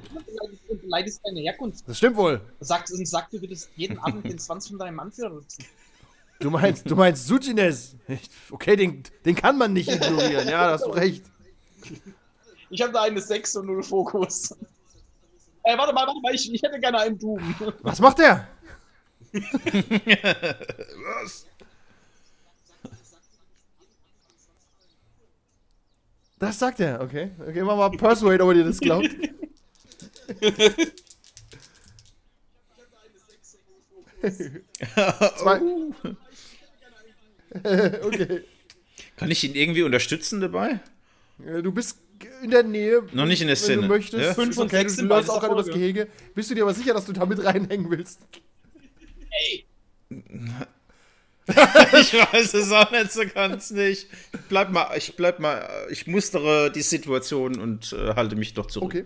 du 0.68 0.78
beleidigst 0.78 1.22
deine 1.24 1.40
Herkunft. 1.42 1.88
Das 1.88 1.98
stimmt 1.98 2.18
wohl. 2.18 2.42
Sag, 2.60 2.90
und 2.92 3.08
sag, 3.08 3.30
du 3.30 3.40
würdest 3.40 3.70
jeden 3.76 4.00
Abend 4.00 4.26
den 4.26 4.40
Schwanz 4.40 4.68
von 4.68 4.80
deinem 4.80 5.00
Anführer 5.00 5.30
nutzen. 5.30 5.64
Du 6.40 6.50
meinst, 6.50 6.90
du 6.90 6.96
meinst 6.96 7.28
Sutines. 7.28 7.96
Okay, 8.50 8.76
den, 8.76 9.04
den 9.24 9.36
kann 9.36 9.58
man 9.58 9.74
nicht 9.74 9.90
ignorieren. 9.90 10.48
Ja, 10.48 10.68
da 10.68 10.72
hast 10.74 10.86
du 10.86 10.90
recht. 10.90 11.24
Ich 12.70 12.82
habe 12.82 12.92
da 12.92 13.04
eine 13.04 13.22
6 13.22 13.56
und 13.58 13.68
0 13.68 13.84
Fokus. 13.84 14.52
Äh, 15.64 15.78
warte 15.78 15.94
mal, 15.94 16.06
warte 16.06 16.20
mal, 16.22 16.36
ich, 16.36 16.52
ich 16.52 16.62
hätte 16.62 16.80
gerne 16.80 17.00
einen 17.00 17.18
Doom. 17.18 17.56
Was 17.82 18.02
macht 18.02 18.20
der? 18.20 18.48
Was? 19.34 21.46
Das 26.44 26.60
sagt 26.60 26.82
er, 26.82 27.00
okay. 27.00 27.32
Okay, 27.40 27.64
mach 27.64 27.78
mal 27.78 27.90
Persuade, 27.92 28.44
ob 28.44 28.54
dir 28.54 28.66
das 28.66 28.82
glaubt. 28.82 29.08
Zwei. 35.38 35.62
okay. 38.04 38.42
Kann 39.16 39.32
ich 39.32 39.42
ihn 39.46 39.56
irgendwie 39.56 39.84
unterstützen 39.84 40.42
dabei? 40.42 40.82
Du 41.38 41.72
bist 41.72 42.00
in 42.42 42.52
der 42.52 42.64
Nähe. 42.64 43.04
Noch 43.14 43.26
nicht 43.26 43.40
in 43.40 43.48
der 43.48 43.56
Wenn 43.56 43.64
Szene. 43.64 43.84
du 43.84 43.88
möchtest. 43.88 44.22
Ja? 44.22 44.34
Fünf 44.34 44.58
und 44.58 44.66
okay, 44.66 44.80
sechs 44.80 44.98
du 44.98 45.06
läufst 45.06 45.30
auch 45.30 45.40
gerade 45.40 45.54
übers 45.54 45.68
Folge. 45.68 45.80
Gehege. 45.80 46.10
Bist 46.36 46.50
du 46.50 46.56
dir 46.56 46.64
aber 46.64 46.74
sicher, 46.74 46.94
dass 46.94 47.06
du 47.06 47.14
da 47.14 47.26
mit 47.26 47.42
reinhängen 47.46 47.90
willst? 47.90 48.20
Ey, 49.30 49.66
Ich 52.00 52.14
weiß 52.14 52.54
es 52.54 52.72
auch 52.72 52.90
nicht 52.92 53.12
so 53.12 53.22
ganz 53.34 53.72
nicht. 53.72 54.08
Bleib 54.50 54.72
mal, 54.72 54.88
ich 54.98 55.16
bleib 55.16 55.40
mal, 55.40 55.68
ich 55.90 56.08
mustere 56.08 56.72
die 56.72 56.82
Situation 56.82 57.60
und 57.60 57.94
äh, 57.94 58.16
halte 58.16 58.36
mich 58.36 58.54
doch 58.54 58.68
zurück. 58.68 58.92
Okay. 58.96 59.06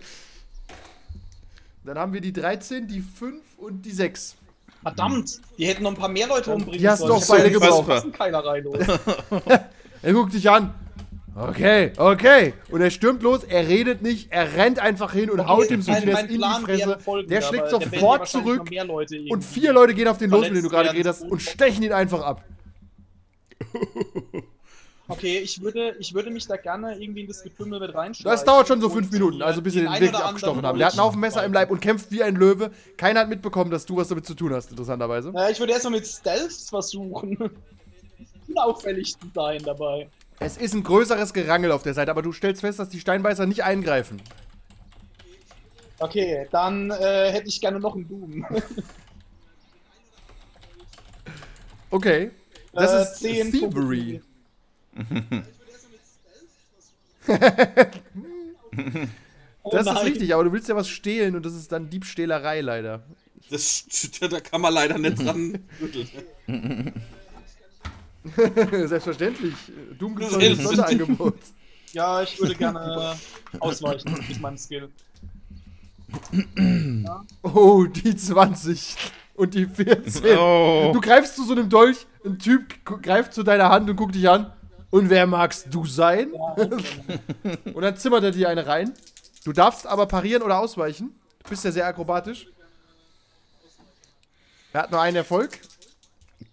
Dann 1.84 1.98
haben 1.98 2.12
wir 2.12 2.20
die 2.20 2.32
13, 2.32 2.86
die 2.86 3.00
5 3.00 3.42
und 3.56 3.82
die 3.82 3.90
6. 3.92 4.36
verdammt, 4.82 5.40
die 5.56 5.66
hätten 5.66 5.82
noch 5.82 5.90
ein 5.92 5.96
paar 5.96 6.08
mehr 6.08 6.28
Leute 6.28 6.50
umbringen 6.52 6.78
Die 6.78 6.88
hast 6.88 6.98
sollen. 7.00 7.10
du 7.10 7.16
auch 7.16 7.22
Ich 7.22 7.28
beide 7.28 7.50
gebraucht. 7.50 7.86
passen 7.88 8.12
keiner 8.12 8.44
rein, 8.44 8.66
oder? 8.66 9.00
Er 10.02 10.12
guckt 10.12 10.32
dich 10.32 10.48
an. 10.48 10.72
Okay, 11.38 11.92
okay. 11.96 12.54
Und 12.68 12.80
er 12.80 12.90
stürmt 12.90 13.22
los, 13.22 13.44
er 13.44 13.68
redet 13.68 14.02
nicht, 14.02 14.32
er 14.32 14.54
rennt 14.54 14.80
einfach 14.80 15.12
hin 15.12 15.30
und 15.30 15.46
haut 15.46 15.70
dem 15.70 15.84
mein 15.86 16.02
in 16.02 16.28
die 16.28 16.36
Plan 16.36 16.66
wäre 16.66 16.98
Fresse. 16.98 17.26
Der 17.28 17.42
schlägt 17.42 17.70
sofort 17.70 18.28
zurück 18.28 18.68
und 19.30 19.44
vier 19.44 19.72
Leute 19.72 19.94
gehen 19.94 20.08
auf 20.08 20.18
den 20.18 20.30
los, 20.30 20.42
mit 20.42 20.50
denen 20.50 20.64
du 20.64 20.68
gerade 20.68 20.88
geredet 20.90 21.06
hast, 21.06 21.22
und 21.22 21.40
stechen 21.40 21.84
ihn 21.84 21.92
einfach 21.92 22.22
ab. 22.22 22.44
Okay, 25.10 25.38
ich 25.38 25.62
würde, 25.62 25.96
ich 25.98 26.12
würde 26.12 26.30
mich 26.30 26.46
da 26.46 26.58
gerne 26.58 27.00
irgendwie 27.00 27.22
in 27.22 27.28
das 27.28 27.42
Getümmel 27.42 27.80
mit 27.80 27.94
reinschlagen. 27.94 28.30
Das 28.30 28.44
dauert 28.44 28.68
schon 28.68 28.82
so 28.82 28.90
fünf 28.90 29.10
Minuten, 29.10 29.40
also 29.40 29.62
bis 29.62 29.72
sie 29.72 29.80
den 29.80 29.90
wirklich 29.90 30.14
abgestochen 30.14 30.66
haben. 30.66 30.78
Der 30.78 30.88
hat 30.88 30.92
einen 30.92 31.02
Haufen 31.02 31.18
Messer 31.18 31.42
im 31.44 31.52
Leib 31.54 31.70
und 31.70 31.80
kämpft 31.80 32.10
wie 32.10 32.22
ein 32.22 32.36
Löwe. 32.36 32.70
Keiner 32.98 33.20
hat 33.20 33.30
mitbekommen, 33.30 33.70
dass 33.70 33.86
du 33.86 33.96
was 33.96 34.08
damit 34.08 34.26
zu 34.26 34.34
tun 34.34 34.52
hast, 34.52 34.70
interessanterweise. 34.70 35.32
Ja, 35.34 35.48
ich 35.48 35.58
würde 35.58 35.72
erstmal 35.72 35.94
mit 35.94 36.06
Stealths 36.06 36.68
versuchen. 36.68 37.38
Unauffällig 38.48 39.18
zu 39.18 39.26
sein 39.34 39.62
dabei. 39.64 40.10
Es 40.40 40.56
ist 40.56 40.72
ein 40.74 40.84
größeres 40.84 41.32
Gerangel 41.32 41.72
auf 41.72 41.82
der 41.82 41.94
Seite, 41.94 42.10
aber 42.10 42.22
du 42.22 42.32
stellst 42.32 42.60
fest, 42.60 42.78
dass 42.78 42.88
die 42.88 43.00
Steinbeißer 43.00 43.46
nicht 43.46 43.64
eingreifen. 43.64 44.20
Okay, 45.98 46.46
dann 46.52 46.90
äh, 46.92 47.32
hätte 47.32 47.48
ich 47.48 47.60
gerne 47.60 47.80
noch 47.80 47.94
einen 47.94 48.08
Doom. 48.08 48.46
Okay. 51.90 52.30
Das 52.72 52.92
Äh, 52.92 53.02
ist 53.02 53.16
10 53.20 53.52
Thievery. 53.52 54.20
Oh 59.62 59.70
Das 59.70 59.86
ist 59.86 59.92
nein. 59.92 60.04
richtig, 60.06 60.32
aber 60.34 60.44
du 60.44 60.52
willst 60.52 60.68
ja 60.68 60.76
was 60.76 60.88
stehlen 60.88 61.36
und 61.36 61.44
das 61.44 61.54
ist 61.54 61.70
dann 61.72 61.90
Diebstählerei 61.90 62.60
leider. 62.60 63.04
Das, 63.50 63.84
da 64.20 64.40
kann 64.40 64.60
man 64.60 64.72
leider 64.72 64.98
nicht 64.98 65.18
dran 65.24 65.58
rütteln. 65.80 66.08
Selbstverständlich. 68.88 69.54
Das 70.18 70.34
ein 70.34 70.40
ist- 70.40 70.62
Sonderangebot. 70.62 71.34
Ja, 71.94 72.20
ich 72.22 72.38
würde 72.38 72.54
gerne 72.58 73.16
ausweichen 73.60 74.12
mit 74.28 74.38
meinem 74.42 74.58
Skill. 74.58 74.90
Oh, 77.42 77.84
die 77.84 78.14
20 78.14 78.94
und 79.34 79.54
die 79.54 79.64
14. 79.66 80.36
Oh. 80.38 80.90
Du 80.92 81.00
greifst 81.00 81.36
zu 81.36 81.44
so 81.44 81.52
einem 81.52 81.70
Dolch, 81.70 82.06
ein 82.26 82.38
Typ 82.38 82.84
greift 82.84 83.32
zu 83.32 83.42
deiner 83.42 83.70
Hand 83.70 83.88
und 83.88 83.96
guckt 83.96 84.14
dich 84.14 84.28
an. 84.28 84.52
Und 84.90 85.08
wer 85.08 85.26
magst 85.26 85.68
du 85.70 85.86
sein? 85.86 86.30
und 87.72 87.82
dann 87.82 87.96
zimmert 87.96 88.22
er 88.24 88.32
dir 88.32 88.50
eine 88.50 88.66
rein. 88.66 88.92
Du 89.44 89.52
darfst 89.54 89.86
aber 89.86 90.04
parieren 90.06 90.42
oder 90.42 90.58
ausweichen. 90.58 91.14
Du 91.44 91.50
bist 91.50 91.64
ja 91.64 91.72
sehr 91.72 91.86
akrobatisch. 91.86 92.48
Er 94.74 94.82
hat 94.82 94.90
nur 94.90 95.00
einen 95.00 95.16
Erfolg. 95.16 95.58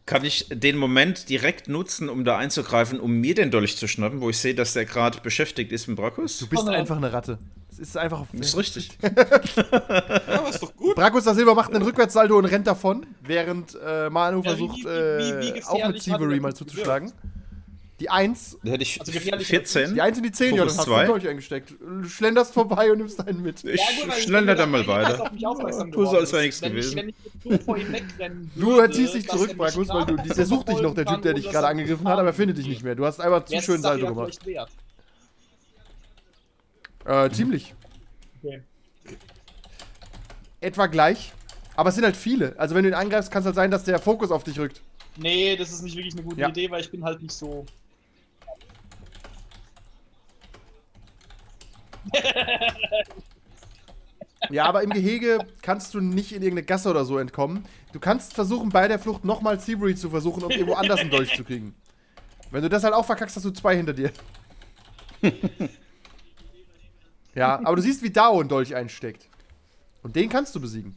Kann 0.06 0.24
ich 0.24 0.48
den 0.52 0.78
Moment 0.78 1.30
direkt 1.30 1.68
nutzen, 1.68 2.10
um 2.10 2.26
da 2.26 2.38
einzugreifen, 2.38 3.00
um 3.00 3.12
mir 3.14 3.34
den 3.34 3.50
Dolch 3.50 3.76
zu 3.78 3.88
schnappen, 3.88 4.22
wo 4.22 4.30
ich 4.30 4.38
sehe, 4.38 4.54
dass 4.54 4.74
der 4.74 4.86
gerade 4.86 5.20
beschäftigt 5.22 5.72
ist 5.72 5.88
mit 5.88 5.98
Brakus? 5.98 6.38
Du 6.38 6.48
bist 6.48 6.64
Oh 6.64 6.70
einfach 6.70 6.98
eine 6.98 7.12
Ratte. 7.12 7.40
Das 7.70 7.80
ist 7.80 7.98
einfach. 7.98 8.26
Das 8.34 8.48
ist 8.50 8.58
richtig. 8.58 8.90
Ja, 9.02 10.48
ist 10.50 10.62
doch 10.62 10.76
gut. 10.76 10.96
Brakus 10.96 11.24
da 11.24 11.34
Silber 11.34 11.56
macht 11.56 11.74
einen 11.74 11.84
Rückwärtssalto 11.84 12.38
und 12.38 12.46
rennt 12.46 12.68
davon, 12.68 13.06
während 13.22 13.78
äh, 13.84 14.10
Manu 14.10 14.42
Ja, 14.44 14.52
versucht, 14.52 14.78
wie- 14.80 14.84
wie- 14.84 15.54
wie 15.56 15.60
äh, 15.60 15.64
auch 15.64 15.88
mit 15.88 15.96
er 15.98 16.02
Thievery 16.02 16.40
mal 16.40 16.54
gewirkt? 16.54 17.14
Die 18.02 18.10
1, 18.10 18.58
Da 18.62 18.72
hätte 18.72 18.84
ich 18.84 19.00
Also 19.00 19.14
gefährlich- 19.14 19.48
14. 19.48 19.94
die 19.96 20.02
1 20.02 20.18
und 20.18 20.24
die 20.24 20.32
10, 20.34 20.56
ja, 20.56 20.58
dann 20.58 20.68
Fokus 20.68 20.78
hast 20.80 20.88
du 20.88 20.94
einen 20.96 21.08
Dolch 21.08 21.28
eingesteckt. 21.30 21.74
Du 21.80 22.04
schlenderst 22.10 22.54
vorbei 22.54 22.92
und 22.92 22.98
nimmst 22.98 23.26
einen 23.26 23.42
mit. 23.42 23.64
Ich 23.64 23.80
Ja, 23.80 24.12
schlender 24.14 24.54
bin 24.56 24.58
da 24.58 24.66
mal 24.66 24.86
weiter. 24.86 25.22
auf 25.22 25.32
mich 25.32 25.48
aufmerksam 25.48 25.92
Tu 25.94 26.00
so, 26.00 26.10
geworden 26.10 26.20
als 26.20 26.34
wäre 26.34 26.46
ist. 26.46 26.62
nichts 26.62 26.62
wenn 26.62 26.72
gewesen. 26.72 26.90
Ich, 26.90 26.96
wenn 26.98 27.10
ich 27.10 27.16
mit 27.34 27.46
Doom 27.46 27.60
vor 27.66 27.78
ihm 27.78 27.94
wegrennen 27.94 28.52
Du 28.56 28.80
erziehst 28.80 29.14
dich 29.14 29.28
zurück, 29.30 29.56
Brakus, 29.56 29.88
weil 29.88 30.06
du, 30.08 30.16
der 30.18 30.46
sucht 30.46 30.68
dich 30.68 30.82
noch, 30.82 30.94
der 30.94 31.06
Typ, 31.06 31.22
der 31.22 31.36
dich 31.36 31.50
gerade 31.50 31.68
angegriffen 31.68 32.06
hat, 32.08 32.20
aber 32.20 32.28
er 32.30 32.34
findet 32.34 32.58
dich 32.58 32.68
nicht 32.68 32.84
mehr. 32.84 32.96
Du 32.96 33.06
hast 33.06 33.22
einfach 33.22 33.46
zu 33.46 33.62
schön 33.62 33.82
Salto 33.82 34.04
ja 34.06 34.10
gemacht. 34.12 34.40
Äh, 37.06 37.30
ziemlich. 37.32 37.74
Okay. 38.44 38.62
Etwa 40.60 40.88
gleich. 40.88 41.32
Aber 41.78 41.90
es 41.90 41.96
sind 41.96 42.04
halt 42.04 42.18
viele. 42.18 42.58
Also 42.58 42.74
wenn 42.76 42.84
du 42.84 42.90
ihn 42.90 42.94
angreifst, 42.96 43.32
kann 43.32 43.42
es 43.42 43.46
halt 43.46 43.56
sein, 43.56 43.70
dass 43.72 43.84
der 43.84 44.00
Fokus 44.00 44.32
auf 44.32 44.44
dich 44.44 44.58
rückt. 44.60 44.82
Nee, 45.18 45.56
das 45.56 45.72
ist 45.72 45.82
nicht 45.82 45.96
wirklich 45.96 46.14
eine 46.14 46.24
gute 46.24 46.42
Ja. 46.42 46.50
Idee, 46.50 46.70
weil 46.72 46.82
ich 46.82 46.90
bin 46.92 47.04
halt 47.04 47.22
nicht 47.22 47.32
so. 47.34 47.66
Ja, 54.50 54.66
aber 54.66 54.84
im 54.84 54.92
Gehege 54.92 55.40
kannst 55.62 55.94
du 55.94 56.02
nicht 56.02 56.32
in 56.32 56.42
irgendeine 56.42 56.66
Gasse 56.66 56.90
oder 56.90 57.06
so 57.06 57.18
entkommen. 57.18 57.66
Du 57.94 58.00
kannst 58.00 58.34
versuchen, 58.34 58.70
bei 58.70 58.88
der 58.88 59.00
Flucht 59.00 59.26
nochmal 59.26 59.58
Thievery 59.58 59.96
zu 59.96 60.10
versuchen, 60.10 60.44
um 60.44 60.52
irgendwo 60.52 60.74
anders 60.74 61.00
einen 61.00 61.10
Dolch 61.10 61.36
zu 61.36 61.44
kriegen. 61.44 61.74
Wenn 62.52 62.62
du 62.62 62.70
das 62.70 62.84
halt 62.84 62.94
auch 62.94 63.06
verkackst, 63.06 63.36
hast 63.36 63.46
du 63.46 63.52
zwei 63.52 63.76
hinter 63.76 63.94
dir. 63.94 64.12
ja, 67.36 67.60
aber 67.64 67.76
du 67.76 67.82
siehst, 67.82 68.04
wie 68.04 68.12
Dao 68.12 68.40
einen 68.40 68.50
Dolch 68.50 68.76
einsteckt. 68.76 69.28
Und 70.04 70.16
den 70.16 70.30
kannst 70.30 70.54
du 70.56 70.62
besiegen. 70.62 70.96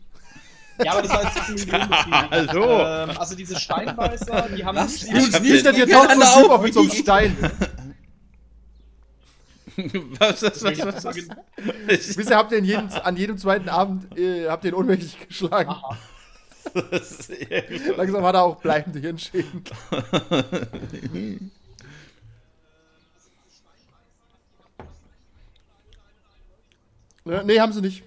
Ja, 0.85 0.93
aber 0.93 1.03
das 1.03 1.11
war 1.11 1.25
jetzt 1.25 1.37
ein 1.49 1.55
bisschen 1.55 1.83
unbefriedigend. 1.83 2.51
Hallo. 2.51 3.11
Ähm, 3.11 3.19
also 3.19 3.35
diese 3.35 3.59
Steinbeißer, 3.59 4.49
die 4.57 4.65
haben 4.65 4.77
Lass 4.77 5.03
nicht. 5.03 5.13
die 5.13 5.17
uns 5.17 5.35
hab 5.35 5.43
nicht 5.43 5.53
Hinter 5.53 5.73
dir 5.73 5.89
taucht 5.89 6.11
so 6.11 6.11
ein 6.11 6.19
gegeneinander 6.21 6.43
Typ 6.43 6.51
auf 6.51 6.63
mit 6.63 6.75
so 6.75 6.81
einem. 6.81 6.91
Stein. 6.91 7.37
was, 10.19 10.43
was, 10.43 10.65
was, 10.65 11.05
was, 11.05 11.05
was? 11.05 12.17
Bisher 12.17 12.37
habt 12.37 12.51
ihr 12.51 12.59
jeden, 12.59 12.93
an 12.93 13.17
jedem 13.17 13.39
zweiten 13.39 13.69
Abend 13.69 14.19
äh, 14.19 14.49
habt 14.49 14.65
ihr 14.65 14.73
ihn 14.73 14.75
ohnmächtig 14.75 15.29
geschlagen. 15.29 15.73
Langsam 17.97 18.25
hat 18.25 18.35
er 18.35 18.43
auch 18.43 18.57
bleibende 18.57 18.99
Hirnschäden. 18.99 19.63
Ja, 27.25 27.43
nee, 27.45 27.61
haben 27.61 27.73
sie 27.73 27.81
nicht. 27.81 28.03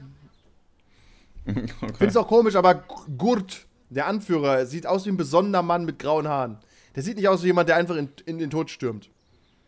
Okay. 1.46 1.94
Find's 1.98 2.18
auch 2.18 2.28
komisch, 2.28 2.56
aber 2.56 2.84
Gurt, 3.18 3.66
der 3.90 4.08
Anführer, 4.08 4.66
sieht 4.66 4.86
aus 4.86 5.06
wie 5.06 5.10
ein 5.10 5.18
besonderer 5.18 5.64
Mann 5.64 5.86
mit 5.86 6.00
grauen 6.00 6.28
Haaren. 6.28 6.58
Der 6.96 7.04
sieht 7.04 7.16
nicht 7.16 7.30
aus 7.30 7.44
wie 7.44 7.48
jemand, 7.48 7.70
der 7.70 7.78
einfach 7.78 7.96
in, 7.96 8.10
in 8.26 8.40
den 8.40 8.50
Tod 8.50 8.70
stürmt. 8.70 9.10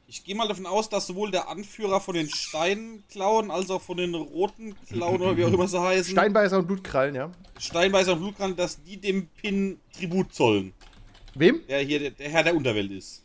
Ich 0.08 0.24
gehe 0.24 0.36
mal 0.36 0.48
davon 0.48 0.66
aus, 0.66 0.90
dass 0.90 1.08
sowohl 1.08 1.32
der 1.32 1.48
Anführer 1.48 2.00
von 2.00 2.16
den 2.16 2.30
Steinklauen 2.30 3.50
als 3.50 3.70
auch 3.72 3.82
von 3.82 3.98
den 3.98 4.14
roten 4.14 4.76
Klauen 4.88 5.22
oder 5.22 5.36
wie 5.36 5.46
auch 5.46 5.54
immer 5.54 5.68
sie 5.68 5.82
heißen, 5.82 6.12
Steinbeißer 6.12 6.60
und 6.60 6.68
Blutkrallen, 6.68 7.16
ja. 7.16 7.32
Steinbeißer 7.60 8.14
und 8.14 8.20
Blutkran, 8.20 8.56
dass 8.56 8.84
die 8.84 8.98
dem 8.98 9.28
Pin 9.28 9.80
Tribut 9.96 10.34
zollen. 10.34 10.74
Wem? 11.36 11.62
Der 11.68 11.80
hier 11.80 12.00
der, 12.00 12.12
der 12.12 12.30
Herr 12.30 12.44
der 12.44 12.56
Unterwelt 12.56 12.92
ist. 12.92 13.24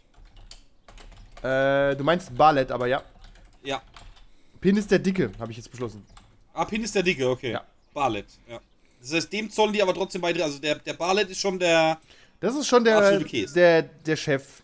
Äh, 1.42 1.94
du 1.96 2.04
meinst 2.04 2.34
Barlet, 2.36 2.70
aber 2.70 2.86
ja. 2.86 3.02
Ja. 3.62 3.82
Pin 4.60 4.76
ist 4.76 4.90
der 4.90 4.98
Dicke, 4.98 5.30
habe 5.38 5.50
ich 5.50 5.58
jetzt 5.58 5.70
beschlossen. 5.70 6.04
Ah, 6.54 6.64
Pin 6.64 6.82
ist 6.82 6.94
der 6.94 7.02
Dicke, 7.02 7.28
okay. 7.28 7.52
Ja. 7.52 7.64
Barlet, 7.92 8.26
ja. 8.48 8.60
Das 9.00 9.12
heißt, 9.12 9.32
dem 9.32 9.50
zollen 9.50 9.72
die 9.72 9.82
aber 9.82 9.94
trotzdem 9.94 10.22
weiter. 10.22 10.44
Also 10.44 10.58
der, 10.58 10.76
der 10.76 10.94
Barlet 10.94 11.30
ist 11.30 11.40
schon 11.40 11.58
der. 11.58 11.98
Das 12.40 12.54
ist 12.54 12.66
schon 12.66 12.84
der, 12.84 13.20
der, 13.20 13.82
der 13.82 14.16
Chef. 14.16 14.62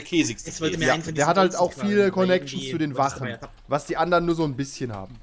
Der 0.00 0.08
Käsigste. 0.08 0.50
Es 0.50 0.60
mir 0.60 0.86
Ja, 0.86 0.96
der 0.96 1.26
hat 1.26 1.36
halt 1.36 1.56
auch 1.56 1.72
viele 1.72 2.10
Connections 2.10 2.70
zu 2.70 2.78
den 2.78 2.96
Wachen, 2.96 3.36
was 3.68 3.86
die 3.86 3.96
anderen 3.96 4.26
nur 4.26 4.34
so 4.34 4.44
ein 4.44 4.56
bisschen 4.56 4.92
haben. 4.92 5.16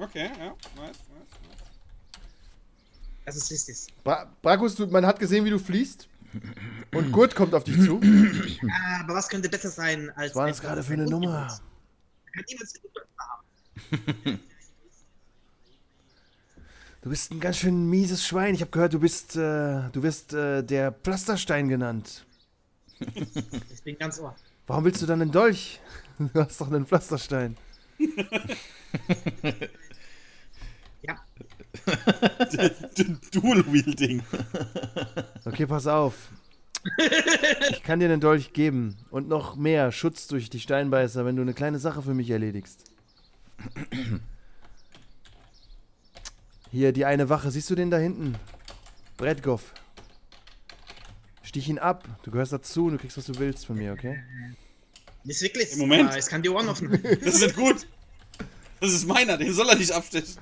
Okay, 0.00 0.30
ja, 0.38 0.46
nice, 0.46 0.56
nice, 0.76 0.96
nice. 1.08 1.28
Das 3.24 3.36
ist 3.36 3.50
richtig. 3.50 3.94
Bra 4.04 4.30
Brakus, 4.42 4.76
du, 4.76 4.86
man 4.86 5.04
hat 5.04 5.18
gesehen, 5.18 5.44
wie 5.44 5.50
du 5.50 5.58
fließt. 5.58 6.08
Und 6.94 7.10
Gurt 7.10 7.34
kommt 7.34 7.54
auf 7.54 7.64
dich 7.64 7.76
zu. 7.82 8.00
Ah, 8.70 9.00
aber 9.00 9.14
was 9.14 9.28
könnte 9.28 9.48
besser 9.48 9.70
sein 9.70 10.10
als. 10.14 10.32
Was 10.32 10.36
war 10.36 10.46
das 10.48 10.60
gerade 10.60 10.82
für 10.82 10.92
eine 10.92 11.06
Nummer? 11.06 11.48
Kann 12.32 12.44
niemand 12.48 12.70
haben. 14.24 14.40
Du 17.00 17.10
bist 17.10 17.30
ein 17.30 17.38
ganz 17.38 17.58
schön 17.58 17.88
mieses 17.88 18.26
Schwein. 18.26 18.54
Ich 18.54 18.60
habe 18.60 18.72
gehört, 18.72 18.92
du 18.92 18.98
bist, 18.98 19.36
äh, 19.36 19.88
du 19.92 20.02
wirst 20.02 20.34
äh, 20.34 20.62
der 20.64 20.90
Pflasterstein 20.92 21.68
genannt. 21.68 22.26
Ich 23.00 23.82
bin 23.82 23.96
ganz 23.98 24.18
ohr. 24.20 24.34
Warum 24.66 24.84
willst 24.84 25.00
du 25.02 25.06
dann 25.06 25.22
einen 25.22 25.32
Dolch? 25.32 25.80
Du 26.18 26.40
hast 26.40 26.60
doch 26.60 26.66
einen 26.66 26.86
Pflasterstein. 26.86 27.56
Ja. 31.02 31.16
Dual-Wielding. 33.32 34.22
Okay, 35.44 35.66
pass 35.66 35.86
auf. 35.86 36.28
Ich 37.70 37.82
kann 37.82 38.00
dir 38.00 38.06
einen 38.06 38.20
Dolch 38.20 38.52
geben 38.52 38.96
und 39.10 39.28
noch 39.28 39.56
mehr 39.56 39.92
Schutz 39.92 40.26
durch 40.26 40.50
die 40.50 40.60
Steinbeißer, 40.60 41.24
wenn 41.24 41.36
du 41.36 41.42
eine 41.42 41.54
kleine 41.54 41.78
Sache 41.78 42.02
für 42.02 42.14
mich 42.14 42.30
erledigst. 42.30 42.84
Hier, 46.70 46.92
die 46.92 47.04
eine 47.04 47.28
Wache. 47.28 47.50
Siehst 47.50 47.70
du 47.70 47.74
den 47.74 47.90
da 47.90 47.98
hinten? 47.98 48.36
Bredgoff. 49.16 49.72
Stich 51.48 51.66
ihn 51.70 51.78
ab. 51.78 52.06
Du 52.24 52.30
gehörst 52.30 52.52
dazu 52.52 52.84
und 52.84 52.92
du 52.92 52.98
kriegst, 52.98 53.16
was 53.16 53.24
du 53.24 53.38
willst 53.38 53.64
von 53.64 53.76
mir, 53.78 53.94
okay? 53.94 54.22
Nicht 55.24 55.40
wirklich. 55.40 55.72
Im 55.72 55.78
Moment. 55.78 56.14
Es 56.14 56.26
kann 56.26 56.42
die 56.42 56.50
Ohren 56.50 56.68
offen. 56.68 56.90
Das 57.24 57.36
ist 57.36 57.40
nicht 57.40 57.56
gut. 57.56 57.86
Das 58.80 58.92
ist 58.92 59.06
meiner, 59.06 59.38
den 59.38 59.54
soll 59.54 59.66
er 59.66 59.76
nicht 59.76 59.90
abstechen. 59.90 60.36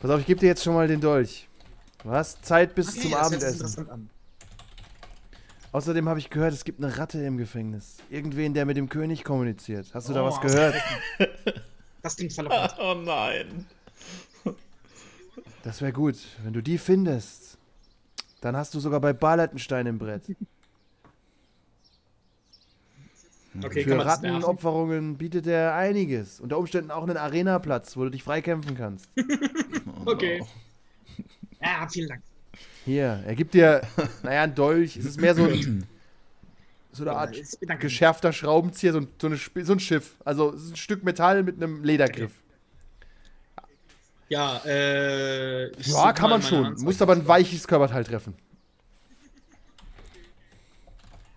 Pass 0.00 0.08
auf, 0.08 0.20
ich 0.20 0.26
gebe 0.26 0.38
dir 0.38 0.46
jetzt 0.46 0.62
schon 0.62 0.74
mal 0.74 0.86
den 0.86 1.00
Dolch. 1.00 1.48
Du 2.04 2.10
hast 2.10 2.44
Zeit 2.44 2.76
bis 2.76 2.90
Okay, 2.90 3.00
zum 3.00 3.10
das 3.10 3.20
hört 3.32 3.40
sich 3.40 3.50
Abendessen. 3.58 4.10
Außerdem 5.72 6.08
habe 6.08 6.20
ich 6.20 6.30
gehört, 6.30 6.52
es 6.52 6.62
gibt 6.62 6.80
eine 6.80 6.96
Ratte 6.96 7.18
im 7.24 7.36
Gefängnis. 7.36 7.96
Irgendwen, 8.08 8.54
der 8.54 8.66
mit 8.66 8.76
dem 8.76 8.88
König 8.88 9.24
kommuniziert. 9.24 9.88
Hast 9.94 10.08
du 10.08 10.12
da 10.12 10.22
Oh, 10.22 10.26
was 10.26 10.40
gehört? 10.40 10.76
Das 12.02 12.14
klingt 12.16 12.32
verlockend. 12.32 12.76
Oh 12.78 12.94
nein. 12.94 13.66
Das 15.64 15.82
wäre 15.82 15.92
gut. 15.92 16.16
Wenn 16.44 16.52
du 16.52 16.62
die 16.62 16.78
findest, 16.78 17.58
dann 18.40 18.56
hast 18.56 18.74
du 18.74 18.80
sogar 18.80 19.00
bei 19.00 19.12
Barlettenstein 19.12 19.86
im 19.86 19.98
Brett. 19.98 20.22
Okay, 23.62 23.82
Für? 23.82 24.04
Rattenopferungen 24.04 25.16
bietet 25.18 25.46
er 25.46 25.74
einiges. 25.74 26.40
Unter 26.40 26.56
Umständen 26.58 26.90
auch 26.90 27.02
einen 27.02 27.16
Arenaplatz, 27.16 27.96
wo 27.96 28.04
du 28.04 28.10
dich 28.10 28.22
freikämpfen 28.22 28.76
kannst. 28.76 29.08
Okay. 30.06 30.42
Ja, 31.60 31.86
vielen 31.90 32.08
Dank. 32.08 32.22
Hier, 32.86 33.22
er 33.26 33.34
gibt 33.34 33.52
dir, 33.52 33.82
naja, 34.22 34.44
ein 34.44 34.54
Dolch. 34.54 34.96
Es 34.96 35.04
ist 35.04 35.20
mehr 35.20 35.34
so, 35.34 35.44
ein, 35.44 35.86
so 36.92 37.02
eine 37.02 37.12
Art 37.12 37.36
geschärfter 37.80 38.32
Schraubenzieher, 38.32 38.92
so 38.92 39.00
ein, 39.00 39.08
so, 39.20 39.26
eine, 39.26 39.36
so 39.36 39.72
ein 39.74 39.80
Schiff. 39.80 40.16
Also 40.24 40.54
es 40.54 40.64
ist 40.64 40.70
ein 40.70 40.76
Stück 40.76 41.04
Metall 41.04 41.42
mit 41.42 41.56
einem 41.56 41.84
Ledergriff. 41.84 42.32
Ja, 44.30 44.58
äh. 44.64 45.72
Ja, 45.82 46.12
kann 46.12 46.30
man 46.30 46.40
schon. 46.40 46.64
Anzeige. 46.64 46.84
Musst 46.84 47.02
aber 47.02 47.14
ein 47.14 47.26
weiches 47.26 47.66
Körperteil 47.66 48.04
treffen. 48.04 48.34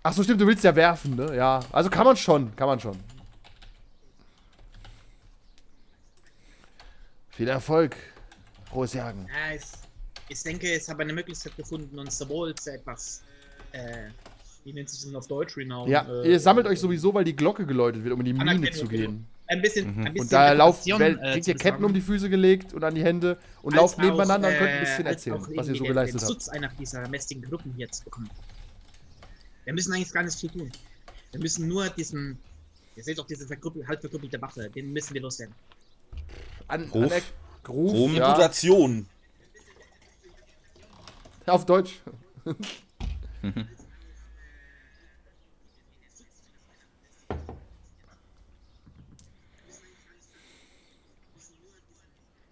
Ach 0.04 0.14
so, 0.14 0.24
stimmt, 0.24 0.42
du 0.42 0.48
willst 0.48 0.64
ja 0.64 0.76
werfen, 0.76 1.16
ne? 1.16 1.36
Ja. 1.36 1.62
Also 1.72 1.90
kann 1.90 2.06
man 2.06 2.16
schon, 2.16 2.56
kann 2.56 2.68
man 2.68 2.80
schon. 2.80 2.98
Viel 7.32 7.48
Erfolg. 7.48 7.96
Frohes 8.70 8.94
Jagen. 8.94 9.28
Ja, 9.28 9.60
ich, 10.30 10.44
denke, 10.44 10.76
ich 10.76 10.88
habe 10.88 11.02
eine 11.02 11.14
Möglichkeit 11.14 11.58
gefunden, 11.58 11.98
uns 11.98 12.18
sowohl 12.18 12.54
zu 12.54 12.74
etwas. 12.74 13.24
Äh, 13.72 14.10
wie 14.66 14.74
nennt 14.74 14.90
sich 14.90 15.00
das 15.00 15.08
denn 15.08 15.16
auf 15.16 15.28
Deutsch 15.28 15.56
genau? 15.56 15.88
Ja, 15.88 16.06
äh, 16.08 16.32
ihr 16.32 16.40
sammelt 16.40 16.68
euch 16.68 16.80
sowieso, 16.80 17.12
weil 17.14 17.24
die 17.24 17.36
Glocke 17.36 17.66
geläutet 17.66 18.04
wird, 18.04 18.14
um 18.14 18.20
in 18.20 18.26
die 18.26 18.34
Mine 18.34 18.72
zu 18.72 18.88
gehen. 18.88 19.26
Ein 19.54 19.62
bisschen. 19.62 19.86
Ein 19.88 19.96
bisschen 19.96 20.14
Mhm. 20.14 20.20
Und 20.20 20.32
da 20.34 20.52
lauft, 20.54 20.88
äh, 20.88 21.16
kriegt 21.34 21.48
ihr 21.48 21.56
Ketten 21.56 21.84
um 21.86 21.94
die. 21.94 22.02
Füße 22.02 22.30
gelegt 22.30 22.74
und 22.74 22.84
an 22.84 22.96
die 22.96 23.04
Hände 23.04 23.38
und 23.62 23.76
lauft 23.76 23.98
nebeneinander 23.98 24.50
und 24.50 24.56
könnt 24.56 24.70
ein 24.70 24.78
äh, 24.78 24.80
bisschen 24.82 25.08
als 25.08 25.28
erzählen, 25.28 25.58
was 25.58 25.68
ihr 25.68 25.76
so 25.76 25.84
geleistet 25.84 26.22
habt. 26.22 26.32
Schutz 26.32 26.50
einer 26.50 26.70
dieser 26.70 27.08
mächtigen 27.08 27.44
Gruppen 27.44 27.74
hier 27.78 27.90
zu 27.92 28.04
bekommen. 28.04 28.30
Wir 29.64 29.74
müssen 29.74 29.94
eigentlich 29.94 30.12
gar 30.12 30.24
nicht 30.24 30.38
viel 30.38 30.50
tun. 30.50 30.72
Wir 31.32 31.40
müssen 31.40 31.68
nur 31.68 31.90
diesen. 31.90 32.38
Ihr 32.96 33.04
seht 33.04 33.18
doch 33.18 33.26
diese 33.26 33.48
verkrüppel, 33.48 33.88
halb 33.88 34.02
verkrüppelte 34.02 34.42
Wache, 34.42 34.70
den 34.70 34.92
müssen 34.92 35.14
wir 35.14 35.22
loswerden. 35.22 35.56
An, 36.68 36.90
Ruf. 36.90 37.04
An 37.04 37.10
der, 37.10 37.22
Ruf, 37.68 37.92
Rum. 37.94 38.16
ja, 38.16 38.28
Reputation. 38.28 39.08
auf 41.46 41.66
Deutsch. 41.66 42.02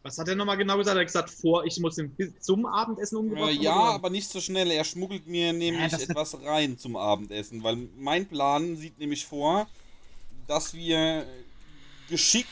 Was 0.03 0.17
hat 0.17 0.27
er 0.27 0.35
nochmal 0.35 0.57
genau 0.57 0.77
gesagt? 0.77 0.95
Er 0.97 1.01
hat 1.01 1.07
gesagt, 1.07 1.29
vor, 1.29 1.63
ich 1.65 1.79
muss 1.79 1.97
ihn 1.97 2.09
bis 2.11 2.33
zum 2.39 2.65
Abendessen 2.65 3.17
umgebracht 3.17 3.49
Äh, 3.51 3.53
ja, 3.61 3.75
oder? 3.79 3.89
aber 3.93 4.09
nicht 4.09 4.27
so 4.29 4.39
schnell. 4.41 4.71
Er 4.71 4.83
schmuggelt 4.83 5.27
mir 5.27 5.53
nämlich 5.53 5.91
das- 5.91 6.01
etwas 6.03 6.35
rein 6.43 6.77
zum 6.77 6.95
Abendessen, 6.95 7.61
weil 7.63 7.77
mein 7.97 8.25
Plan 8.27 8.75
sieht 8.77 8.97
nämlich 8.97 9.25
vor, 9.25 9.67
dass 10.47 10.73
wir 10.73 11.25
geschickt 12.09 12.47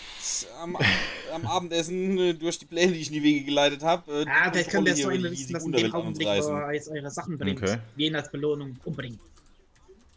am, 0.62 0.78
am 1.34 1.46
Abendessen 1.48 2.18
äh, 2.20 2.34
durch 2.36 2.60
die 2.60 2.66
Pläne, 2.66 2.94
die 2.94 3.00
ich 3.00 3.08
in 3.08 3.14
die 3.14 3.24
Wege 3.24 3.44
geleitet 3.46 3.82
habe, 3.84 4.12
äh, 4.22 4.26
Ja, 4.26 4.52
vielleicht 4.52 4.70
können 4.70 4.86
wir 4.86 4.94
es 4.94 5.02
so 5.02 5.10
wissen, 5.10 5.54
dass 5.54 5.64
in 5.66 5.72
dem 5.72 5.94
Augenblick, 5.94 6.28
wo 6.28 6.32
er 6.52 6.74
jetzt 6.74 6.88
eure 6.90 7.10
Sachen 7.10 7.38
bringt, 7.38 7.62
Okay. 7.64 7.80
wir 7.96 8.08
ihn 8.08 8.16
als 8.16 8.32
Belohnung 8.32 8.78
umbringen. 8.86 9.20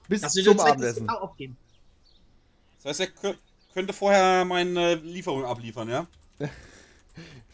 Bis 0.06 0.20
Das 0.20 0.36
würde 0.36 0.50
zum 0.50 0.60
Abendessen. 0.60 1.08
auch 1.08 1.22
aufgehen. 1.22 1.56
Das 2.82 3.00
heißt, 3.00 3.00
er 3.22 3.30
kö- 3.30 3.36
könnte 3.72 3.92
vorher 3.94 4.44
meine 4.44 4.96
Lieferung 4.96 5.44
abliefern, 5.46 5.88
ja? 5.88 6.06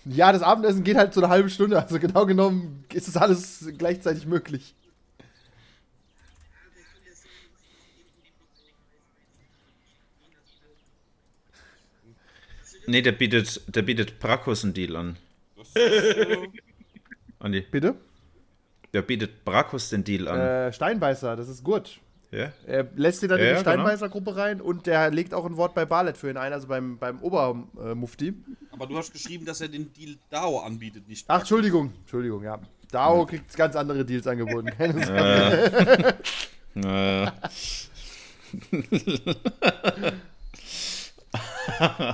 Ja, 0.05 0.33
das 0.33 0.43
Abendessen 0.43 0.85
geht 0.85 0.97
halt 0.97 1.13
so 1.13 1.21
eine 1.21 1.29
halbe 1.29 1.51
Stunde. 1.51 1.81
Also 1.81 1.99
genau 1.99 2.25
genommen 2.25 2.85
ist 2.93 3.09
das 3.09 3.17
alles 3.17 3.69
gleichzeitig 3.77 4.27
möglich. 4.27 4.75
Nee, 12.87 13.03
der 13.03 13.13
bietet, 13.13 13.61
der 13.67 13.83
bietet 13.83 14.19
Brakkus 14.19 14.65
einen 14.65 14.73
Deal 14.73 14.97
an. 14.97 15.17
Andi, 17.39 17.61
Bitte? 17.61 17.95
der 18.95 19.03
bietet 19.03 19.45
Brakkus 19.45 19.91
den 19.91 20.05
Deal 20.05 20.27
an. 20.27 20.41
Äh, 20.41 20.73
Steinbeißer, 20.73 21.37
das 21.37 21.49
ist 21.49 21.63
gut. 21.63 22.01
Ja? 22.31 22.53
Er 22.67 22.87
lässt 22.95 23.23
dir 23.23 23.29
dann 23.29 23.39
Ja, 23.39 23.45
in 23.45 23.51
ja, 23.51 23.59
die 23.59 23.65
genau. 23.65 23.75
Steinbeißer-Gruppe 23.75 24.37
rein 24.37 24.61
und 24.61 24.87
der 24.87 25.11
legt 25.11 25.33
auch 25.33 25.47
ein 25.47 25.57
Wort 25.57 25.75
bei 25.75 25.87
Barlet 25.87 26.17
für 26.17 26.31
ihn 26.31 26.37
ein, 26.37 26.53
also 26.53 26.69
beim, 26.69 26.99
beim 26.99 27.21
Obermufti. 27.21 28.35
aber 28.71 28.87
du 28.87 28.99
hast 28.99 29.13
geschrieben, 29.13 29.47
dass 29.47 29.61
er 29.61 29.69
den 29.69 29.93
Deal 29.93 30.17
DAO 30.31 30.61
anbietet, 30.61 31.09
nicht. 31.09 31.25
Ach, 31.29 31.41
Entschuldigung, 31.41 31.93
Entschuldigung, 32.01 32.43
ja. 32.43 32.59
Dao 32.91 33.27
kriegt 33.27 33.55
ganz 33.55 33.77
andere 33.77 34.05
Deals 34.05 34.27
angeboten. 34.27 34.71
Keine 34.77 35.05
Sorge. 35.05 36.17
Äh. 36.77 36.81
Äh. 36.81 37.31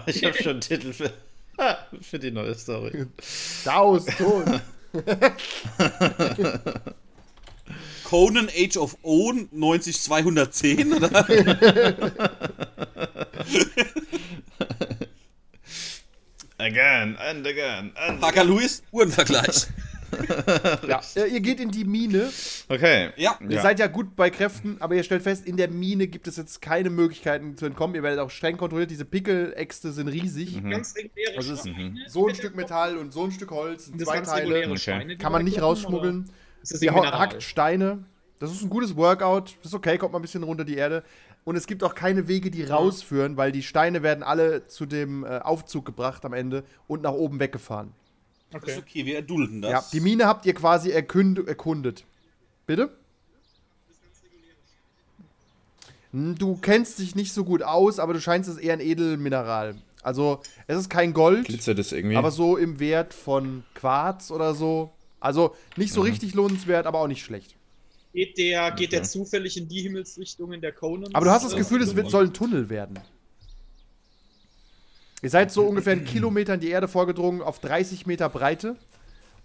ich 0.07 0.25
habe 0.25 0.35
schon 0.35 0.53
einen 0.53 0.61
Titel 0.61 0.93
für, 0.93 1.11
für 2.01 2.19
die 2.19 2.31
neue 2.31 2.55
Story. 2.55 3.07
Dao 3.65 3.97
ist 3.97 4.11
tot. 4.19 4.45
Conan 8.15 8.49
Age 8.57 8.77
of 8.77 8.97
Own 9.03 9.49
90210 9.51 10.93
oder? 10.93 11.27
Again 16.59 17.17
and 17.17 17.45
again 17.45 17.91
and 17.97 18.21
Parker 18.21 18.45
Lewis, 18.45 18.85
Uhrenvergleich. 18.93 19.67
ja. 20.89 21.01
Äh, 21.17 21.27
Ihr 21.27 21.41
geht 21.41 21.59
in 21.59 21.73
die 21.73 21.83
Mine. 21.83 22.31
Okay. 22.69 23.11
Ja. 23.17 23.37
Ihr 23.49 23.61
seid 23.61 23.81
ja 23.81 23.89
gut 23.89 24.15
bei 24.15 24.31
Kräften, 24.31 24.77
aber 24.79 24.95
ihr 24.95 25.03
stellt 25.03 25.25
fest, 25.25 25.45
in 25.45 25.57
der 25.57 25.69
Mine 25.69 26.07
gibt 26.07 26.29
es 26.29 26.37
jetzt 26.37 26.62
keine 26.62 26.91
Möglichkeiten 26.91 27.57
zu 27.57 27.67
entkommen. 27.67 27.97
Ihr 27.97 28.05
werdet 28.05 28.21
auch 28.21 28.31
streng 28.31 28.57
kontrolliert. 28.57 28.93
Diese 28.93 29.05
Pickeläxte 29.05 29.91
sind 29.91 30.07
riesig. 30.07 30.62
Ganz 30.62 30.95
reguläre 30.95 31.41
ist 31.41 31.62
Schweine. 31.62 31.97
So 32.07 32.29
ein 32.29 32.35
Stück 32.37 32.55
Metall 32.55 32.97
und 32.97 33.12
so 33.12 33.25
ein 33.25 33.33
Stück 33.33 33.51
Holz, 33.51 33.91
Das 33.91 34.07
zwei 34.07 34.15
ganz 34.15 34.29
Teile. 34.29 34.71
Okay. 34.71 35.17
Kann 35.17 35.33
man 35.33 35.43
nicht 35.43 35.61
rausschmuggeln. 35.61 36.27
oder 36.27 36.43
Mineral? 37.03 37.19
hackt 37.19 37.43
Steine. 37.43 38.05
Das 38.41 38.51
ist 38.53 38.62
ein 38.62 38.71
gutes 38.71 38.97
Workout. 38.97 39.57
Das 39.59 39.67
ist 39.67 39.75
okay, 39.75 39.97
kommt 39.99 40.12
mal 40.12 40.19
ein 40.19 40.23
bisschen 40.23 40.43
runter 40.43 40.65
die 40.65 40.77
Erde. 40.77 41.03
Und 41.45 41.57
es 41.57 41.67
gibt 41.67 41.83
auch 41.85 41.95
keine 41.95 42.27
Wege, 42.27 42.51
die 42.51 42.65
rausführen, 42.65 43.37
weil 43.37 43.53
die 43.53 43.62
Steine 43.62 44.03
werden 44.03 44.23
alle 44.23 44.67
zu 44.67 44.87
dem 44.87 45.25
äh, 45.25 45.39
Aufzug 45.41 45.85
gebracht 45.85 46.25
am 46.25 46.33
Ende 46.33 46.65
und 46.87 47.03
nach 47.03 47.12
oben 47.12 47.39
weggefahren. 47.39 47.93
Das 48.51 48.62
ist 48.62 48.69
Okay. 48.71 48.79
okay, 48.81 49.07
wir 49.07 49.17
erdulden 49.17 49.62
das. 49.62 49.71
Ja, 49.71 49.85
die 49.93 50.01
Mine 50.01 50.27
habt 50.27 50.47
ihr 50.47 50.55
quasi 50.55 50.91
erkundet. 50.91 52.05
Bitte? 52.67 52.91
Hm, 56.12 56.37
Du 56.39 56.57
kennst 56.57 56.99
dich 56.99 57.15
nicht 57.15 57.33
so 57.33 57.45
gut 57.45 57.62
aus, 57.62 57.99
aber 57.99 58.12
du 58.15 58.21
scheinst 58.21 58.49
es 58.49 58.57
eher 58.59 58.73
ein 58.75 58.81
Edelmineral. 58.81 59.77
Also, 60.03 60.41
es 60.67 60.79
ist 60.79 60.91
kein 60.91 61.15
Gold, 61.15 61.47
Glitzert 61.47 61.79
das 61.79 61.93
irgendwie? 61.93 62.17
aber 62.17 62.31
so 62.31 62.57
im 62.59 62.79
Wert 62.79 63.15
von 63.15 63.65
Quarz 63.75 64.31
oder 64.31 64.55
so. 64.55 64.93
Also, 65.25 65.57
nicht 65.77 65.93
so 65.93 66.03
richtig 66.03 66.35
lohnenswert, 66.35 66.87
aber 66.87 67.01
auch 67.01 67.09
nicht 67.09 67.25
schlecht. 67.25 67.57
Geht 68.12 68.37
der, 68.39 68.70
geht 68.72 68.93
der 68.93 69.03
zufällig 69.03 69.57
in 69.57 69.66
die 69.66 69.81
Himmelsrichtung 69.81 70.53
in 70.53 70.61
der 70.61 70.72
Conan? 70.72 71.14
Aber 71.14 71.25
du 71.25 71.31
hast 71.31 71.45
das 71.45 71.55
äh, 71.55 71.57
Gefühl, 71.57 71.83
es 71.83 71.97
wird, 71.97 72.11
soll 72.11 72.27
ein 72.27 72.35
Tunnel 72.35 72.68
werden. 72.68 73.01
Ihr 75.22 75.31
seid 75.31 75.51
so 75.51 75.62
ungefähr 75.62 75.95
einen 75.95 76.05
Kilometer 76.05 76.55
in 76.55 76.61
die 76.61 76.68
Erde 76.68 76.87
vorgedrungen, 76.87 77.41
auf 77.41 77.59
30 77.59 78.05
Meter 78.05 78.29
Breite. 78.29 78.77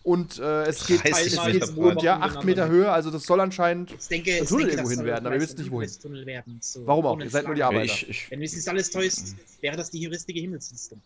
Und 0.04 0.38
äh, 0.38 0.64
es 0.64 0.86
geht, 0.86 1.04
30 1.04 1.34
es 1.34 1.46
Meter 1.46 1.68
geht 1.68 1.78
und 1.78 2.02
ja, 2.02 2.20
8 2.20 2.44
Meter 2.44 2.68
Höhe, 2.68 2.92
also 2.92 3.10
das 3.10 3.24
soll 3.24 3.40
anscheinend. 3.40 3.92
Ich 3.92 4.08
denke, 4.08 4.32
Ein 4.32 4.44
ich 4.44 4.50
Tunnel 4.50 4.68
denke, 4.68 4.82
irgendwo 4.82 4.82
das 4.84 4.90
hin 4.90 4.98
soll 4.98 5.06
werden, 5.06 5.26
aber 5.26 5.36
ihr 5.36 5.42
wisst 5.42 5.58
nicht, 5.58 5.72
wohin. 5.72 6.26
werden. 6.26 6.58
So 6.62 6.86
Warum 6.86 7.06
auch? 7.06 7.20
Ihr 7.20 7.30
seid 7.30 7.46
nur 7.46 7.56
die. 7.56 7.64
Arbeiter. 7.64 7.86
ich, 7.86 8.10
ich, 8.10 8.32
Wenn 8.32 8.42
es 8.42 8.54
nicht 8.54 8.68
alles 8.68 8.90
täuscht, 8.92 9.20
wäre 9.62 9.78
das 9.78 9.90
die 9.92 10.06
heuristische 10.06 10.40
Himmelsrichtung. 10.40 11.02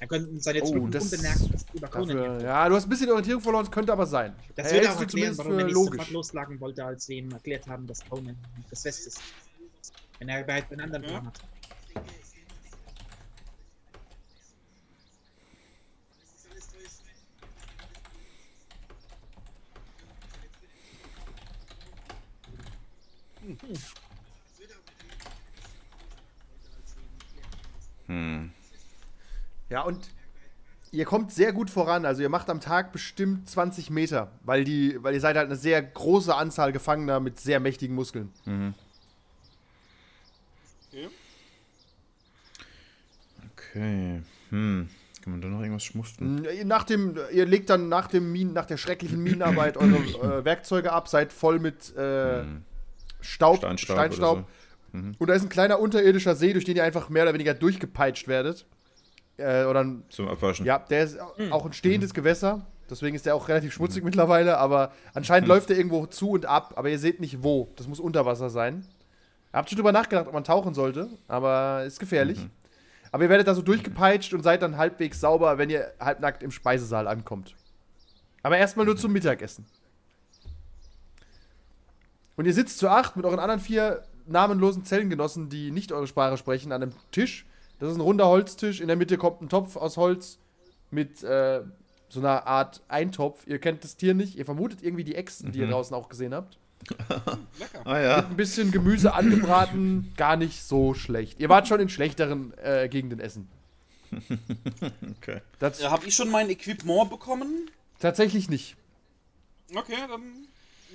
Er 0.00 0.06
könnte 0.06 0.40
seine 0.40 0.62
Oh, 0.62 0.72
Truppen 0.72 0.90
das- 0.90 1.12
unbemerkt 1.12 1.40
über 1.74 1.88
Conan 1.88 2.16
Dafür, 2.16 2.40
ja, 2.42 2.68
du 2.70 2.74
hast 2.74 2.84
ein 2.86 2.88
bisschen 2.88 3.10
Orientierung 3.10 3.42
verloren, 3.42 3.70
könnte 3.70 3.92
aber 3.92 4.06
sein. 4.06 4.34
Das 4.56 4.72
Äh, 4.72 4.76
hältst 4.76 4.90
auch 4.92 5.00
erklären, 5.00 5.34
zumindest 5.34 5.38
warum 5.40 5.58
er 5.58 5.64
nicht 5.66 5.74
logisch. 5.74 5.90
sofort 5.98 6.10
loslagen 6.10 6.60
wollte, 6.60 6.84
als 6.86 7.08
wir 7.08 7.16
ihm 7.18 7.30
erklärt 7.30 7.66
haben, 7.68 7.86
dass 7.86 8.00
Conan 8.08 8.36
das 8.70 8.84
West 8.86 9.06
ist. 9.06 9.20
Wenn 10.18 10.30
er 10.30 10.42
bereits 10.42 10.72
einen 10.72 10.80
anderen 10.80 11.02
Ja. 11.04 11.08
Plan 11.10 11.26
hat. 11.26 11.40
hm. 28.06 28.50
Ja, 29.70 29.82
und 29.82 30.10
ihr 30.90 31.04
kommt 31.04 31.32
sehr 31.32 31.52
gut 31.52 31.70
voran. 31.70 32.04
Also 32.04 32.22
ihr 32.22 32.28
macht 32.28 32.50
am 32.50 32.60
Tag 32.60 32.92
bestimmt 32.92 33.48
20 33.48 33.90
Meter, 33.90 34.32
weil, 34.42 34.64
die, 34.64 35.02
weil 35.02 35.14
ihr 35.14 35.20
seid 35.20 35.36
halt 35.36 35.46
eine 35.46 35.56
sehr 35.56 35.80
große 35.80 36.34
Anzahl 36.34 36.72
Gefangener 36.72 37.20
mit 37.20 37.40
sehr 37.40 37.60
mächtigen 37.60 37.94
Muskeln. 37.94 38.30
Okay. 40.88 41.08
Okay. 43.54 44.22
Hm. 44.50 44.88
Kann 45.22 45.32
man 45.32 45.42
da 45.42 45.48
noch 45.48 45.60
irgendwas 45.60 45.84
schmuften? 45.84 46.46
Nach 46.64 46.82
dem, 46.82 47.16
ihr 47.30 47.46
legt 47.46 47.68
dann 47.70 47.88
nach, 47.88 48.08
dem 48.08 48.32
Minen, 48.32 48.54
nach 48.54 48.64
der 48.64 48.78
schrecklichen 48.78 49.22
Minenarbeit 49.22 49.76
eure 49.76 49.96
äh, 50.40 50.44
Werkzeuge 50.44 50.92
ab, 50.92 51.08
seid 51.08 51.32
voll 51.32 51.58
mit 51.58 51.94
äh, 51.94 52.42
Staub, 53.20 53.58
Steinstaub 53.58 53.96
Steinstaub. 53.96 54.48
oder 54.92 55.02
Und 55.18 55.26
da 55.28 55.34
ist 55.34 55.42
ein 55.42 55.50
kleiner 55.50 55.78
unterirdischer 55.78 56.34
See, 56.34 56.54
durch 56.54 56.64
den 56.64 56.76
ihr 56.76 56.84
einfach 56.84 57.10
mehr 57.10 57.24
oder 57.24 57.34
weniger 57.34 57.54
durchgepeitscht 57.54 58.28
werdet. 58.28 58.66
Äh, 59.40 59.64
oder 59.64 59.80
ein, 59.80 60.04
Zum 60.08 60.28
Abwaschen. 60.28 60.66
ja, 60.66 60.78
der 60.78 61.04
ist 61.04 61.18
auch 61.50 61.66
ein 61.66 61.72
stehendes 61.72 62.14
Gewässer. 62.14 62.66
Deswegen 62.88 63.14
ist 63.14 63.24
der 63.24 63.36
auch 63.36 63.48
relativ 63.48 63.72
schmutzig 63.72 64.02
mittlerweile, 64.02 64.58
aber 64.58 64.92
anscheinend 65.14 65.48
läuft 65.48 65.68
der 65.70 65.76
irgendwo 65.76 66.06
zu 66.06 66.30
und 66.30 66.44
ab, 66.46 66.72
aber 66.76 66.90
ihr 66.90 66.98
seht 66.98 67.20
nicht 67.20 67.42
wo. 67.42 67.68
Das 67.76 67.86
muss 67.86 68.00
unter 68.00 68.26
Wasser 68.26 68.50
sein. 68.50 68.84
Ihr 69.52 69.58
habt 69.58 69.68
schon 69.70 69.76
drüber 69.76 69.92
nachgedacht, 69.92 70.26
ob 70.26 70.32
man 70.34 70.42
tauchen 70.44 70.74
sollte, 70.74 71.08
aber 71.28 71.84
ist 71.84 72.00
gefährlich. 72.00 72.38
Aber 73.12 73.24
ihr 73.24 73.28
werdet 73.30 73.46
da 73.46 73.54
so 73.54 73.62
durchgepeitscht 73.62 74.34
und 74.34 74.42
seid 74.42 74.62
dann 74.62 74.76
halbwegs 74.76 75.20
sauber, 75.20 75.56
wenn 75.58 75.70
ihr 75.70 75.92
halbnackt 76.00 76.42
im 76.42 76.50
Speisesaal 76.50 77.06
ankommt. 77.08 77.54
Aber 78.42 78.58
erstmal 78.58 78.86
nur 78.86 78.96
zum 78.96 79.12
Mittagessen. 79.12 79.66
Und 82.36 82.46
ihr 82.46 82.54
sitzt 82.54 82.78
zu 82.78 82.88
acht 82.88 83.16
mit 83.16 83.24
euren 83.24 83.38
anderen 83.38 83.60
vier 83.60 84.02
namenlosen 84.26 84.84
Zellengenossen, 84.84 85.48
die 85.48 85.70
nicht 85.70 85.92
eure 85.92 86.06
Sprache 86.06 86.36
sprechen, 86.36 86.72
an 86.72 86.82
einem 86.82 86.92
Tisch. 87.10 87.46
Das 87.80 87.90
ist 87.90 87.96
ein 87.96 88.00
runder 88.02 88.26
Holztisch. 88.28 88.80
In 88.80 88.86
der 88.88 88.96
Mitte 88.96 89.18
kommt 89.18 89.40
ein 89.42 89.48
Topf 89.48 89.76
aus 89.76 89.96
Holz 89.96 90.38
mit 90.90 91.22
äh, 91.24 91.62
so 92.08 92.20
einer 92.20 92.46
Art 92.46 92.82
Eintopf. 92.88 93.46
Ihr 93.46 93.58
kennt 93.58 93.82
das 93.84 93.96
Tier 93.96 94.14
nicht. 94.14 94.36
Ihr 94.36 94.44
vermutet 94.44 94.82
irgendwie 94.82 95.04
die 95.04 95.14
Echsen, 95.14 95.50
die 95.52 95.60
ihr 95.60 95.68
draußen 95.68 95.94
auch 95.96 96.08
gesehen 96.08 96.34
habt. 96.34 96.58
Lecker. 97.58 97.80
Ah 97.84 97.98
ja. 98.00 98.16
Ein 98.26 98.36
bisschen 98.36 98.70
Gemüse 98.70 99.12
angebraten, 99.14 100.12
gar 100.16 100.36
nicht 100.36 100.62
so 100.62 100.94
schlecht. 100.94 101.38
Ihr 101.40 101.48
wart 101.48 101.68
schon 101.68 101.78
in 101.80 101.88
schlechteren 101.88 102.52
äh, 102.58 102.88
Gegenden 102.88 103.20
essen. 103.20 103.48
Okay. 105.18 105.40
Das 105.58 105.80
Äh, 105.80 105.84
Hab 105.86 106.06
ich 106.06 106.14
schon 106.14 106.30
mein 106.30 106.50
Equipment 106.50 107.10
bekommen? 107.10 107.70
tatsächlich 107.98 108.48
nicht. 108.48 108.76
Okay, 109.74 109.92
dann 110.08 110.22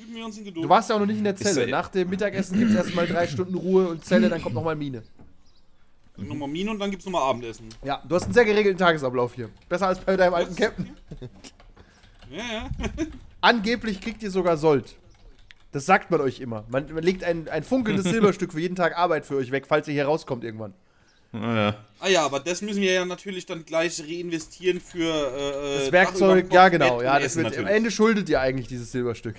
üben 0.01 0.15
wir 0.15 0.25
uns 0.25 0.37
in 0.37 0.43
Geduld. 0.45 0.65
Du 0.65 0.69
warst 0.69 0.89
ja 0.89 0.95
auch 0.95 0.99
noch 0.99 1.05
nicht 1.05 1.19
in 1.19 1.23
der 1.23 1.35
Zelle. 1.35 1.61
ja- 1.61 1.67
Nach 1.71 1.87
dem 1.89 2.09
Mittagessen 2.09 2.57
gibt 2.57 2.71
es 2.71 2.75
erstmal 2.77 3.05
drei 3.07 3.27
Stunden 3.27 3.55
Ruhe 3.55 3.87
und 3.87 4.03
Zelle, 4.03 4.27
dann 4.27 4.41
kommt 4.41 4.55
nochmal 4.55 4.75
Mine. 4.75 5.03
Nochmal 6.17 6.47
Mine 6.47 6.71
und 6.71 6.79
dann 6.79 6.91
gibt's 6.91 7.05
nochmal 7.05 7.23
Abendessen. 7.23 7.67
Ja, 7.83 8.01
du 8.07 8.15
hast 8.15 8.23
einen 8.23 8.33
sehr 8.33 8.45
geregelten 8.45 8.77
Tagesablauf 8.77 9.33
hier. 9.33 9.49
Besser 9.67 9.87
als 9.87 9.99
bei 9.99 10.15
deinem 10.15 10.33
alten 10.33 10.55
Captain. 10.55 10.95
Ja, 12.29 12.43
ja. 12.53 12.69
Angeblich 13.41 14.01
kriegt 14.01 14.23
ihr 14.23 14.31
sogar 14.31 14.57
Sold. 14.57 14.95
Das 15.71 15.85
sagt 15.85 16.09
man 16.09 16.21
euch 16.21 16.39
immer. 16.39 16.63
Man, 16.69 16.91
man 16.93 17.03
legt 17.03 17.23
ein, 17.23 17.49
ein 17.49 17.63
funkelndes 17.63 18.05
Silberstück 18.11 18.53
für 18.53 18.59
jeden 18.61 18.75
Tag 18.75 18.97
Arbeit 18.97 19.25
für 19.25 19.35
euch 19.35 19.51
weg, 19.51 19.65
falls 19.67 19.87
ihr 19.87 19.93
hier 19.93 20.05
rauskommt 20.05 20.43
irgendwann. 20.43 20.73
Ah 21.33 21.55
ja. 21.55 21.75
Ah 21.99 22.07
ja, 22.07 22.25
aber 22.25 22.39
das 22.39 22.61
müssen 22.61 22.81
wir 22.81 22.93
ja 22.93 23.05
natürlich 23.05 23.45
dann 23.45 23.65
gleich 23.65 24.01
reinvestieren 24.01 24.79
für 24.79 25.03
äh, 25.03 25.75
Das 25.75 25.85
Dach 25.85 25.91
Werkzeug, 25.91 26.53
ja 26.53 26.69
genau. 26.69 27.01
Ja, 27.01 27.19
das 27.19 27.35
wird, 27.35 27.57
am. 27.57 27.67
Ende 27.67 27.91
schuldet 27.91 28.29
ihr 28.29 28.39
eigentlich 28.39 28.67
dieses 28.67 28.91
Silberstück. 28.91 29.35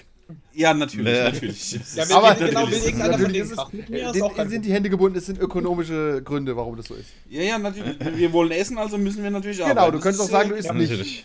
Ja, 0.53 0.75
natürlich, 0.75 1.05
Nee. 1.13 1.23
natürlich. 1.23 1.73
Ja, 1.95 2.03
Aber- 2.17 2.31
aber 2.31 2.35
genau, 2.35 2.47
will 2.47 2.65
Natürlich. 2.65 2.85
irgendeiner 2.85 3.13
von 3.13 3.23
Natürlich 3.23 3.33
denen 3.33 3.51
ist 3.51 3.57
Tag 3.57 3.73
mit 3.75 3.89
mir? 3.91 4.11
es, 4.11 4.17
Ist 4.17 4.23
auch 4.23 4.35
den, 4.35 4.49
sind 4.49 4.65
die 4.65 4.73
Hände 4.73 4.91
gebunden, 4.91 5.19
es 5.19 5.27
sind 5.27 5.39
ökonomische 5.39 6.23
Gründe, 6.25 6.57
warum 6.57 6.77
das 6.77 6.87
so 6.87 6.95
ist. 6.95 7.11
ja, 7.31 7.43
ja, 7.43 7.59
natürlich. 7.59 7.97
Wir 8.17 8.33
wollen 8.33 8.51
essen, 8.51 8.77
also 8.79 8.99
müssen 8.99 9.23
wir 9.23 9.31
natürlich 9.31 9.59
Genau, 9.59 9.71
arbeiten. 9.71 9.93
du 9.93 9.99
Das 9.99 10.03
könntest 10.03 10.21
auch 10.23 10.25
ist, 10.27 10.31
sagen, 10.33 10.49
äh, 10.49 10.53
du 10.53 10.59
isst 10.59 10.67
Ja, 10.69 10.75
nicht. 10.75 10.91
natürlich. 10.91 11.25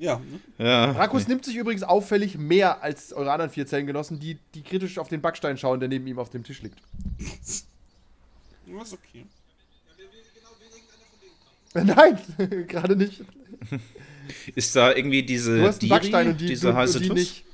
Ja, 0.00 0.20
ne? 0.58 0.64
Ja. 0.64 0.90
Rakus 0.92 1.26
nimmt 1.26 1.44
sich 1.44 1.56
übrigens 1.56 1.82
auffällig 1.82 2.36
mehr 2.38 2.82
als 2.82 3.12
eure 3.12 3.32
anderen 3.32 3.50
vier 3.50 3.66
Zellengenossen, 3.66 4.20
die, 4.20 4.38
die 4.54 4.62
kritisch 4.62 4.98
auf 4.98 5.08
den 5.08 5.20
Backstein 5.22 5.56
schauen, 5.56 5.80
der 5.80 5.88
neben 5.88 6.06
ihm 6.06 6.18
auf 6.18 6.30
dem 6.30 6.44
Tisch 6.44 6.62
liegt. 6.62 6.78
Ja, 8.70 8.82
ist 8.82 8.92
okay. 8.92 9.24
Nein, 11.74 12.18
gerade 12.68 12.96
nicht. 12.96 13.22
Ist 14.54 14.76
da 14.76 14.92
irgendwie 14.94 15.22
diese 15.22 15.56
Du 15.58 15.62
hast 15.66 15.74
einen 15.76 15.80
Diri, 15.80 15.88
Backstein 15.90 16.28
und 16.28 16.40
die, 16.40 16.46
diese 16.46 16.68
du, 16.68 16.74
heiße 16.74 16.98
und 16.98 17.02
die 17.04 17.08
Tuss? 17.08 17.18
nicht. 17.18 17.44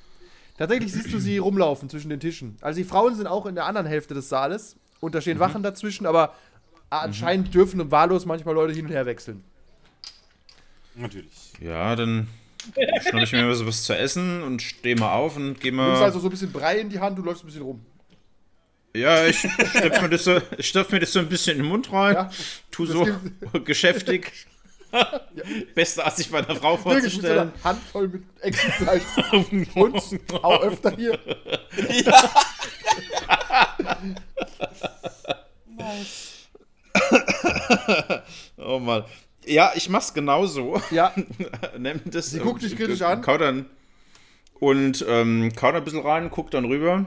Tatsächlich 0.58 0.92
siehst 0.92 1.12
du 1.12 1.18
sie 1.18 1.38
rumlaufen 1.38 1.88
zwischen 1.90 2.10
den 2.10 2.20
Tischen. 2.20 2.56
Also 2.60 2.78
die 2.78 2.84
Frauen 2.84 3.14
sind 3.16 3.26
auch 3.26 3.46
in 3.46 3.54
der 3.54 3.66
anderen 3.66 3.86
Hälfte 3.86 4.14
des 4.14 4.28
Saales 4.28 4.76
und 5.00 5.14
da 5.14 5.20
stehen 5.20 5.38
Wachen 5.40 5.62
dazwischen, 5.62 6.06
aber 6.06 6.34
anscheinend 6.90 7.52
dürfen 7.54 7.90
wahllos 7.90 8.24
manchmal 8.26 8.54
Leute 8.54 8.72
hin 8.72 8.86
und 8.86 8.92
her 8.92 9.04
wechseln. 9.06 9.42
Natürlich. 10.94 11.52
Ja, 11.60 11.96
dann 11.96 12.28
schnapp 13.02 13.22
ich 13.24 13.32
mir 13.32 13.48
was, 13.48 13.66
was 13.66 13.82
zu 13.82 13.96
essen 13.96 14.42
und 14.42 14.62
stehe 14.62 14.96
mal 14.96 15.12
auf 15.12 15.36
und 15.36 15.60
gehe 15.60 15.72
Du 15.72 15.76
mal. 15.76 15.88
nimmst 15.88 16.02
also 16.02 16.20
so 16.20 16.28
ein 16.28 16.30
bisschen 16.30 16.52
Brei 16.52 16.78
in 16.78 16.88
die 16.88 17.00
Hand, 17.00 17.18
du 17.18 17.22
läufst 17.22 17.42
ein 17.42 17.46
bisschen 17.46 17.62
rum. 17.62 17.84
ja, 18.94 19.26
ich 19.26 19.38
stopf 19.38 20.02
mir, 20.02 20.08
das 20.08 20.22
so, 20.24 20.40
stopf 20.60 20.92
mir 20.92 21.00
das 21.00 21.12
so 21.12 21.18
ein 21.18 21.28
bisschen 21.28 21.56
in 21.56 21.62
den 21.64 21.68
Mund 21.68 21.92
rein, 21.92 22.14
Ja, 22.14 22.30
tu 22.70 22.86
so 22.86 23.04
gibt- 23.04 23.66
geschäftig. 25.34 25.74
Beste, 25.74 26.04
als 26.04 26.18
ich 26.18 26.30
bei 26.30 26.38
einer 26.38 26.56
Frau 26.56 26.84
Wirklich 26.84 27.16
mit 27.16 27.26
so 27.26 27.32
einer 27.32 27.52
vorzustellen. 27.52 27.64
Handvoll 27.64 28.08
mit 28.08 28.22
Echsenfleisch. 28.40 29.02
und 29.74 30.44
auch 30.44 30.62
öfter 30.62 30.90
hier. 30.96 31.18
Oh 38.56 38.78
Mann. 38.78 39.04
Ja, 39.46 39.72
ich 39.74 39.88
mach's 39.88 40.14
genauso. 40.14 40.80
Ja, 40.90 41.12
Nimm 41.78 42.00
das, 42.06 42.30
Sie 42.30 42.38
guckt 42.38 42.62
dich 42.62 42.76
kritisch 42.76 43.02
an. 43.02 43.20
Kau 43.20 43.36
dann. 43.36 43.66
Und 44.58 45.04
ähm, 45.06 45.52
kau 45.54 45.70
da 45.72 45.78
ein 45.78 45.84
bisschen 45.84 46.00
rein, 46.00 46.30
guck 46.30 46.50
dann 46.50 46.64
rüber. 46.64 47.06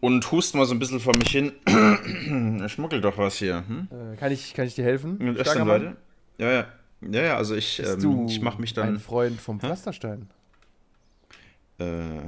Und 0.00 0.32
hust 0.32 0.56
mal 0.56 0.66
so 0.66 0.74
ein 0.74 0.80
bisschen 0.80 0.98
vor 0.98 1.16
mich 1.16 1.28
hin. 1.28 1.52
schmuggel 2.68 3.00
doch 3.00 3.18
was 3.18 3.36
hier. 3.36 3.62
Hm? 3.68 3.88
äh, 3.90 4.16
kann, 4.16 4.32
ich, 4.32 4.52
kann 4.54 4.66
ich 4.66 4.74
dir 4.74 4.84
helfen? 4.84 5.36
Starker 5.40 5.64
Mann? 5.64 5.68
weiter. 5.68 5.96
Ja, 6.38 6.50
ja. 6.50 6.66
Ja, 7.00 7.22
ja, 7.22 7.36
also 7.36 7.56
ich, 7.56 7.80
ähm, 7.80 8.26
ich 8.26 8.40
mach 8.40 8.58
mich 8.58 8.78
ein 8.78 8.86
dann. 8.86 8.98
Freund 9.00 9.40
vom 9.40 9.58
Pflasterstein? 9.58 10.28
Äh, 11.80 12.20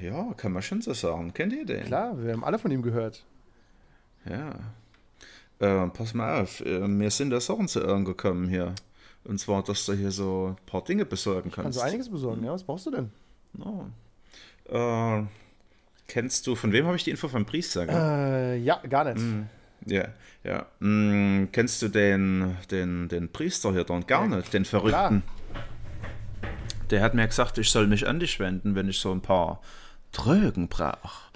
ja, 0.00 0.32
kann 0.36 0.52
man 0.52 0.62
schon 0.62 0.82
so 0.82 0.92
sagen. 0.92 1.32
Kennt 1.32 1.52
ihr 1.52 1.64
den? 1.64 1.84
Klar, 1.84 2.20
wir 2.22 2.32
haben 2.32 2.44
alle 2.44 2.58
von 2.58 2.70
ihm 2.72 2.82
gehört. 2.82 3.24
Ja. 4.28 4.54
Äh, 5.60 5.88
pass 5.90 6.14
mal 6.14 6.42
auf, 6.42 6.60
äh, 6.62 6.88
wir 6.88 7.10
sind 7.10 7.30
der 7.30 7.40
Sachen 7.40 7.68
zu 7.68 7.86
Ohren 7.86 8.04
gekommen 8.04 8.48
hier. 8.48 8.74
Und 9.24 9.38
zwar, 9.38 9.62
dass 9.62 9.86
du 9.86 9.92
hier 9.92 10.10
so 10.10 10.56
ein 10.58 10.66
paar 10.66 10.82
Dinge 10.82 11.04
besorgen 11.04 11.52
kannst. 11.52 11.62
Kannst 11.62 11.78
du 11.78 11.82
einiges 11.82 12.08
besorgen, 12.08 12.44
ja? 12.44 12.52
Was 12.52 12.64
brauchst 12.64 12.86
du 12.86 12.90
denn? 12.90 13.10
Ja. 14.68 15.20
Äh, 15.20 15.24
kennst 16.08 16.46
du, 16.48 16.56
von 16.56 16.72
wem 16.72 16.86
habe 16.86 16.96
ich 16.96 17.04
die 17.04 17.10
Info 17.10 17.28
vom 17.28 17.46
Priester? 17.46 17.86
Äh, 17.88 18.58
ja, 18.58 18.80
gar 18.88 19.12
nicht. 19.12 19.24
Ja, 19.86 20.08
ja. 20.44 20.66
Mm, 20.80 21.48
kennst 21.52 21.82
du 21.82 21.88
den, 21.88 22.56
den, 22.70 23.08
den 23.08 23.30
Priester 23.30 23.72
hier 23.72 23.84
dann 23.84 24.06
gar 24.06 24.28
Ja, 24.28 24.36
nicht, 24.36 24.52
den 24.52 24.64
Verrückten? 24.64 25.22
Der 26.90 27.02
hat 27.02 27.14
mir 27.14 27.26
gesagt, 27.26 27.58
ich 27.58 27.70
soll 27.70 27.86
mich 27.86 28.06
an 28.06 28.20
dich 28.20 28.38
wenden, 28.38 28.74
wenn 28.74 28.88
ich 28.88 29.00
so 29.00 29.12
ein 29.12 29.22
paar 29.22 29.60
Drogen 30.12 30.68
brauche. 30.68 31.30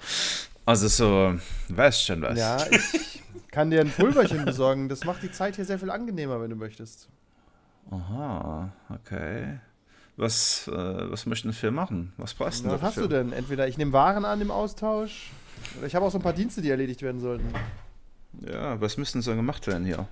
Also 0.65 0.87
so, 0.87 1.39
weißt 1.69 2.05
schon 2.05 2.21
was. 2.21 2.37
Ja, 2.37 2.57
ich 2.69 3.23
kann 3.51 3.71
dir 3.71 3.81
ein 3.81 3.89
Pulverchen 3.89 4.45
besorgen. 4.45 4.89
Das 4.89 5.03
macht 5.05 5.23
die 5.23 5.31
Zeit 5.31 5.55
hier 5.55 5.65
sehr 5.65 5.79
viel 5.79 5.89
angenehmer, 5.89 6.39
wenn 6.41 6.49
du 6.49 6.55
möchtest. 6.55 7.09
Aha, 7.89 8.71
okay. 8.89 9.59
Was, 10.17 10.67
äh, 10.67 10.71
was 10.73 11.25
möchten 11.25 11.55
wir 11.59 11.71
machen? 11.71 12.11
Was 12.17 12.33
brauchst 12.33 12.65
du 12.65 12.69
Was 12.69 12.81
hast 12.81 12.97
du 12.97 13.07
denn? 13.07 13.31
Entweder 13.31 13.67
ich 13.67 13.77
nehme 13.77 13.93
Waren 13.93 14.25
an 14.25 14.41
im 14.41 14.51
Austausch, 14.51 15.31
oder 15.77 15.87
ich 15.87 15.95
habe 15.95 16.05
auch 16.05 16.11
so 16.11 16.17
ein 16.17 16.23
paar 16.23 16.33
Dienste, 16.33 16.61
die 16.61 16.69
erledigt 16.69 17.01
werden 17.01 17.21
sollten. 17.21 17.47
Ja, 18.45 18.79
was 18.81 18.97
müssen 18.97 19.21
so 19.21 19.35
gemacht 19.35 19.67
werden 19.67 19.85
hier? 19.85 20.07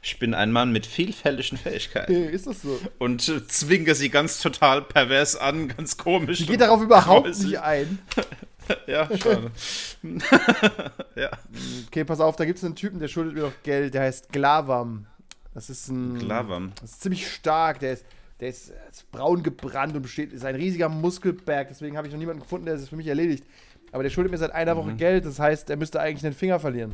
Ich 0.00 0.18
bin 0.20 0.32
ein 0.32 0.52
Mann 0.52 0.70
mit 0.72 0.86
vielfältigen 0.86 1.58
Fähigkeiten 1.58 2.12
ist 2.12 2.46
das 2.46 2.62
so? 2.62 2.78
und 2.98 3.28
äh, 3.28 3.44
zwinge 3.48 3.96
sie 3.96 4.10
ganz 4.10 4.38
total 4.40 4.82
pervers 4.82 5.34
an, 5.34 5.68
ganz 5.68 5.96
komisch. 5.96 6.38
Die 6.38 6.46
geht 6.46 6.60
darauf 6.60 6.80
überhaupt 6.80 7.26
Gruselig. 7.26 7.50
nicht 7.52 7.60
ein. 7.60 7.98
Ja, 8.86 9.08
schade. 9.16 9.50
ja. 11.16 11.30
Okay, 11.86 12.04
pass 12.04 12.20
auf, 12.20 12.36
da 12.36 12.44
gibt 12.44 12.58
es 12.58 12.64
einen 12.64 12.74
Typen, 12.76 12.98
der 13.00 13.08
schuldet 13.08 13.34
mir 13.34 13.40
noch 13.40 13.62
Geld, 13.62 13.94
der 13.94 14.02
heißt 14.02 14.30
Glavam. 14.30 15.06
Das 15.54 15.70
ist 15.70 15.88
ein. 15.88 16.18
Glavam. 16.18 16.72
Das 16.82 16.90
ist 16.92 17.00
ziemlich 17.00 17.26
stark, 17.32 17.80
der 17.80 17.94
ist, 17.94 18.04
der 18.40 18.50
ist, 18.50 18.72
ist 18.90 19.10
braun 19.10 19.42
gebrannt 19.42 19.96
und 19.96 20.02
besteht, 20.02 20.34
ist 20.34 20.44
ein 20.44 20.54
riesiger 20.54 20.90
Muskelberg, 20.90 21.68
deswegen 21.68 21.96
habe 21.96 22.08
ich 22.08 22.12
noch 22.12 22.18
niemanden 22.20 22.42
gefunden, 22.42 22.66
der 22.66 22.74
es 22.74 22.90
für 22.90 22.96
mich 22.96 23.06
erledigt. 23.06 23.42
Aber 23.90 24.02
der 24.02 24.10
schuldet 24.10 24.30
mir 24.32 24.38
seit 24.38 24.52
einer 24.52 24.74
Mhm. 24.74 24.78
Woche 24.80 24.94
Geld, 24.96 25.24
das 25.24 25.38
heißt, 25.38 25.70
er 25.70 25.76
müsste 25.78 25.98
eigentlich 26.00 26.20
den 26.20 26.34
Finger 26.34 26.60
verlieren. 26.60 26.92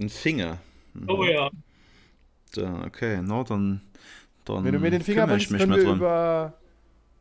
Ein 0.00 0.08
Finger. 0.08 0.58
Oh 1.08 1.24
ja. 1.24 1.50
Da, 2.54 2.84
okay, 2.86 3.20
no, 3.22 3.42
dann, 3.42 3.80
dann 4.44 4.64
Wenn 4.64 4.72
du 4.72 4.78
mir 4.78 4.90
den 4.90 5.02
Finger 5.02 5.26
bringst, 5.26 5.48
können 5.48 5.74
wir 5.74 5.84
drum. 5.84 5.96
über 5.96 6.54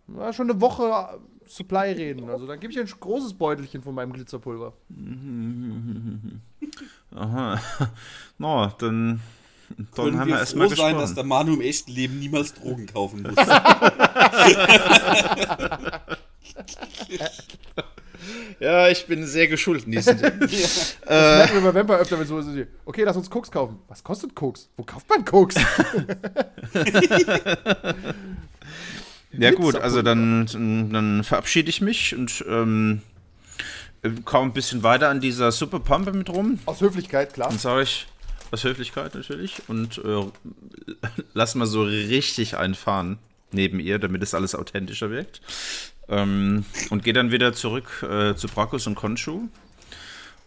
na, 0.08 0.34
schon 0.34 0.50
eine 0.50 0.60
Woche 0.60 1.20
Supply 1.46 1.92
reden. 1.92 2.30
Also 2.30 2.48
dann 2.48 2.60
gebe 2.60 2.72
ich 2.72 2.78
dir 2.78 2.84
ein 2.84 3.00
großes 3.00 3.36
Beutelchen 3.36 3.82
von 3.82 3.96
meinem 3.96 4.12
Glitzerpulver. 4.14 4.74
Aha. 7.16 7.60
No, 8.38 8.68
dann, 8.78 9.22
dann 9.70 9.92
Können 9.92 10.20
haben 10.20 10.28
wir 10.28 10.36
wir 10.36 10.40
erstmal 10.40 10.70
froh 10.70 10.76
sein, 10.76 10.98
dass 10.98 11.14
der 11.14 11.24
Manu 11.24 11.54
im 11.54 11.62
echten 11.62 11.92
Leben 11.92 12.20
niemals 12.20 12.54
Drogen 12.54 12.88
kaufen 12.88 13.24
muss. 13.24 13.36
Ja, 18.60 18.88
ich 18.90 19.06
bin 19.06 19.26
sehr 19.26 19.48
geschult 19.48 19.86
in 19.86 19.92
diesem 19.92 20.18
Ding. 20.22 20.32
Das 20.32 20.98
merken 21.10 21.56
wir 21.56 21.72
bei 21.72 21.80
Vampire 21.80 22.00
öfter, 22.00 22.20
wenn 22.20 22.28
so 22.28 22.40
ist. 22.40 22.48
Okay, 22.86 23.04
lass 23.04 23.18
uns 23.18 23.30
Koks 23.30 23.52
kaufen. 23.52 23.80
Was 23.88 24.04
kostet 24.04 24.36
Koks? 24.36 24.70
Wo 24.78 24.84
kauft 24.84 25.10
man 25.10 25.26
Koks? 25.26 25.56
Ja 29.38 29.52
gut, 29.52 29.76
also 29.76 30.02
dann, 30.02 30.46
dann 30.92 31.24
verabschiede 31.24 31.70
ich 31.70 31.82
mich 31.82 32.16
und 32.16 32.46
ähm, 32.48 33.02
komme 34.26 34.52
ein 34.52 34.54
bisschen 34.54 34.84
weiter 34.84 35.10
an 35.10 35.22
dieser 35.22 35.52
Superpumpe 35.52 36.14
mit 36.14 36.30
rum. 36.30 36.60
Aus 36.66 36.82
Höflichkeit, 36.82 37.34
klar. 37.34 37.50
Dann 37.50 37.58
sage 37.58 37.84
ich, 37.84 38.08
aus 38.52 38.64
Höflichkeit 38.64 39.16
natürlich, 39.16 39.64
und 39.68 39.98
äh, 40.00 40.26
lass 41.34 41.56
mal 41.56 41.66
so 41.66 41.84
richtig 41.84 42.58
einfahren 42.58 43.18
neben 43.52 43.80
ihr, 43.80 44.00
damit 44.00 44.22
es 44.24 44.34
alles 44.34 44.56
authentischer 44.56 45.10
wirkt. 45.10 45.42
Ähm, 46.10 46.66
und 46.90 47.04
gehe 47.04 47.14
dann 47.14 47.32
wieder 47.32 47.54
zurück 47.54 48.06
äh, 48.10 48.36
zu 48.36 48.48
Brakus 48.48 48.88
und 48.88 48.96
Konshu 48.96 49.48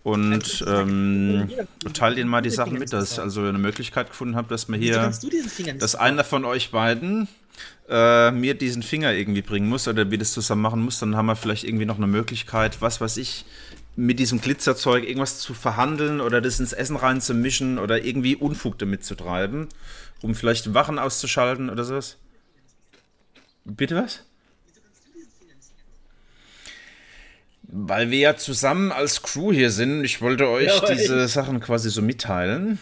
und 0.06 0.64
ähm, 0.68 1.50
teile 1.92 2.20
ihnen 2.20 2.30
mal 2.30 2.40
die 2.40 2.50
Sachen 2.50 2.78
mit, 2.78 2.92
dass 2.92 3.12
ich 3.12 3.18
also 3.18 3.42
eine 3.42 3.58
Möglichkeit 3.58 4.10
gefunden 4.10 4.36
habe, 4.36 4.46
dass 4.48 4.68
Wieso 4.68 4.80
hier 4.80 5.74
dass 5.78 5.96
einer 5.96 6.22
von 6.22 6.44
euch 6.44 6.70
beiden 6.70 7.26
äh, 7.88 8.30
mir 8.30 8.54
diesen 8.54 8.84
Finger 8.84 9.12
irgendwie 9.14 9.42
bringen 9.42 9.68
muss 9.68 9.88
oder 9.88 10.08
wir 10.08 10.18
das 10.18 10.32
zusammen 10.32 10.62
machen 10.62 10.80
muss, 10.82 11.00
dann 11.00 11.16
haben 11.16 11.26
wir 11.26 11.34
vielleicht 11.34 11.64
irgendwie 11.64 11.86
noch 11.86 11.96
eine 11.96 12.06
Möglichkeit, 12.06 12.80
was 12.80 13.00
weiß 13.00 13.16
ich, 13.16 13.46
mit 13.96 14.20
diesem 14.20 14.40
Glitzerzeug 14.40 15.02
irgendwas 15.02 15.40
zu 15.40 15.54
verhandeln 15.54 16.20
oder 16.20 16.40
das 16.40 16.60
ins 16.60 16.72
Essen 16.72 16.94
reinzumischen 16.94 17.78
oder 17.78 18.04
irgendwie 18.04 18.36
Unfug 18.36 18.78
damit 18.78 19.04
zu 19.04 19.16
treiben, 19.16 19.68
um 20.22 20.36
vielleicht 20.36 20.72
Wachen 20.72 21.00
auszuschalten 21.00 21.68
oder 21.68 21.82
sowas. 21.82 22.16
Bitte 23.64 23.96
was? 23.96 24.22
Weil 27.68 28.10
wir 28.10 28.18
ja 28.18 28.36
zusammen 28.36 28.92
als 28.92 29.22
Crew 29.22 29.52
hier 29.52 29.70
sind, 29.70 30.04
ich 30.04 30.20
wollte 30.22 30.48
euch 30.48 30.66
Ja, 30.68 30.92
diese 30.94 31.26
Sachen 31.28 31.60
quasi 31.60 31.90
so 31.90 32.00
mitteilen. 32.00 32.78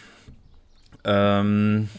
Ähm, 1.03 1.89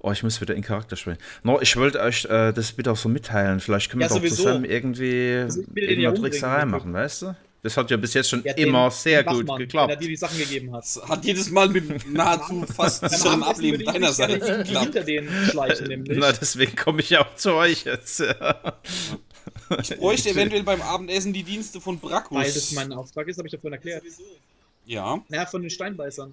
oh, 0.00 0.10
ich 0.12 0.22
muss 0.22 0.40
wieder 0.40 0.54
in 0.54 0.62
Charakter 0.62 0.96
sprechen. 0.96 1.18
No, 1.44 1.60
ich 1.60 1.76
wollte 1.76 2.00
euch 2.00 2.24
äh, 2.24 2.52
das 2.52 2.72
bitte 2.72 2.90
auch 2.92 2.96
so 2.96 3.08
mitteilen. 3.08 3.60
Vielleicht 3.60 3.90
können 3.90 4.00
wir 4.00 4.06
Ja, 4.06 4.08
doch 4.08 4.16
sowieso. 4.16 4.36
zusammen 4.36 4.64
irgendwie 4.64 5.40
Also 5.44 5.60
ich 5.60 5.66
den 5.74 5.76
irgendeine 5.88 6.14
Trickserei 6.20 6.64
machen, 6.64 6.92
weißt 6.92 7.22
du? 7.22 7.36
Das 7.64 7.76
hat 7.76 7.88
ja 7.92 7.96
bis 7.96 8.12
jetzt 8.14 8.28
schon 8.30 8.42
Ja, 8.42 8.52
den 8.54 8.66
immer 8.68 8.90
sehr 8.90 9.24
Wachmann, 9.24 9.36
gut 9.36 9.46
Wenn 9.46 9.54
er 9.54 9.58
geklappt. 9.58 10.02
dir 10.02 10.08
die 10.08 10.16
Sachen 10.16 10.38
gegeben 10.38 10.72
hat. 10.74 10.84
Hat 11.08 11.24
jedes 11.24 11.50
Mal 11.50 11.68
mit 11.68 12.12
nahezu 12.12 12.66
fast 12.66 13.08
sicherem 13.08 13.44
Ableben 13.44 13.78
würde 13.78 13.84
ich 13.84 13.90
deiner 13.92 14.08
nicht 14.08 14.16
gerne 14.18 14.32
Seite 14.40 14.46
irgendwie 14.52 14.64
geklappt. 14.72 14.84
hinter 14.94 15.04
denen 15.04 15.46
schleichen, 15.48 15.86
nämlich. 15.88 16.18
Na, 16.18 16.32
deswegen 16.32 16.74
komme 16.74 17.00
ich 17.00 17.10
ja 17.10 17.20
auch 17.20 17.36
zu 17.36 17.52
euch 17.54 17.84
jetzt. 17.84 18.20
Ich 19.80 19.96
bräuchte 19.96 20.30
eventuell 20.30 20.62
beim 20.62 20.82
Abendessen 20.82 21.32
die 21.32 21.42
Dienste 21.42 21.80
von 21.80 21.98
Brakus. 21.98 22.38
Weil 22.38 22.52
das 22.52 22.72
mein 22.72 22.92
Auftrag 22.92 23.28
ist, 23.28 23.38
habe 23.38 23.48
ich 23.48 23.52
davon 23.52 23.72
erklärt. 23.72 24.04
Ja, 24.86 25.22
Naja, 25.28 25.46
von 25.46 25.62
den 25.62 25.70
Steinbeißern. 25.70 26.32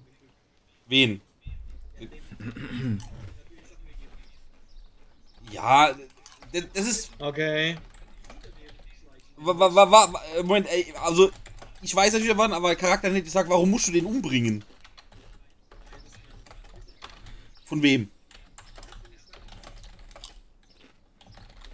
wen? 0.86 1.20
Ja, 5.52 5.94
das 6.52 6.86
ist. 6.86 7.10
Okay. 7.18 7.76
Wa, 9.36 9.58
wa, 9.58 9.74
wa, 9.74 9.90
wa, 9.90 10.20
Moment, 10.42 10.68
ey, 10.68 10.92
also. 11.02 11.30
Ich 11.82 11.94
weiß 11.96 12.12
natürlich 12.12 12.36
wann, 12.36 12.52
aber 12.52 12.74
Charakter 12.76 13.08
hat 13.08 13.14
nicht 13.14 13.24
gesagt, 13.24 13.48
warum 13.48 13.70
musst 13.70 13.88
du 13.88 13.92
den 13.92 14.04
umbringen? 14.04 14.62
Von 17.64 17.82
wem? 17.82 18.10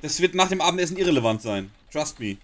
Das 0.07 0.21
wird 0.21 0.37
nach 0.37 0.49
dem 0.49 0.61
Abendessen 0.61 0.97
irrelevant 0.97 1.43
sein. 1.43 1.71
Trust 1.91 2.21
me. 2.21 2.37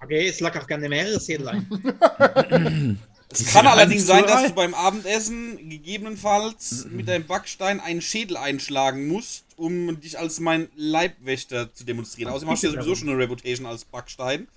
Okay, 0.00 0.26
es 0.26 0.40
lag 0.40 0.58
auch 0.58 0.66
gerne 0.66 0.88
mehrere 0.88 1.20
Schädel 1.20 1.48
ein. 1.48 2.98
Es 3.28 3.46
kann 3.52 3.66
allerdings 3.66 4.06
sein, 4.06 4.24
dass 4.24 4.46
du 4.46 4.54
beim 4.54 4.72
Abendessen 4.74 5.68
gegebenenfalls 5.68 6.86
mit 6.90 7.08
deinem 7.08 7.26
Backstein 7.26 7.80
einen 7.80 8.00
Schädel 8.00 8.36
einschlagen 8.36 9.06
musst, 9.06 9.44
um 9.56 10.00
dich 10.00 10.18
als 10.18 10.40
mein 10.40 10.68
Leibwächter 10.76 11.72
zu 11.74 11.84
demonstrieren. 11.84 12.32
Außerdem 12.32 12.50
hast 12.50 12.62
du 12.62 12.68
ja 12.68 12.72
sowieso 12.72 12.94
schon 12.94 13.10
eine 13.10 13.18
Reputation 13.18 13.66
als 13.66 13.84
Backstein. 13.84 14.48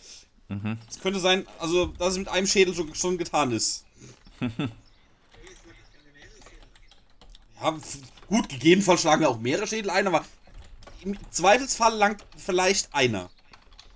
Es 0.90 1.00
könnte 1.00 1.20
sein, 1.20 1.46
also, 1.60 1.88
dass 1.88 2.14
es 2.14 2.18
mit 2.18 2.30
einem 2.30 2.48
Schädel 2.48 2.74
schon, 2.74 2.96
schon 2.96 3.18
getan 3.18 3.52
ist. 3.52 3.84
ja, 7.62 7.78
gut, 8.28 8.50
gegebenenfalls 8.50 9.02
schlagen 9.02 9.22
wir 9.22 9.30
auch 9.30 9.40
mehrere 9.40 9.68
Schädel 9.68 9.90
ein, 9.90 10.08
aber 10.08 10.24
im 11.06 11.18
Zweifelsfall 11.32 11.96
langt 11.96 12.26
vielleicht 12.36 12.94
einer. 12.94 13.30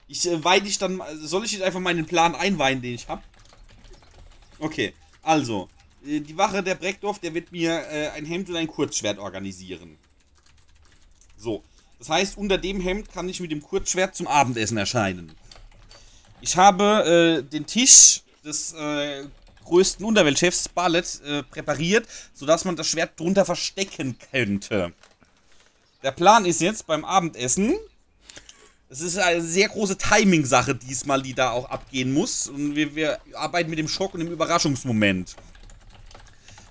Ich 0.07 0.27
äh, 0.27 0.43
weih 0.43 0.59
dich 0.59 0.77
dann, 0.77 1.01
soll 1.19 1.45
ich 1.45 1.51
dich 1.51 1.63
einfach 1.63 1.79
mal 1.79 1.91
in 1.91 1.97
den 1.97 2.05
Plan 2.05 2.35
einweihen, 2.35 2.81
den 2.81 2.95
ich 2.95 3.07
habe? 3.07 3.21
Okay, 4.59 4.93
also, 5.21 5.69
äh, 6.05 6.19
die 6.19 6.37
Wache 6.37 6.63
der 6.63 6.75
Breckdorf, 6.75 7.19
der 7.19 7.33
wird 7.33 7.51
mir 7.51 7.71
äh, 7.89 8.09
ein 8.09 8.25
Hemd 8.25 8.49
und 8.49 8.55
ein 8.55 8.67
Kurzschwert 8.67 9.19
organisieren. 9.19 9.97
So, 11.37 11.63
das 11.97 12.09
heißt, 12.09 12.37
unter 12.37 12.57
dem 12.57 12.79
Hemd 12.79 13.11
kann 13.11 13.27
ich 13.27 13.39
mit 13.39 13.51
dem 13.51 13.61
Kurzschwert 13.61 14.15
zum 14.15 14.27
Abendessen 14.27 14.77
erscheinen. 14.77 15.31
Ich 16.41 16.55
habe 16.55 17.43
äh, 17.43 17.49
den 17.49 17.65
Tisch 17.65 18.21
des 18.43 18.73
äh, 18.73 19.25
größten 19.65 20.05
Unterweltchefs 20.05 20.69
Barlet 20.69 21.21
äh, 21.21 21.43
präpariert, 21.43 22.07
sodass 22.33 22.65
man 22.65 22.75
das 22.75 22.87
Schwert 22.87 23.19
drunter 23.19 23.45
verstecken 23.45 24.17
könnte. 24.31 24.93
Der 26.03 26.11
Plan 26.11 26.45
ist 26.45 26.61
jetzt 26.61 26.87
beim 26.87 27.03
Abendessen. 27.03 27.75
Es 28.89 29.01
ist 29.01 29.17
eine 29.17 29.41
sehr 29.41 29.67
große 29.67 29.97
Timing-Sache 29.97 30.73
diesmal, 30.75 31.21
die 31.21 31.33
da 31.33 31.51
auch 31.51 31.69
abgehen 31.69 32.13
muss. 32.13 32.47
Und 32.47 32.75
wir, 32.75 32.95
wir 32.95 33.19
arbeiten 33.33 33.69
mit 33.69 33.79
dem 33.79 33.87
Schock 33.87 34.13
und 34.13 34.21
dem 34.21 34.31
Überraschungsmoment. 34.31 35.35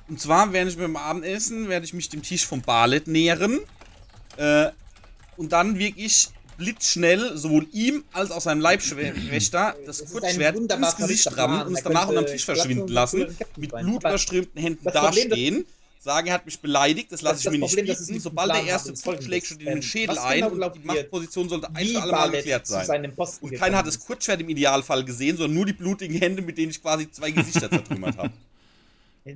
Und 0.09 0.21
zwar 0.21 0.53
werde 0.53 0.71
ich 0.71 0.79
beim 0.79 0.97
Abendessen, 0.97 1.69
werde 1.69 1.85
ich 1.85 1.93
mich 1.93 2.09
dem 2.09 2.23
Tisch 2.23 2.47
vom 2.47 2.63
Barlet 2.63 3.07
nähern. 3.07 3.59
Äh, 4.37 4.71
und 5.37 5.53
dann 5.53 5.79
wirklich 5.79 6.31
blitzschnell 6.57 7.37
sowohl 7.37 7.69
ihm 7.73 8.05
als 8.13 8.31
auch 8.31 8.41
seinem 8.41 8.61
Leibwächter 8.61 9.77
das 9.87 9.99
Das 9.99 10.11
Kurzschwert 10.11 10.57
ins 10.57 10.97
Gesicht 10.97 11.37
rammen 11.37 11.67
und 11.67 11.75
es 11.75 11.83
Da 11.83 11.91
danach 11.91 12.09
unterm 12.09 12.27
Tisch 12.27 12.45
verschwinden 12.45 12.89
lassen, 12.89 13.37
mit 13.57 13.71
blutüberströmten 13.71 14.61
Händen 14.61 14.85
Das 14.85 14.95
Problem, 14.95 15.29
dastehen, 15.29 15.67
sagen, 16.01 16.29
er 16.29 16.35
hat 16.35 16.47
mich 16.47 16.59
beleidigt, 16.61 17.11
das 17.13 17.23
lasse 17.23 17.41
ich 17.41 17.51
mir 17.51 17.59
nicht 17.59 17.75
Problem, 17.77 17.97
bieten. 17.97 18.21
Sobald 18.21 18.55
der 18.55 18.65
erste 18.65 18.95
Zug 18.95 19.23
schlägt, 19.23 19.47
schon 19.47 19.59
in 19.59 19.67
den 19.67 19.83
folgendes. 19.83 19.91
Schädel 19.91 20.19
ein 20.19 20.51
genau 20.51 20.69
die 20.71 20.79
Machtposition 20.81 21.49
sollte 21.49 21.69
ein 21.75 21.87
für 21.87 22.01
alle 22.03 22.13
Mal 22.13 22.19
Barlet 22.19 22.37
geklärt 22.45 22.67
sein. 22.67 23.13
Und 23.41 23.55
keiner 23.55 23.79
hat 23.79 23.87
das 23.87 23.99
Kurzschwert 23.99 24.41
im 24.41 24.49
Idealfall 24.49 25.05
gesehen, 25.05 25.37
sondern 25.37 25.55
nur 25.55 25.67
die 25.67 25.73
blutigen 25.73 26.17
Hände, 26.19 26.43
mit 26.43 26.57
denen 26.59 26.71
ich 26.71 26.81
quasi 26.81 27.11
zwei 27.11 27.31
Gesichter 27.31 27.69
zertrümmert 27.71 28.17
habe. 28.17 28.33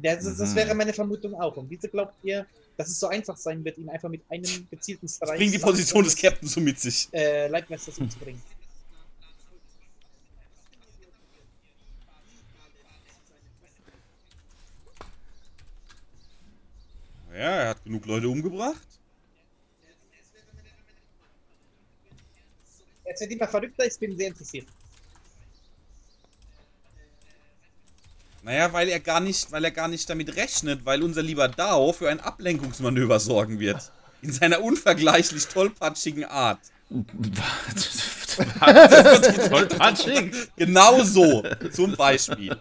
Das, 0.00 0.24
das 0.24 0.38
Mhm. 0.52 0.54
wäre 0.54 0.74
meine 0.74 0.94
Vermutung 0.94 1.34
auch. 1.34 1.54
Und 1.58 1.68
wieso 1.68 1.86
glaubt 1.86 2.14
ihr, 2.22 2.46
dass 2.78 2.88
es 2.88 2.98
so 2.98 3.08
einfach 3.08 3.36
sein 3.36 3.62
wird, 3.62 3.76
ihn 3.76 3.90
einfach 3.90 4.08
mit 4.08 4.22
einem 4.30 4.66
gezielten 4.70 5.06
Streich 5.06 5.36
Bringt 5.36 5.52
die 5.52 5.58
Position 5.58 6.02
des 6.02 6.16
Captains 6.16 6.52
so 6.52 6.60
mit 6.60 6.80
sich. 6.80 7.08
äh, 7.12 7.48
Leibmesters 7.48 7.98
umzubringen? 7.98 8.40
Genug 17.84 18.06
Leute 18.06 18.28
umgebracht. 18.28 18.86
Jetzt 23.06 23.20
wird 23.20 23.32
immer 23.32 23.48
verrückter, 23.48 23.84
ich 23.84 23.98
bin 23.98 24.16
sehr 24.16 24.28
interessiert. 24.28 24.66
Naja, 28.42 28.72
weil 28.72 28.88
er 28.88 29.00
gar 29.00 29.20
nicht, 29.20 29.52
weil 29.52 29.64
er 29.64 29.70
gar 29.70 29.88
nicht 29.88 30.08
damit 30.10 30.36
rechnet, 30.36 30.84
weil 30.84 31.02
unser 31.02 31.22
lieber 31.22 31.48
Dao 31.48 31.92
für 31.92 32.10
ein 32.10 32.20
Ablenkungsmanöver 32.20 33.20
sorgen 33.20 33.60
wird. 33.60 33.92
In 34.20 34.32
seiner 34.32 34.62
unvergleichlich 34.62 35.46
tollpatschigen 35.46 36.24
Art. 36.24 36.58
Tollpatschig. 39.48 40.34
Genau 40.56 41.02
so, 41.04 41.44
zum 41.72 41.96
Beispiel. 41.96 42.56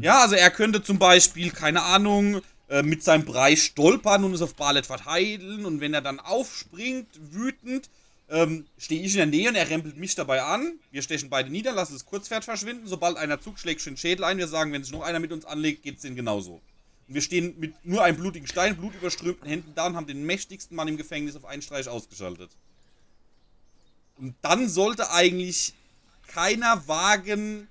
Ja, 0.00 0.22
also 0.22 0.34
er 0.34 0.50
könnte 0.50 0.82
zum 0.82 0.98
Beispiel, 0.98 1.50
keine 1.50 1.82
Ahnung, 1.82 2.42
äh, 2.68 2.82
mit 2.82 3.02
seinem 3.02 3.24
Brei 3.24 3.56
stolpern 3.56 4.24
und 4.24 4.34
es 4.34 4.42
auf 4.42 4.54
Barlet 4.54 4.86
verteilen 4.86 5.64
und 5.64 5.80
wenn 5.80 5.94
er 5.94 6.02
dann 6.02 6.20
aufspringt, 6.20 7.08
wütend, 7.32 7.88
ähm, 8.28 8.66
stehe 8.78 9.02
ich 9.02 9.12
in 9.12 9.18
der 9.18 9.26
Nähe 9.26 9.48
und 9.48 9.56
er 9.56 9.68
rempelt 9.68 9.96
mich 9.96 10.14
dabei 10.14 10.42
an. 10.42 10.78
Wir 10.92 11.02
stechen 11.02 11.30
beide 11.30 11.50
nieder, 11.50 11.72
lassen 11.72 11.94
das 11.94 12.06
Kurzpferd 12.06 12.44
verschwinden. 12.44 12.86
Sobald 12.86 13.16
einer 13.16 13.40
zuschlägt, 13.40 13.80
schön 13.80 13.96
Schädel 13.96 14.24
ein. 14.24 14.38
Wir 14.38 14.46
sagen, 14.46 14.72
wenn 14.72 14.84
sich 14.84 14.92
noch 14.92 15.02
einer 15.02 15.18
mit 15.18 15.32
uns 15.32 15.44
anlegt, 15.44 15.82
geht's 15.82 16.02
denen 16.02 16.14
genauso. 16.14 16.60
Und 17.08 17.14
wir 17.14 17.22
stehen 17.22 17.58
mit 17.58 17.74
nur 17.84 18.04
einem 18.04 18.18
blutigen 18.18 18.46
Stein, 18.46 18.76
blutüberströmten 18.76 19.48
Händen 19.48 19.72
da 19.74 19.86
und 19.86 19.96
haben 19.96 20.06
den 20.06 20.24
mächtigsten 20.24 20.76
Mann 20.76 20.86
im 20.86 20.96
Gefängnis 20.96 21.34
auf 21.34 21.44
einen 21.44 21.62
Streich 21.62 21.88
ausgeschaltet. 21.88 22.50
Und 24.16 24.36
dann 24.42 24.68
sollte 24.68 25.10
eigentlich 25.10 25.74
keiner 26.28 26.86
wagen, 26.86 27.66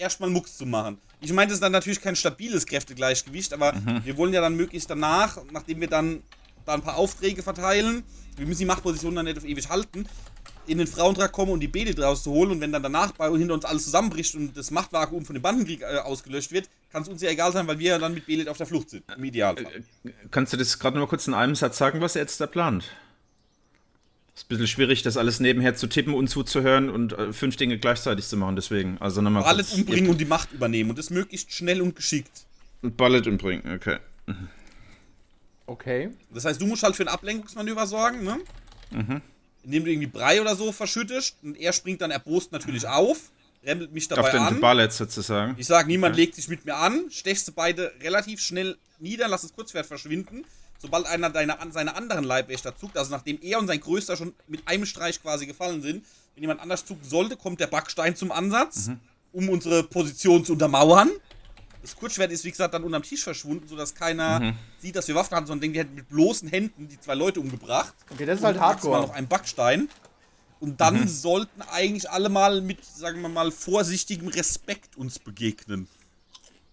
erstmal 0.00 0.30
Mucks 0.30 0.56
zu 0.56 0.66
machen. 0.66 0.98
Ich 1.20 1.32
meine, 1.32 1.48
das 1.48 1.54
ist 1.56 1.62
dann 1.62 1.72
natürlich 1.72 2.00
kein 2.00 2.16
stabiles 2.16 2.66
Kräftegleichgewicht, 2.66 3.52
aber 3.52 3.74
wir 4.04 4.16
wollen 4.16 4.32
ja 4.32 4.40
dann 4.40 4.56
möglichst 4.56 4.90
danach, 4.90 5.38
nachdem 5.52 5.80
wir 5.80 5.88
dann 5.88 6.22
da 6.64 6.74
ein 6.74 6.82
paar 6.82 6.96
Aufträge 6.96 7.42
verteilen, 7.42 8.02
wir 8.36 8.46
müssen 8.46 8.60
die 8.60 8.66
Machtposition 8.66 9.14
dann 9.14 9.26
nicht 9.26 9.38
auf 9.38 9.44
ewig 9.44 9.68
halten, 9.68 10.06
in 10.66 10.78
den 10.78 10.86
Frauentrag 10.86 11.32
kommen 11.32 11.52
und 11.52 11.60
die 11.60 11.68
Beete 11.68 11.94
draus 11.94 12.22
zu 12.22 12.30
holen 12.30 12.52
und 12.52 12.60
wenn 12.60 12.72
dann 12.72 12.82
danach 12.82 13.12
bei 13.12 13.30
hinter 13.30 13.54
uns 13.54 13.64
alles 13.64 13.84
zusammenbricht 13.84 14.34
und 14.34 14.56
das 14.56 14.70
Machtvakuum 14.70 15.24
von 15.24 15.34
dem 15.34 15.42
Bandenkrieg 15.42 15.82
äh, 15.82 15.98
ausgelöscht 15.98 16.52
wird, 16.52 16.68
kann 16.92 17.02
es 17.02 17.08
uns 17.08 17.22
ja 17.22 17.30
egal 17.30 17.52
sein, 17.52 17.66
weil 17.66 17.78
wir 17.78 17.90
ja 17.90 17.98
dann 17.98 18.14
mit 18.14 18.26
Belet 18.26 18.48
auf 18.48 18.56
der 18.56 18.66
Flucht 18.66 18.90
sind, 18.90 19.02
im 19.14 19.24
Idealfall. 19.24 19.84
Kannst 20.30 20.52
du 20.52 20.56
das 20.56 20.78
gerade 20.78 20.96
noch 20.96 21.06
mal 21.06 21.08
kurz 21.08 21.26
in 21.26 21.34
einem 21.34 21.54
Satz 21.54 21.78
sagen, 21.78 22.00
was 22.00 22.14
er 22.14 22.22
jetzt 22.22 22.40
da 22.40 22.46
plant? 22.46 22.84
Ist 24.40 24.46
ein 24.46 24.48
bisschen 24.48 24.68
schwierig, 24.68 25.02
das 25.02 25.18
alles 25.18 25.38
nebenher 25.38 25.74
zu 25.74 25.86
tippen 25.86 26.14
und 26.14 26.28
zuzuhören 26.28 26.88
und 26.88 27.12
äh, 27.12 27.30
fünf 27.34 27.56
Dinge 27.56 27.76
gleichzeitig 27.76 28.26
zu 28.26 28.38
machen, 28.38 28.56
deswegen. 28.56 28.96
Also 28.98 29.20
nochmal 29.20 29.42
Alles 29.42 29.74
umbringen 29.74 30.08
und 30.08 30.18
die 30.18 30.24
Macht 30.24 30.50
übernehmen 30.52 30.88
und 30.88 30.98
das 30.98 31.10
möglichst 31.10 31.52
schnell 31.52 31.82
und 31.82 31.94
geschickt. 31.94 32.46
Und 32.80 32.96
Ballett 32.96 33.26
umbringen, 33.26 33.74
okay. 33.74 33.98
Okay. 35.66 36.08
Das 36.32 36.46
heißt, 36.46 36.58
du 36.58 36.64
musst 36.66 36.82
halt 36.82 36.96
für 36.96 37.02
ein 37.02 37.08
Ablenkungsmanöver 37.08 37.86
sorgen, 37.86 38.24
ne? 38.24 38.38
Indem 39.62 39.84
du 39.84 39.90
irgendwie 39.90 40.06
Brei 40.06 40.40
oder 40.40 40.56
so 40.56 40.72
verschüttest 40.72 41.36
und 41.42 41.60
er 41.60 41.74
springt 41.74 42.00
dann 42.00 42.10
erbost 42.10 42.50
natürlich 42.50 42.86
auf, 42.88 43.30
rempelt 43.62 43.92
mich 43.92 44.08
dabei 44.08 44.22
Auf 44.22 44.30
den 44.30 44.40
an. 44.40 44.58
Ballett 44.58 44.94
sozusagen. 44.94 45.54
Ich 45.58 45.66
sag, 45.66 45.86
niemand 45.86 46.16
legt 46.16 46.34
sich 46.34 46.48
mit 46.48 46.64
mir 46.64 46.76
an, 46.76 47.10
stechst 47.10 47.46
du 47.46 47.52
beide 47.52 47.92
relativ 48.00 48.40
schnell 48.40 48.78
nieder, 49.00 49.28
lass 49.28 49.42
das 49.42 49.52
Kurzschwert 49.52 49.84
verschwinden. 49.84 50.46
Sobald 50.82 51.06
einer 51.06 51.28
deiner, 51.30 51.60
an- 51.60 51.72
seine 51.72 51.94
anderen 51.94 52.24
Leibwächter 52.24 52.74
zuckt, 52.76 52.96
also 52.96 53.10
nachdem 53.10 53.38
er 53.42 53.58
und 53.58 53.66
sein 53.66 53.80
Größter 53.80 54.16
schon 54.16 54.32
mit 54.48 54.66
einem 54.66 54.86
Streich 54.86 55.20
quasi 55.22 55.46
gefallen 55.46 55.82
sind, 55.82 56.04
wenn 56.34 56.42
jemand 56.42 56.60
anders 56.60 56.84
zucken 56.86 57.06
sollte, 57.06 57.36
kommt 57.36 57.60
der 57.60 57.66
Backstein 57.66 58.16
zum 58.16 58.32
Ansatz, 58.32 58.90
um 59.32 59.48
unsere 59.50 59.82
Position 59.84 60.44
zu 60.44 60.54
untermauern. 60.54 61.10
Das 61.82 61.96
Kurzschwert 61.96 62.30
ist, 62.32 62.44
wie 62.44 62.50
gesagt, 62.50 62.72
dann 62.74 62.84
unterm 62.84 63.02
Tisch 63.02 63.22
verschwunden, 63.22 63.66
sodass 63.68 63.94
keiner 63.94 64.54
sieht, 64.80 64.96
dass 64.96 65.06
wir 65.08 65.14
Waffen 65.14 65.34
haben, 65.36 65.46
sondern 65.46 65.60
denkt, 65.62 65.74
wir 65.74 65.82
hätten 65.84 65.94
mit 65.94 66.08
bloßen 66.08 66.48
Händen 66.48 66.88
die 66.88 66.98
zwei 67.00 67.14
Leute 67.14 67.40
umgebracht. 67.40 67.94
Okay, 68.10 68.24
das 68.26 68.38
ist 68.38 68.44
halt 68.44 68.56
Und 68.56 68.62
maximal 68.62 68.92
noch 68.92 69.00
Hardcore. 69.08 69.18
ein 69.18 69.28
Backstein. 69.28 69.88
Und 70.60 70.78
dann 70.80 71.08
sollten 71.08 71.62
eigentlich 71.72 72.10
alle 72.10 72.28
mal 72.28 72.60
mit, 72.60 72.84
sagen 72.84 73.22
wir 73.22 73.30
mal, 73.30 73.50
vorsichtigem 73.50 74.28
Respekt 74.28 74.96
uns 74.98 75.18
begegnen. 75.18 75.88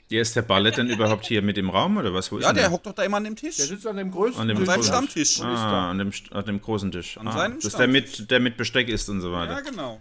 Ja, 0.10 0.22
ist 0.22 0.36
der 0.38 0.41
Ballett 0.41 0.78
denn 0.78 0.89
überhaupt 0.89 1.26
hier 1.26 1.41
mit 1.41 1.58
im 1.58 1.70
Raum 1.70 1.97
oder 1.97 2.14
was? 2.14 2.32
Wo 2.32 2.39
Ja, 2.39 2.47
ist 2.49 2.55
der 2.55 2.64
denn 2.64 2.72
hockt 2.72 2.86
doch 2.86 2.93
da 2.93 3.03
immer 3.03 3.18
an 3.18 3.26
dem 3.26 3.36
Tisch. 3.36 3.58
Der 3.58 3.66
sitzt 3.66 3.86
an 3.86 3.97
dem 3.97 4.10
größten 4.12 4.41
An 4.41 4.47
dem 4.47 4.58
Tisch. 4.58 4.66
seinem 4.68 4.84
Stammtisch. 4.84 5.41
Ah, 5.41 5.89
an 5.89 5.97
dem, 5.97 6.12
an 6.32 6.45
dem 6.45 6.62
großen 6.62 6.91
Tisch. 6.93 7.18
An 7.18 7.28
ah, 7.28 7.34
seinem 7.34 7.55
das 7.55 7.66
ist 7.66 7.74
der 7.78 7.84
Stammtisch. 7.89 8.20
mit, 8.20 8.32
der 8.32 8.39
mit 8.39 8.55
Besteck 8.58 8.88
ist 8.88 9.10
und 9.10 9.20
so 9.20 9.32
Ja, 9.34 9.39
weiter. 9.49 9.62
genau. 9.64 9.99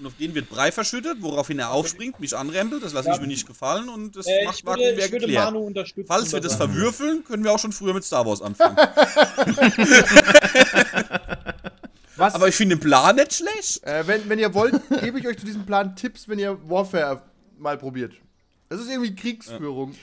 Und 0.00 0.06
auf 0.06 0.14
den 0.18 0.34
wird 0.34 0.48
Brei 0.48 0.72
verschüttet, 0.72 1.18
woraufhin 1.20 1.58
er 1.58 1.70
aufspringt, 1.70 2.18
mich 2.18 2.34
anrempelt. 2.34 2.82
Das 2.82 2.94
lasse 2.94 3.10
ich 3.12 3.20
mir 3.20 3.26
nicht 3.26 3.46
gefallen 3.46 3.90
und 3.90 4.16
das 4.16 4.26
Äh, 4.26 4.44
macht 4.46 4.64
würde. 4.64 5.28
Manu 5.32 5.58
unterstützen. 5.60 6.08
Falls 6.08 6.32
wir 6.32 6.40
das 6.40 6.52
er- 6.52 6.58
verwürfeln, 6.58 7.22
können 7.22 7.44
wir 7.44 7.52
auch 7.52 7.58
schon 7.58 7.72
früher 7.72 7.92
mit 7.92 8.04
Star 8.04 8.24
Wars 8.26 8.40
anfangen. 8.40 8.76
Was? 12.16 12.34
Aber 12.34 12.48
ich 12.48 12.54
finde 12.54 12.76
den 12.76 12.80
Plan 12.80 13.16
nicht 13.16 13.34
schlecht. 13.34 13.82
Äh, 13.84 14.06
wenn, 14.06 14.28
wenn 14.28 14.38
ihr 14.38 14.52
wollt, 14.54 14.74
gebe 15.02 15.18
ich 15.18 15.26
euch 15.26 15.38
zu 15.38 15.46
diesem 15.46 15.64
Plan 15.66 15.94
Tipps, 15.96 16.28
wenn 16.28 16.38
ihr 16.38 16.58
Warfare 16.68 17.22
mal 17.58 17.76
probiert. 17.78 18.12
Das 18.72 18.80
ist 18.80 18.88
irgendwie 18.90 19.14
Kriegsführung. 19.14 19.94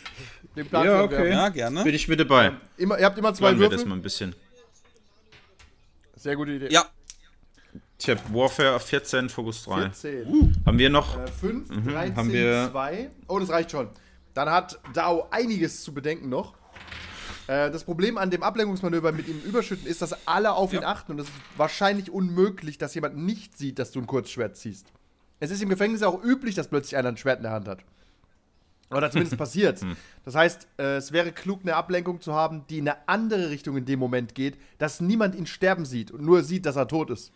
Den 0.56 0.68
Plan 0.68 0.86
Ja, 0.86 1.02
okay. 1.04 1.30
Ja, 1.32 1.50
gerne. 1.50 1.84
Bin 1.84 1.96
ich 1.96 2.08
mit 2.08 2.20
dabei. 2.20 2.52
Immer, 2.78 3.00
ihr 3.00 3.06
habt 3.06 3.18
immer 3.18 3.34
zwei 3.34 3.48
Planen 3.48 3.60
wir 3.62 3.68
das 3.70 3.80
Würfel. 3.80 3.90
mal 3.90 3.96
ein 3.96 4.02
bisschen. 4.04 4.36
Sehr 6.16 6.36
gute 6.36 6.52
Idee. 6.52 6.68
Ja, 6.72 6.86
Ich 8.00 8.08
habe 8.10 8.20
Warfare 8.32 8.76
auf 8.76 8.84
14, 8.84 9.30
Fokus 9.30 9.64
3. 9.64 9.90
14. 9.90 10.62
Haben 10.68 10.78
wir 10.78 10.90
noch? 10.92 11.18
Äh, 11.20 11.28
5, 11.28 11.68
13, 11.86 12.16
haben 12.16 12.32
wir- 12.32 12.70
2. 12.72 13.10
Oh, 13.28 13.40
das 13.40 13.50
reicht 13.50 13.72
schon. 13.72 13.90
Dann 14.36 14.50
hat 14.52 14.80
Dao 14.94 15.28
einiges 15.32 15.84
zu 15.84 15.92
bedenken 15.94 16.30
noch. 16.30 16.54
Äh, 17.48 17.72
das 17.72 17.84
Problem 17.84 18.20
an 18.20 18.30
dem 18.30 18.44
Ablenkungsmanöver 18.44 19.12
mit 19.14 19.28
ihm 19.28 19.40
überschütten 19.42 19.88
ist, 19.88 20.04
dass 20.04 20.28
alle 20.28 20.54
auf 20.54 20.74
ihn 20.74 20.84
achten 20.84 21.14
und 21.14 21.20
es 21.20 21.28
ist 21.28 21.34
wahrscheinlich 21.58 22.12
unmöglich, 22.12 22.78
dass 22.78 22.94
jemand 22.94 23.18
nicht 23.18 23.58
sieht, 23.58 23.80
dass 23.80 23.90
du 23.92 24.00
ein 24.00 24.06
Kurzschwert 24.06 24.56
ziehst. 24.56 24.86
Es 25.40 25.50
ist 25.50 25.62
im 25.64 25.70
Gefängnis 25.70 26.04
auch 26.04 26.24
üblich, 26.24 26.54
dass 26.54 26.68
plötzlich 26.68 26.96
einer 26.98 27.10
ein 27.10 27.18
Schwert 27.18 27.38
in 27.38 27.44
der 27.44 27.54
Hand 27.54 27.68
hat. 27.68 27.80
Oder 28.92 29.12
zumindest 29.12 29.38
passiert. 29.38 29.82
Das 30.26 30.36
heißt, 30.36 30.68
äh, 30.78 30.98
es 30.98 31.12
wäre 31.12 31.32
klug, 31.32 31.62
eine 31.64 31.76
Ablenkung 31.76 32.22
zu 32.22 32.34
haben, 32.34 32.66
die 32.70 32.80
in 32.80 32.90
eine 32.90 32.98
andere 33.08 33.50
Richtung 33.50 33.78
in 33.78 33.86
dem 33.86 34.00
Moment 34.00 34.34
geht, 34.36 34.58
dass 34.78 35.00
niemand 35.00 35.36
ihn 35.36 35.46
sterben 35.46 35.86
sieht 35.86 36.12
und 36.12 36.22
nur 36.24 36.44
sieht, 36.44 36.66
dass 36.66 36.76
er 36.76 36.88
tot 36.88 37.10
ist. 37.12 37.32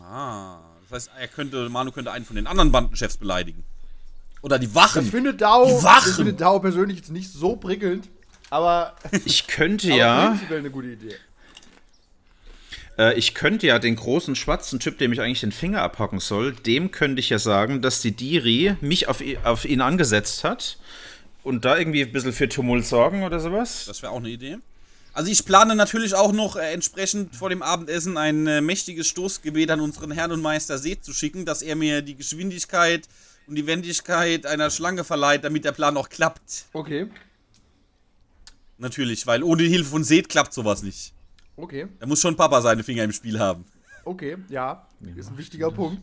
Ah, 0.00 0.58
das 0.82 1.08
heißt, 1.08 1.10
er 1.18 1.28
könnte, 1.28 1.68
Manu 1.68 1.90
könnte 1.92 2.12
einen 2.12 2.24
von 2.24 2.36
den 2.36 2.46
anderen 2.46 2.72
Bandenchefs 2.72 3.16
beleidigen. 3.16 3.64
Oder 4.42 4.58
die 4.58 4.74
Wachen. 4.74 5.04
findet 5.06 5.40
Dao, 5.40 5.66
Die 5.66 5.82
Wachen! 5.84 6.04
das 6.08 6.16
findet 6.16 6.40
Dao 6.40 6.60
persönlich 6.60 6.98
jetzt 6.98 7.10
nicht 7.10 7.32
so 7.32 7.56
prickelnd, 7.56 8.08
aber 8.50 8.94
Ich 9.24 9.46
könnte 9.46 9.88
Aber 9.88 9.96
ja, 9.96 10.26
prinzipiell 10.28 10.58
eine 10.60 10.70
gute 10.70 10.88
Idee. 10.88 11.14
Äh, 12.98 13.18
ich 13.18 13.34
könnte 13.34 13.66
ja 13.66 13.78
den 13.78 13.96
großen 13.96 14.36
schwarzen 14.36 14.80
Typ, 14.80 14.98
dem 14.98 15.12
ich 15.12 15.20
eigentlich 15.20 15.40
den 15.40 15.52
Finger 15.52 15.82
abhacken 15.82 16.20
soll, 16.20 16.52
dem 16.52 16.90
könnte 16.90 17.20
ich 17.20 17.30
ja 17.30 17.38
sagen, 17.38 17.82
dass 17.82 18.00
die 18.00 18.12
Diri 18.12 18.76
mich 18.80 19.08
auf, 19.08 19.22
auf 19.44 19.64
ihn 19.64 19.80
angesetzt 19.80 20.44
hat 20.44 20.78
und 21.42 21.64
da 21.64 21.76
irgendwie 21.76 22.02
ein 22.02 22.12
bisschen 22.12 22.32
für 22.32 22.48
Tumult 22.48 22.86
sorgen 22.86 23.22
oder 23.22 23.40
sowas. 23.40 23.84
Das 23.86 24.02
wäre 24.02 24.12
auch 24.12 24.18
eine 24.18 24.30
Idee. 24.30 24.58
Also 25.12 25.30
ich 25.30 25.44
plane 25.44 25.74
natürlich 25.74 26.14
auch 26.14 26.32
noch 26.32 26.56
äh, 26.56 26.72
entsprechend 26.72 27.34
vor 27.34 27.48
dem 27.48 27.62
Abendessen 27.62 28.16
ein 28.18 28.46
äh, 28.46 28.60
mächtiges 28.60 29.06
Stoßgebet 29.06 29.70
an 29.70 29.80
unseren 29.80 30.10
Herrn 30.10 30.32
und 30.32 30.42
Meister 30.42 30.78
Seth 30.78 31.04
zu 31.04 31.12
schicken, 31.12 31.46
dass 31.46 31.62
er 31.62 31.76
mir 31.76 32.02
die 32.02 32.16
Geschwindigkeit 32.16 33.08
und 33.46 33.54
die 33.54 33.66
Wendigkeit 33.66 34.44
einer 34.44 34.70
Schlange 34.70 35.04
verleiht, 35.04 35.44
damit 35.44 35.64
der 35.64 35.72
Plan 35.72 35.96
auch 35.96 36.08
klappt. 36.08 36.66
Okay, 36.72 37.08
Natürlich, 38.78 39.26
weil 39.26 39.42
ohne 39.42 39.62
die 39.62 39.68
Hilfe 39.68 39.90
von 39.90 40.04
Seth 40.04 40.28
klappt 40.28 40.52
sowas 40.52 40.82
nicht. 40.82 41.12
Okay, 41.56 41.86
Da 41.98 42.06
muss 42.06 42.20
schon 42.20 42.36
Papa 42.36 42.60
seine 42.62 42.82
Finger 42.84 43.04
im 43.04 43.12
Spiel 43.12 43.38
haben. 43.38 43.64
okay, 44.04 44.36
ja. 44.48 44.86
Ist 45.16 45.30
ein 45.30 45.38
wichtiger 45.38 45.70
Punkt. 45.70 46.00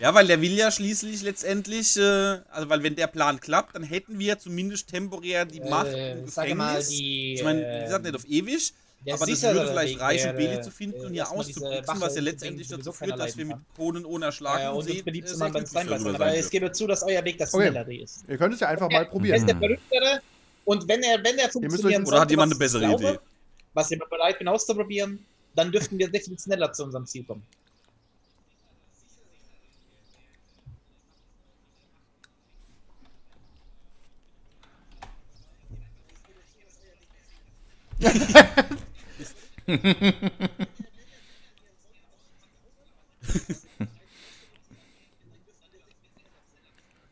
Ja, 0.00 0.14
weil 0.14 0.26
der 0.26 0.40
will 0.40 0.52
ja 0.52 0.70
schließlich 0.70 1.22
letztendlich, 1.22 1.96
äh, 1.96 2.40
also 2.50 2.68
weil 2.68 2.82
wenn 2.82 2.96
der 2.96 3.06
Plan 3.08 3.38
klappt, 3.38 3.76
dann 3.76 3.82
hätten 3.82 4.18
wir 4.18 4.38
zumindest 4.38 4.88
temporär 4.88 5.44
die 5.44 5.60
Macht 5.60 5.86
Äh, 5.92 6.12
im 6.12 6.28
sage 6.28 6.54
mal, 6.54 6.78
Gefängnis. 6.78 6.88
die, 6.88 7.34
ich 7.34 7.44
meine, 7.44 7.60
wie 7.60 7.64
äh, 7.64 7.84
gesagt, 7.84 8.04
nicht 8.04 8.14
auf 8.16 8.24
ewig, 8.24 8.72
der 9.06 9.14
aber 9.14 9.26
das 9.26 9.42
würde 9.42 9.66
vielleicht 9.68 9.94
Weg 9.94 10.00
reichen, 10.00 10.36
Beli 10.36 10.60
zu 10.62 10.70
finden 10.70 11.02
äh, 11.02 11.06
und 11.06 11.12
hier 11.14 11.24
Wache 11.86 12.00
was 12.00 12.14
ja 12.14 12.22
letztendlich 12.22 12.68
dazu 12.68 12.92
führt, 12.92 13.18
dass 13.18 13.36
wir 13.36 13.44
mit 13.44 13.56
Kronen 13.76 14.04
ohne 14.06 14.24
Erschlagen 14.26 14.64
Äh, 14.64 14.78
und 14.78 14.84
Seht, 14.84 15.04
beliebt 15.04 15.28
äh, 15.28 15.30
zu 15.30 15.36
sehr 15.36 15.48
machen 15.48 15.52
beim 15.54 15.66
Steinbeißen. 15.66 16.14
Aber 16.14 16.34
es 16.36 16.50
gebe 16.50 16.72
zu, 16.72 16.86
dass 16.86 17.02
euer 17.02 17.22
Weg 17.24 17.38
das 17.38 17.52
Okay. 17.52 17.68
schnellere 17.68 17.94
ist. 17.94 18.24
Ihr 18.28 18.38
könnt 18.38 18.54
es 18.54 18.60
ja 18.60 18.68
einfach 18.68 18.88
mal 18.88 18.96
Er 18.96 19.02
ist 19.04 19.10
probieren. 19.10 19.46
der 19.46 19.56
Verrücktere. 19.56 20.22
Und 20.64 20.88
wenn 20.88 21.02
er, 21.02 21.22
wenn 21.22 21.38
er 21.38 21.50
funktionieren 21.50 22.06
Oder 22.06 22.20
hat 22.20 22.30
jemand 22.30 22.52
eine 22.52 22.58
bessere 22.58 22.86
glaube, 22.86 23.04
Idee? 23.04 23.18
Was 23.74 23.90
ich 23.90 23.98
bereit 23.98 24.38
bin 24.38 24.48
auszuprobieren, 24.48 25.24
dann 25.54 25.72
dürften 25.72 25.98
wir 25.98 26.10
sehr 26.10 26.20
viel 26.20 26.38
schneller 26.38 26.72
zu 26.72 26.84
unserem 26.84 27.06
Ziel 27.06 27.24
kommen. 27.24 27.42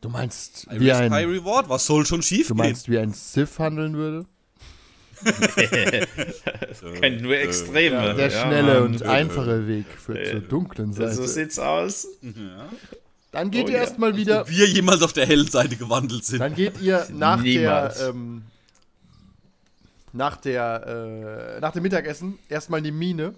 Du 0.01 0.09
meinst, 0.09 0.67
wie 0.69 0.89
Risk, 0.89 1.01
High 1.01 1.11
ein, 1.11 1.29
Reward, 1.29 1.69
was 1.69 1.85
soll 1.85 2.05
schon 2.05 2.21
schief 2.21 2.47
du 2.47 2.55
meinst, 2.55 2.89
wie 2.89 2.97
ein 2.97 3.13
Sith 3.13 3.59
handeln 3.59 3.95
würde? 3.95 4.27
Kennt 6.99 7.21
nur 7.21 7.35
Extreme. 7.37 8.13
Der 8.15 8.29
Ja, 8.29 8.41
schnelle 8.47 8.73
Mann. 8.81 8.83
und 8.93 9.03
einfache 9.03 9.67
Weg 9.67 9.85
führt 9.97 10.27
zur 10.27 10.39
dunklen 10.41 10.93
So 10.93 11.05
Seite. 11.07 11.27
sieht's 11.27 11.59
aus. 11.59 12.07
Dann 13.31 13.51
geht 13.51 13.65
Oh 13.65 13.69
ihr 13.69 13.75
ja. 13.75 13.81
erstmal 13.81 14.15
wieder. 14.17 14.47
Wir 14.49 14.65
jemals 14.67 15.01
auf 15.01 15.13
der 15.13 15.25
hellen 15.25 15.47
Seite 15.47 15.75
gewandelt 15.77 16.25
sind. 16.25 16.39
Dann 16.39 16.55
geht 16.55 16.81
ihr 16.81 17.07
nach 17.13 17.41
Niemals. 17.41 17.97
der 17.99 18.09
ähm, 18.09 18.43
nach 20.13 20.35
der 20.37 21.55
äh, 21.57 21.59
nach 21.61 21.71
dem 21.71 21.83
Mittagessen 21.83 22.37
erstmal 22.49 22.79
in 22.79 22.83
die 22.85 22.91
Mine. 22.91 23.33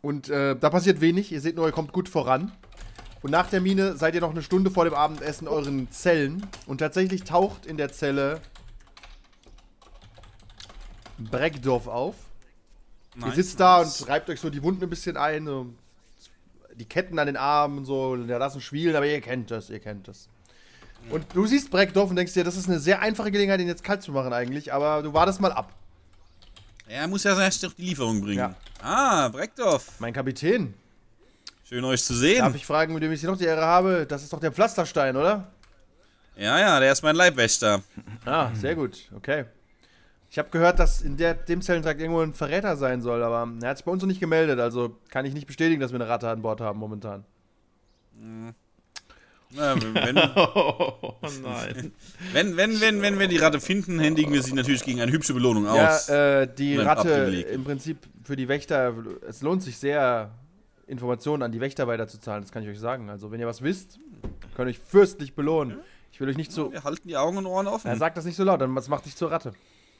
Und 0.00 0.28
äh, 0.30 0.56
da 0.58 0.70
passiert 0.70 1.00
wenig. 1.00 1.32
Ihr 1.32 1.40
seht 1.40 1.56
nur, 1.56 1.66
ihr 1.66 1.72
kommt 1.72 1.92
gut 1.92 2.08
voran. 2.08 2.52
Und 3.22 3.30
nach 3.30 3.48
der 3.50 3.60
Mine 3.60 3.96
seid 3.96 4.14
ihr 4.16 4.20
noch 4.20 4.30
eine 4.32 4.42
Stunde 4.42 4.70
vor 4.70 4.84
dem 4.84 4.94
Abendessen 4.94 5.46
in 5.46 5.52
euren 5.52 5.90
Zellen. 5.92 6.46
Und 6.66 6.78
tatsächlich 6.78 7.22
taucht 7.24 7.66
in 7.66 7.76
der 7.76 7.92
Zelle 7.92 8.40
Breckdorf 11.18 11.86
auf. 11.86 12.14
ihr 13.16 13.26
Nice, 13.26 13.34
sitzt 13.36 13.60
da 13.60 13.78
nice. 13.78 14.00
und 14.02 14.08
reibt 14.08 14.28
euch 14.30 14.40
so 14.40 14.50
die 14.50 14.62
Wunden 14.62 14.82
ein 14.84 14.90
bisschen 14.90 15.16
ein. 15.16 15.44
So 15.46 15.66
die 16.74 16.84
Ketten 16.86 17.18
an 17.18 17.26
den 17.26 17.36
Armen 17.36 17.78
und 17.78 17.84
so, 17.84 18.16
der 18.16 18.38
lassen 18.38 18.60
schwielen, 18.60 18.96
aber 18.96 19.06
ihr 19.06 19.20
kennt 19.20 19.50
das, 19.50 19.68
ihr 19.70 19.78
kennt 19.80 20.08
das. 20.08 20.28
Und 21.10 21.26
du 21.34 21.46
siehst 21.46 21.70
Breckdorf 21.70 22.10
und 22.10 22.16
denkst 22.16 22.32
dir, 22.32 22.44
das 22.44 22.56
ist 22.56 22.68
eine 22.68 22.78
sehr 22.78 23.00
einfache 23.00 23.30
Gelegenheit, 23.30 23.60
ihn 23.60 23.66
jetzt 23.68 23.84
kalt 23.84 24.02
zu 24.02 24.12
machen 24.12 24.32
eigentlich, 24.32 24.72
aber 24.72 25.02
du 25.02 25.12
wartest 25.12 25.40
mal 25.40 25.52
ab. 25.52 25.72
Er 26.88 27.08
muss 27.08 27.24
ja 27.24 27.38
erst 27.38 27.62
noch 27.62 27.72
die 27.72 27.82
Lieferung 27.82 28.20
bringen. 28.20 28.38
Ja. 28.38 28.54
Ah, 28.82 29.28
Breckdorf. 29.28 29.98
Mein 29.98 30.12
Kapitän, 30.12 30.74
Schön 31.68 31.84
euch 31.84 32.04
zu 32.04 32.14
sehen. 32.14 32.38
darf 32.40 32.54
ich 32.54 32.66
fragen, 32.66 32.92
mit 32.94 33.02
dem 33.02 33.12
ich 33.12 33.20
hier 33.20 33.30
noch 33.30 33.38
die 33.38 33.44
Ehre 33.44 33.62
habe? 33.64 34.06
Das 34.06 34.22
ist 34.22 34.32
doch 34.32 34.40
der 34.40 34.52
Pflasterstein, 34.52 35.16
oder? 35.16 35.48
Ja, 36.36 36.58
ja, 36.58 36.80
der 36.80 36.92
ist 36.92 37.02
mein 37.02 37.16
Leibwächter. 37.16 37.82
Ah, 38.24 38.50
sehr 38.54 38.74
gut, 38.74 39.10
okay. 39.16 39.44
Ich 40.32 40.38
habe 40.38 40.48
gehört, 40.48 40.78
dass 40.78 41.02
in 41.02 41.18
der, 41.18 41.34
dem 41.34 41.60
Zellentrakt 41.60 42.00
irgendwo 42.00 42.20
ein 42.22 42.32
Verräter 42.32 42.78
sein 42.78 43.02
soll, 43.02 43.22
aber 43.22 43.46
er 43.60 43.68
hat 43.68 43.76
sich 43.76 43.84
bei 43.84 43.92
uns 43.92 44.00
noch 44.02 44.08
nicht 44.08 44.18
gemeldet, 44.18 44.58
also 44.60 44.96
kann 45.10 45.26
ich 45.26 45.34
nicht 45.34 45.46
bestätigen, 45.46 45.78
dass 45.78 45.92
wir 45.92 46.00
eine 46.00 46.08
Ratte 46.08 46.26
an 46.30 46.40
Bord 46.40 46.62
haben 46.62 46.78
momentan. 46.78 47.24
Ja, 49.50 49.74
wenn, 49.76 50.16
Oh 50.36 51.12
nein. 51.42 51.92
wenn, 52.32 52.56
wenn, 52.56 52.80
wenn, 52.80 53.02
wenn 53.02 53.18
wir 53.18 53.28
die 53.28 53.36
Ratte 53.36 53.60
finden, 53.60 54.00
händigen 54.00 54.32
wir 54.32 54.42
sie 54.42 54.54
natürlich 54.54 54.82
gegen 54.82 55.02
eine 55.02 55.12
hübsche 55.12 55.34
Belohnung 55.34 55.66
Ja, 55.66 55.90
aus. 55.90 56.08
äh, 56.08 56.46
die 56.46 56.78
Ratte 56.78 57.14
abgelegt. 57.14 57.50
im 57.50 57.64
Prinzip 57.64 57.98
für 58.24 58.34
die 58.34 58.48
Wächter, 58.48 58.94
es 59.28 59.42
lohnt 59.42 59.62
sich 59.62 59.76
sehr, 59.76 60.30
Informationen 60.86 61.42
an 61.42 61.52
die 61.52 61.60
Wächter 61.60 61.86
weiterzuzahlen, 61.86 62.42
das 62.42 62.52
kann 62.52 62.62
ich 62.62 62.70
euch 62.70 62.80
sagen. 62.80 63.10
Also, 63.10 63.30
wenn 63.30 63.38
ihr 63.40 63.46
was 63.46 63.60
wisst, 63.60 63.98
könnt 64.56 64.68
ihr 64.68 64.70
euch 64.70 64.78
fürstlich 64.78 65.34
belohnen. 65.34 65.78
Ich 66.10 66.20
will 66.20 66.28
euch 66.30 66.38
nicht 66.38 66.52
so. 66.52 66.72
wir 66.72 66.84
halten 66.84 67.06
die 67.06 67.18
Augen 67.18 67.36
und 67.36 67.44
Ohren 67.46 67.66
offen. 67.66 67.86
Er 67.88 67.96
sagt 67.98 68.16
das 68.16 68.24
nicht 68.24 68.36
so 68.36 68.44
laut, 68.44 68.62
dann 68.62 68.74
das 68.74 68.88
macht 68.88 69.04
dich 69.04 69.14
zur 69.14 69.30
Ratte. 69.30 69.52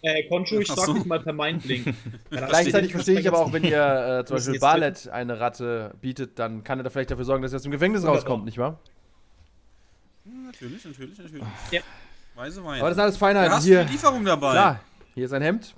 Äh, 0.04 0.24
Koncho, 0.28 0.58
ich 0.58 0.66
sag 0.68 0.78
so. 0.86 0.94
dich 0.94 1.04
mal 1.04 1.20
per 1.20 1.32
Mindlink. 1.32 1.94
Gleichzeitig 2.30 2.90
verstehe 2.92 3.20
ich 3.20 3.28
aber 3.28 3.38
auch, 3.38 3.52
wenn 3.52 3.62
ihr 3.62 4.18
äh, 4.20 4.24
zum 4.26 4.36
Beispiel 4.36 4.58
Barlet 4.58 5.08
eine 5.08 5.38
Ratte 5.38 5.94
bietet, 6.00 6.38
dann 6.40 6.64
kann 6.64 6.80
er 6.80 6.82
da 6.82 6.90
vielleicht 6.90 7.12
dafür 7.12 7.24
sorgen, 7.24 7.42
dass 7.42 7.52
er 7.52 7.56
aus 7.56 7.62
dem 7.62 7.70
Gefängnis 7.70 8.04
rauskommt, 8.04 8.44
nicht 8.44 8.58
wahr? 8.58 8.80
Natürlich, 10.24 10.84
natürlich, 10.84 11.18
natürlich. 11.18 11.44
Ja. 11.70 11.80
Weise 12.34 12.64
Wein. 12.64 12.80
Aber 12.80 12.88
das 12.88 12.96
sind 12.96 13.02
alles 13.04 13.14
Da 13.14 13.18
Feinheiten. 13.26 13.52
hast 13.54 13.64
du 13.64 13.68
Hier, 13.70 13.84
die 13.84 13.92
Lieferung 13.92 14.24
dabei. 14.24 14.50
klar, 14.52 14.80
hier 15.14 15.24
ist 15.26 15.32
ein 15.32 15.42
Hemd, 15.42 15.74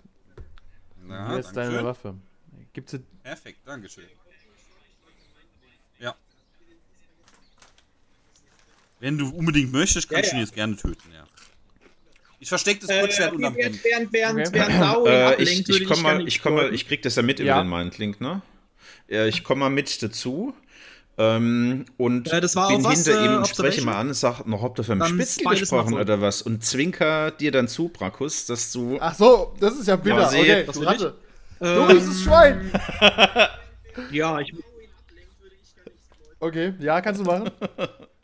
Ja, 1.08 1.28
hier 1.28 1.38
ist 1.38 1.48
deine 1.48 1.60
dankeschön. 1.72 1.84
Waffe. 1.84 2.14
Gibt's 2.72 2.92
sie 2.92 3.00
Perfekt, 3.22 3.58
dankeschön. 3.66 4.04
Ja. 5.98 6.14
Wenn 9.00 9.18
du 9.18 9.28
unbedingt 9.30 9.72
möchtest, 9.72 10.08
kannst 10.08 10.26
Ja, 10.26 10.30
du 10.30 10.36
ihn 10.36 10.38
ja. 10.40 10.44
jetzt 10.44 10.54
gerne 10.54 10.76
töten, 10.76 11.10
ja. 11.12 11.24
Ich 12.44 12.50
verstecke 12.50 12.80
das 12.80 12.90
Äh, 12.90 13.00
Kurzschwert 13.00 13.32
okay, 13.32 13.36
unterm 13.36 13.54
Hemd. 13.54 13.80
während, 13.82 14.12
während, 14.12 14.36
während, 14.36 14.48
Okay. 14.48 14.58
während 14.68 14.82
Daul 14.82 15.08
Äh, 15.08 15.22
ablenkt, 15.22 15.68
ich, 15.70 15.80
ich 15.80 15.88
komm 15.88 16.02
mal, 16.02 16.10
gerne 16.16 16.28
ich 16.28 16.42
komm 16.42 16.54
mal, 16.56 16.74
ich 16.74 16.86
krieg 16.86 17.00
das 17.00 17.16
ja 17.16 17.22
mit 17.22 17.40
Ja. 17.40 17.44
über 17.54 17.64
den 17.64 17.70
Mindlink, 17.70 18.20
ne? 18.20 18.42
Ja, 19.08 19.24
ich 19.24 19.42
komme 19.44 19.60
mal 19.60 19.70
mit 19.70 20.02
dazu. 20.02 20.52
Ähm, 21.16 21.86
und 21.96 22.30
Äh, 22.30 22.42
das 22.42 22.54
war 22.54 22.68
bin 22.68 22.80
auch 22.80 22.84
was, 22.84 22.96
hinter 22.96 23.18
ihm 23.18 23.32
äh, 23.32 23.36
und 23.38 23.48
spreche 23.48 23.80
mal 23.80 23.96
an, 23.98 24.12
sag 24.12 24.44
noch, 24.46 24.60
habt 24.60 24.78
ihr 24.78 24.84
vom 24.84 24.98
Dann 24.98 25.08
Spitzel 25.08 25.46
gesprochen 25.58 25.92
mal 25.92 25.96
so. 25.96 26.02
oder 26.02 26.20
was? 26.20 26.42
Und 26.42 26.62
zwinker 26.62 27.30
dir 27.30 27.50
dann 27.50 27.66
zu, 27.66 27.88
Brakus, 27.88 28.44
dass 28.44 28.70
du. 28.72 28.98
Ach 29.00 29.14
so, 29.14 29.54
das 29.58 29.78
ist 29.78 29.88
ja 29.88 29.96
bitter. 29.96 30.30
Ja, 30.30 30.38
okay, 30.38 30.66
du 30.70 30.80
will 30.80 30.86
Ratte. 30.86 31.14
Du 31.60 31.66
Ähm, 31.66 31.82
riechst 31.86 32.22
Schwein. 32.24 32.70
Ja, 34.10 34.38
ich 34.40 34.52
Okay, 36.40 36.74
ja, 36.78 37.00
kannst 37.00 37.22
du 37.22 37.24
machen. 37.24 37.50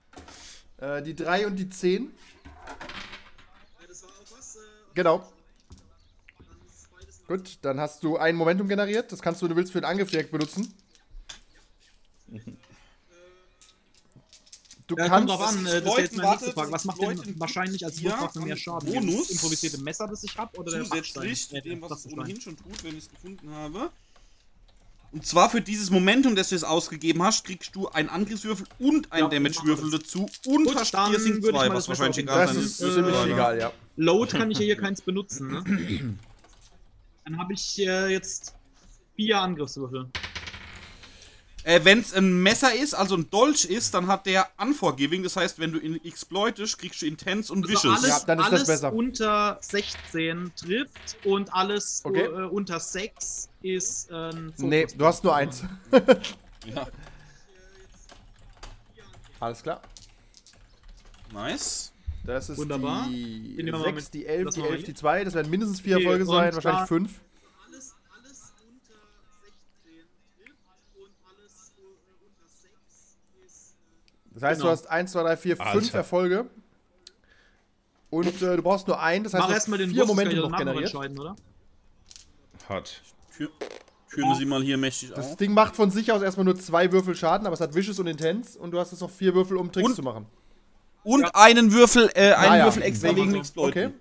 äh, 0.78 1.00
die 1.00 1.14
3 1.16 1.46
und 1.46 1.56
die 1.56 1.70
10. 1.70 2.10
Genau. 4.94 5.26
Gut, 7.26 7.58
dann 7.62 7.78
hast 7.78 8.02
du 8.02 8.16
ein 8.16 8.34
Momentum 8.34 8.66
generiert. 8.68 9.12
Das 9.12 9.22
kannst 9.22 9.40
du, 9.40 9.44
wenn 9.44 9.50
du 9.50 9.56
willst, 9.56 9.72
für 9.72 9.80
den 9.80 9.84
Angriff 9.84 10.10
direkt 10.10 10.32
benutzen. 10.32 10.74
Du 14.86 14.96
Ja, 14.96 15.06
kannst. 15.08 15.28
kommt 15.28 15.30
drauf 15.30 15.40
an, 15.48 15.66
äh, 15.66 15.80
das 15.80 15.92
ist 15.92 15.98
Exploiten, 15.98 16.16
jetzt 16.16 16.18
warte. 16.18 16.56
Was 16.56 16.70
das 16.70 16.84
macht 16.86 17.00
denn 17.00 17.40
wahrscheinlich 17.40 17.84
als 17.84 18.02
Wurfwaffe 18.02 18.40
mehr 18.40 18.56
Schaden? 18.56 18.92
Bonus 18.92 19.28
Das 19.28 19.30
improvisierte 19.30 19.78
Messer, 19.78 20.08
das 20.08 20.24
ich 20.24 20.36
habe, 20.36 20.58
oder 20.58 20.72
der 20.72 20.84
Zusätzlich 20.84 21.52
Äh, 21.52 21.60
dem, 21.62 21.80
der 21.80 21.90
was 21.90 22.04
es 22.04 22.12
ohnehin 22.12 22.40
schon 22.40 22.56
tut, 22.56 22.82
wenn 22.82 22.96
ich 22.98 23.04
es 23.04 23.10
gefunden 23.10 23.48
habe. 23.50 23.90
Und 25.12 25.26
zwar 25.26 25.50
für 25.50 25.60
dieses 25.60 25.90
Momentum, 25.90 26.34
das 26.36 26.48
du 26.48 26.54
jetzt 26.56 26.64
ausgegeben 26.64 27.22
hast, 27.22 27.44
kriegst 27.44 27.74
du 27.74 27.88
einen 27.88 28.08
Angriffswürfel 28.08 28.66
und 28.78 29.10
einen 29.12 29.24
Ja, 29.24 29.28
Damage-Würfel 29.28 29.90
dazu 29.90 30.28
und 30.46 30.64
Gut, 30.66 30.74
hast 30.76 30.92
Piercing 30.92 31.34
würde 31.42 31.48
ich 31.48 31.54
2, 31.54 31.68
mal 31.68 31.70
was 31.70 31.84
das 31.84 31.88
wahrscheinlich 31.88 32.18
egal 32.18 32.46
das 32.46 32.54
sein 32.54 32.64
ist 32.64 32.76
ziemlich 32.78 33.14
ja. 33.14 33.26
egal, 33.26 33.58
ja. 33.58 33.72
Load 34.00 34.36
kann 34.38 34.50
ich 34.50 34.58
ja 34.58 34.64
hier 34.64 34.76
keins 34.76 35.02
benutzen, 35.02 35.48
ne? 35.48 36.18
Dann 37.24 37.38
habe 37.38 37.52
ich 37.52 37.78
äh, 37.80 38.08
jetzt 38.08 38.54
vier 39.14 39.38
Angriffswürfel. 39.40 40.08
Äh, 41.64 41.80
wenn 41.84 42.00
es 42.00 42.14
ein 42.14 42.42
Messer 42.42 42.74
ist, 42.74 42.94
also 42.94 43.14
ein 43.16 43.28
Dolch 43.28 43.66
ist, 43.66 43.92
dann 43.92 44.06
hat 44.06 44.24
der 44.24 44.48
Unforgiving. 44.56 45.22
Das 45.22 45.36
heißt, 45.36 45.58
wenn 45.58 45.72
du 45.72 45.78
ihn 45.78 46.02
exploitest, 46.02 46.78
kriegst 46.78 47.02
du 47.02 47.06
Intense 47.06 47.52
und 47.52 47.64
Also 47.64 47.74
Vicious. 47.74 47.98
alles, 47.98 48.08
Ja, 48.08 48.20
dann 48.26 48.38
ist 48.38 48.44
das 48.46 48.52
alles 48.54 48.66
besser. 48.66 48.92
unter 48.94 49.58
16 49.60 50.52
trifft 50.56 51.18
und 51.24 51.52
alles 51.52 52.00
Okay. 52.02 52.24
äh, 52.24 52.46
unter 52.48 52.80
6 52.80 53.50
ist 53.60 54.10
äh, 54.10 54.14
ein 54.14 54.54
Nee, 54.56 54.86
du 54.96 55.04
hast 55.04 55.22
nur 55.22 55.34
eins. 55.36 55.62
Ja. 56.66 56.86
Alles 59.40 59.62
klar. 59.62 59.80
Nice. 61.32 61.92
Das 62.34 62.48
ist 62.48 62.58
Wunderbar. 62.58 63.06
die 63.08 63.56
Den 63.56 63.64
nehmen 63.66 63.78
wir 63.78 63.78
mal 63.78 63.84
6, 63.94 64.04
mit. 64.04 64.14
die 64.14 64.26
11, 64.26 64.44
Das 64.46 64.54
die 64.54 64.60
machen 64.60 64.68
wir 64.70 64.76
11, 64.76 64.84
hier. 64.86 64.94
die 64.94 65.00
2. 65.00 65.24
Das 65.24 65.34
werden 65.34 65.50
mindestens 65.50 65.80
vier 65.80 65.96
Okay, 65.96 66.04
Erfolge 66.04 66.24
sein, 66.26 66.54
wahrscheinlich 66.54 66.62
zwar- 66.80 66.86
fünf. 66.86 67.20
Alles, 67.66 67.94
alles 68.16 68.52
unter 68.68 69.00
16 69.42 70.06
trifft 70.36 70.56
und 70.94 71.10
alles 71.28 71.72
unter 71.76 72.48
6 72.48 73.16
ist. 73.46 73.74
Das 74.34 74.42
heißt, 74.42 74.60
Genau. 74.60 74.70
du 74.72 74.78
hast 74.78 74.86
1, 74.90 75.12
2, 75.12 75.22
3, 75.22 75.36
4, 75.36 75.56
5 75.56 75.68
Alter. 75.68 75.98
Erfolge. 75.98 76.46
Und 78.10 78.26
äh, 78.42 78.56
du 78.56 78.62
brauchst 78.62 78.88
nur 78.88 79.00
einen, 79.00 79.22
das 79.24 79.34
heißt, 79.34 79.40
Mach 79.40 79.46
du 79.48 79.52
hast 79.52 79.58
erstmal 79.60 79.78
den 79.78 79.90
vier 79.90 80.00
kann 80.00 80.08
Momente 80.08 80.36
noch 80.36 80.56
generiert. 80.56 80.84
entscheiden, 80.84 81.18
oder? 81.18 81.36
Hat. 82.68 83.02
Tür 83.36 83.50
Führen 84.08 84.28
wir 84.28 84.34
sie 84.36 84.44
mal 84.44 84.60
hier 84.62 84.76
mächtig 84.76 85.10
Das 85.14 85.26
auf. 85.32 85.36
Ding 85.36 85.54
macht 85.54 85.76
von 85.76 85.90
sich 85.92 86.10
aus 86.10 86.20
erstmal 86.20 86.44
nur 86.44 86.56
zwei 86.56 86.90
Würfel 86.90 87.14
Schaden, 87.14 87.46
aber 87.46 87.54
es 87.54 87.60
hat 87.60 87.72
Vicious 87.74 88.00
und 88.00 88.08
Intense 88.08 88.58
und 88.58 88.72
du 88.72 88.80
hast 88.80 88.90
jetzt 88.90 89.00
noch 89.00 89.10
vier 89.10 89.32
Würfel, 89.34 89.56
um 89.56 89.70
Tricks 89.70 89.88
Und- 89.90 89.94
zu 89.94 90.02
machen. 90.02 90.26
Und 91.02 91.24
einen 91.34 91.72
Würfel, 91.72 92.10
äh, 92.14 92.32
einen 92.32 92.52
Ah, 92.52 92.56
ja. 92.58 92.64
Würfel 92.66 92.82
extra 92.82 93.08
Wegen- 93.16 93.34
Exploiten. 93.34 93.70
Okay. 93.86 93.94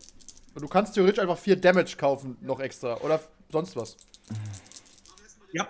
Und 0.56 0.62
du 0.62 0.68
kannst 0.68 0.94
theoretisch 0.94 1.20
einfach 1.20 1.38
vier 1.38 1.56
Damage 1.56 1.96
kaufen, 1.98 2.38
noch 2.42 2.60
extra. 2.60 2.98
Oder 2.98 3.22
sonst 3.52 3.76
was. 3.76 3.96
Ja. 5.54 5.68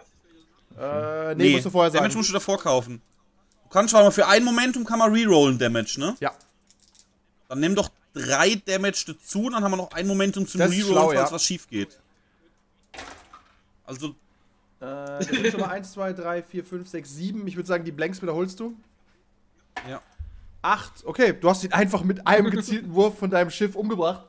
Äh, 0.77 1.35
nee, 1.35 1.51
musst 1.53 1.65
du 1.65 1.69
vorher 1.69 1.91
sagen. 1.91 2.03
Damage 2.03 2.17
musst 2.17 2.29
du 2.29 2.33
davor 2.33 2.57
kaufen. 2.57 3.01
Du 3.63 3.69
kannst 3.69 3.91
zwar 3.91 4.03
mal 4.03 4.11
für 4.11 4.25
ein 4.27 4.43
Momentum 4.43 4.83
kann 4.85 4.97
man 4.99 5.13
rerollen 5.13 5.59
Damage, 5.59 5.99
ne? 5.99 6.15
Ja. 6.19 6.33
Dann 7.47 7.59
nimm 7.59 7.75
doch 7.75 7.89
drei 8.13 8.55
Damage 8.65 9.03
dazu, 9.07 9.43
und 9.45 9.53
dann 9.53 9.63
haben 9.63 9.71
wir 9.71 9.77
noch 9.77 9.91
ein 9.91 10.07
Momentum 10.07 10.47
zum 10.47 10.61
Rerollen, 10.61 10.81
schlau, 10.83 11.07
falls 11.09 11.29
ja. 11.29 11.31
was 11.31 11.43
schief 11.43 11.67
geht. 11.67 11.99
Also, 13.85 14.09
Äh, 14.09 14.85
das 14.85 15.27
sind 15.27 15.47
schon 15.47 15.59
mal 15.59 15.69
1, 15.69 15.91
2, 15.91 16.13
3, 16.13 16.41
4, 16.41 16.63
5, 16.63 16.87
6, 16.89 17.13
7. 17.15 17.47
Ich 17.47 17.55
würde 17.55 17.67
sagen, 17.67 17.83
die 17.83 17.91
Blanks 17.91 18.21
wiederholst 18.21 18.59
du. 18.59 18.75
ja. 19.87 20.01
8. 20.61 21.05
Okay, 21.05 21.33
du 21.39 21.49
hast 21.49 21.63
ihn 21.63 21.71
einfach 21.73 22.03
mit 22.03 22.25
einem 22.27 22.49
gezielten 22.51 22.93
Wurf 22.93 23.17
von 23.17 23.29
deinem 23.29 23.49
Schiff 23.49 23.75
umgebracht. 23.75 24.25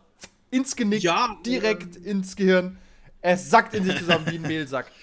Ins 0.50 0.74
Genick, 0.76 1.02
Ja, 1.02 1.36
direkt 1.46 1.96
ins 1.96 2.34
Gehirn. 2.36 2.76
Es 3.20 3.50
sackt 3.50 3.74
in 3.74 3.84
sich 3.84 3.96
zusammen 3.98 4.26
wie 4.30 4.36
ein 4.36 4.42
Mehlsack. 4.42 4.90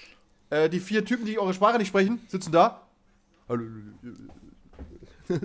Äh, 0.50 0.70
die 0.70 0.80
vier 0.80 1.04
Typen, 1.04 1.26
die 1.26 1.38
eure 1.38 1.52
Sprache 1.52 1.76
nicht 1.76 1.88
sprechen, 1.88 2.20
sitzen 2.26 2.50
da. 2.52 2.80
Hallo. 3.50 3.64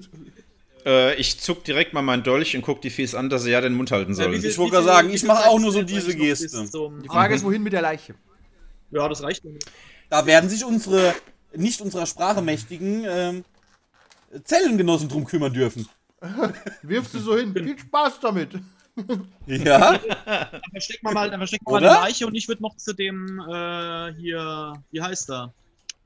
Äh, 0.86 1.16
ich 1.16 1.40
zuck 1.40 1.64
direkt 1.64 1.94
mal 1.94 2.02
meinen 2.02 2.24
Dolch 2.24 2.56
und 2.58 2.62
guck 2.62 2.82
die 2.82 2.90
Fies 2.90 3.16
an, 3.16 3.30
dass 3.30 3.44
sie 3.44 3.52
ja 3.52 3.62
den 3.62 3.74
Mund 3.74 3.90
halten 3.92 4.14
sollen. 4.14 4.34
viel- 4.34 4.50
Ich 4.50 4.58
wollte 4.58 4.74
gerade 4.74 4.86
sagen, 4.86 5.10
ich 5.12 5.24
mache 5.24 5.50
auch 5.50 5.58
nur 5.60 5.72
so 5.72 5.82
diese 5.82 6.14
Geste. 6.16 6.66
Die 7.02 7.08
Frage 7.08 7.36
ist, 7.36 7.44
wohin 7.46 7.64
mit 7.64 7.72
der 7.74 7.82
Leiche? 7.82 8.16
Ja, 8.92 9.08
das 9.08 9.24
reicht. 9.24 9.44
Da 10.10 10.26
werden 10.26 10.50
sich 10.50 10.66
unsere, 10.66 11.14
nicht 11.56 11.80
unserer 11.80 12.06
Sprache 12.06 12.42
mächtigen, 12.42 13.06
ähm, 13.08 13.46
Zellengenossen 14.44 15.10
drum 15.10 15.26
kümmern 15.26 15.54
dürfen. 15.54 15.88
Wirfst 16.84 17.14
du 17.14 17.20
so 17.20 17.38
hin. 17.38 17.54
Viel 17.54 17.78
Spaß 17.78 18.20
damit. 18.20 18.52
Ja? 19.48 19.98
Dann 19.98 20.62
verstecken 20.70 21.08
wir 21.08 21.14
mal, 21.14 21.28
dann 21.32 21.40
verstecken 21.40 21.66
wir 21.66 21.72
mal 21.72 21.78
eine 21.78 21.88
Leiche 21.88 22.28
und 22.28 22.36
ich 22.36 22.48
würde 22.48 22.62
noch 22.62 22.78
zu 22.78 22.94
dem 22.94 23.40
äh, 23.40 24.14
hier, 24.14 24.74
wie 24.92 25.02
heißt 25.02 25.32
er? 25.32 25.52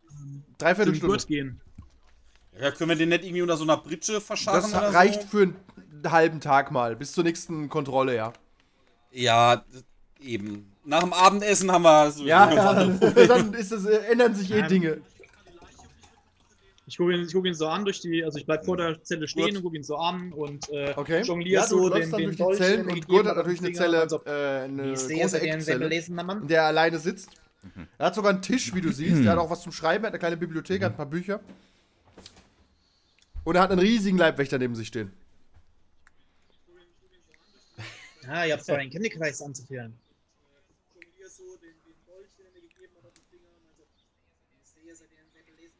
Zu 0.10 0.16
Dreiviertel 0.58 0.94
dem 0.94 0.96
Stunde. 0.96 1.12
Gurt 1.18 1.28
gehen. 1.28 1.60
ja? 2.58 2.72
Können 2.72 2.92
wir 2.92 2.96
den 2.96 3.10
nicht 3.10 3.26
irgendwie 3.26 3.42
unter 3.42 3.58
so 3.58 3.64
einer 3.66 3.76
Britsche 3.76 4.22
verscharren 4.22 4.62
Das 4.62 4.74
oder 4.74 4.94
reicht 4.94 5.24
so? 5.24 5.28
für 5.28 5.42
einen 5.42 5.56
halben 6.12 6.40
Tag 6.40 6.72
mal. 6.72 6.96
Bis 6.96 7.12
zur 7.12 7.26
nächsten 7.26 7.68
Kontrolle, 7.68 8.16
ja. 8.16 8.32
Ja, 9.12 9.66
eben. 10.22 10.72
Nach 10.86 11.02
dem 11.02 11.12
Abendessen 11.12 11.70
haben 11.70 11.84
wir 11.84 12.10
so 12.12 12.24
Ja, 12.24 12.50
ja 12.50 12.74
dann 13.28 13.54
ist 13.54 13.74
es, 13.74 13.84
äh, 13.84 13.98
ändern 14.12 14.34
sich 14.34 14.50
eh. 14.52 14.62
Dinge. 14.62 15.02
Ich 16.88 16.96
gucke 16.96 17.14
ihn, 17.14 17.26
ich 17.26 17.34
guck 17.34 17.46
ihn 17.46 17.54
so 17.54 17.68
an 17.68 17.84
durch 17.84 18.00
die, 18.00 18.24
also 18.24 18.40
ich 18.40 18.46
bleib 18.46 18.64
vor 18.64 18.78
der 18.78 19.04
Zelle 19.04 19.28
stehen 19.28 19.48
Gut. 19.48 19.58
und 19.58 19.64
gucke 19.64 19.76
ihn 19.76 19.84
so 19.84 19.98
an 19.98 20.32
und 20.32 20.70
äh, 20.70 20.94
Okay. 20.96 21.22
jongliere 21.22 21.62
ja, 21.62 21.68
so 21.68 21.90
den, 21.90 22.10
dann 22.10 22.12
den 22.12 22.26
durch 22.28 22.38
die 22.38 22.44
Dolch, 22.44 22.58
Zellen 22.58 22.88
den 22.88 22.96
und 22.96 23.08
Gurt 23.08 23.28
hat 23.28 23.36
natürlich 23.36 23.60
eine 23.60 23.74
Zelle, 23.74 24.00
also, 24.00 24.24
äh, 24.26 24.62
eine 24.62 24.94
große 24.94 25.42
Eckzelle, 25.42 25.94
in 25.94 26.48
der 26.48 26.62
er 26.62 26.68
alleine 26.68 26.98
sitzt. 26.98 27.32
Er 27.98 28.06
hat 28.06 28.16
sogar 28.16 28.32
einen 28.32 28.42
Tisch, 28.42 28.74
wie 28.74 28.80
du 28.80 28.92
siehst. 28.94 29.26
Er 29.26 29.34
hat 29.34 29.38
auch 29.38 29.50
was 29.50 29.62
zum 29.64 29.74
Schreiben, 29.74 30.06
er 30.06 30.08
hat 30.08 30.14
eine 30.14 30.20
kleine 30.20 30.38
Bibliothek, 30.38 30.82
hat 30.82 30.94
ein 30.94 30.98
paar 30.98 31.06
Bücher. 31.06 31.42
Und 33.44 33.56
er 33.56 33.62
hat 33.62 33.72
einen 33.72 33.80
riesigen 33.80 34.18
Leibwächter 34.18 34.58
neben 34.58 34.76
sich 34.76 34.88
stehen. 34.88 35.12
Ah, 38.30 38.46
ihr 38.46 38.54
habt 38.54 38.66
vor, 38.66 38.78
einen 38.78 38.92
Königreich 38.92 39.42
anzuführen. 39.42 39.94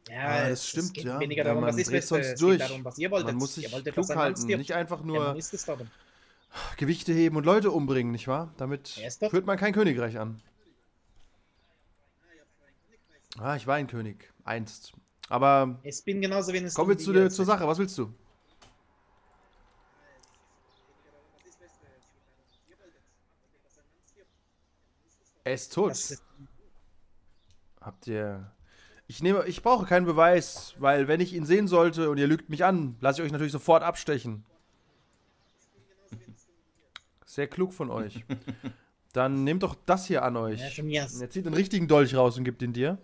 Ja, 0.08 0.20
Ah, 0.26 0.42
es- 0.44 0.50
das 0.60 0.68
stimmt, 0.68 0.96
es 0.98 1.04
ja. 1.04 1.20
weniger 1.20 1.38
Ja, 1.42 1.44
darum, 1.44 1.60
man 1.60 1.68
was 1.68 1.76
dreht 1.76 1.86
wüsste, 1.88 2.08
sonst 2.14 2.26
es 2.26 2.40
durch. 2.40 2.58
darum, 2.58 2.84
was 2.84 2.98
ihr 2.98 3.10
wolltet. 3.10 3.26
Man 3.28 3.36
muss 3.36 3.54
sich 3.54 3.66
klug 3.66 4.08
halten, 4.16 4.46
nicht 4.46 4.72
einfach 4.72 5.00
Ja, 5.00 5.06
nur 5.06 5.36
ist. 5.36 5.70
Gewichte 6.78 7.12
heben 7.12 7.36
und 7.36 7.44
Leute 7.44 7.70
umbringen, 7.70 8.10
nicht 8.12 8.26
wahr? 8.26 8.52
Damit 8.56 8.96
Ja, 8.96 9.06
ist 9.08 9.24
führt 9.26 9.44
man 9.46 9.58
kein 9.58 9.72
Königreich 9.74 10.18
an. 10.18 10.40
Ah, 13.38 13.54
ich 13.56 13.66
war 13.66 13.76
ein 13.76 13.86
König. 13.86 14.32
Einst. 14.44 14.92
Aber 15.28 15.78
Ich 15.82 16.02
bin 16.04 16.20
genauso 16.22 16.52
wenig. 16.52 16.72
kommen 16.74 16.88
wir 16.90 16.98
zu 16.98 17.12
der, 17.12 17.28
zur 17.30 17.44
Sache. 17.44 17.68
Was 17.68 17.78
willst 17.78 17.96
du? 17.98 18.12
Er 25.44 25.54
ist 25.54 25.72
tot. 25.72 25.96
Habt 27.80 28.06
ihr. 28.06 28.50
Ich 29.10 29.22
nehme, 29.22 29.46
ich 29.46 29.62
brauche 29.62 29.86
keinen 29.86 30.04
Beweis, 30.04 30.74
weil 30.78 31.08
wenn 31.08 31.20
ich 31.20 31.32
ihn 31.32 31.46
sehen 31.46 31.66
sollte 31.66 32.10
und 32.10 32.18
ihr 32.18 32.26
lügt 32.26 32.50
mich 32.50 32.64
an, 32.64 32.96
lasse 33.00 33.20
ich 33.20 33.26
euch 33.26 33.32
natürlich 33.32 33.52
sofort 33.52 33.82
abstechen. 33.82 34.44
Sehr 37.24 37.46
klug 37.46 37.72
von 37.72 37.90
euch. 37.90 38.24
Dann 39.14 39.44
nehmt 39.44 39.62
doch 39.62 39.74
das 39.86 40.04
hier 40.06 40.22
an 40.22 40.36
euch. 40.36 40.60
ja, 40.76 41.06
er 41.20 41.30
zieht 41.30 41.46
einen 41.46 41.54
richtigen 41.54 41.88
Dolch 41.88 42.14
raus 42.14 42.36
und 42.36 42.44
gibt 42.44 42.60
ihn 42.60 42.74
dir. 42.74 42.98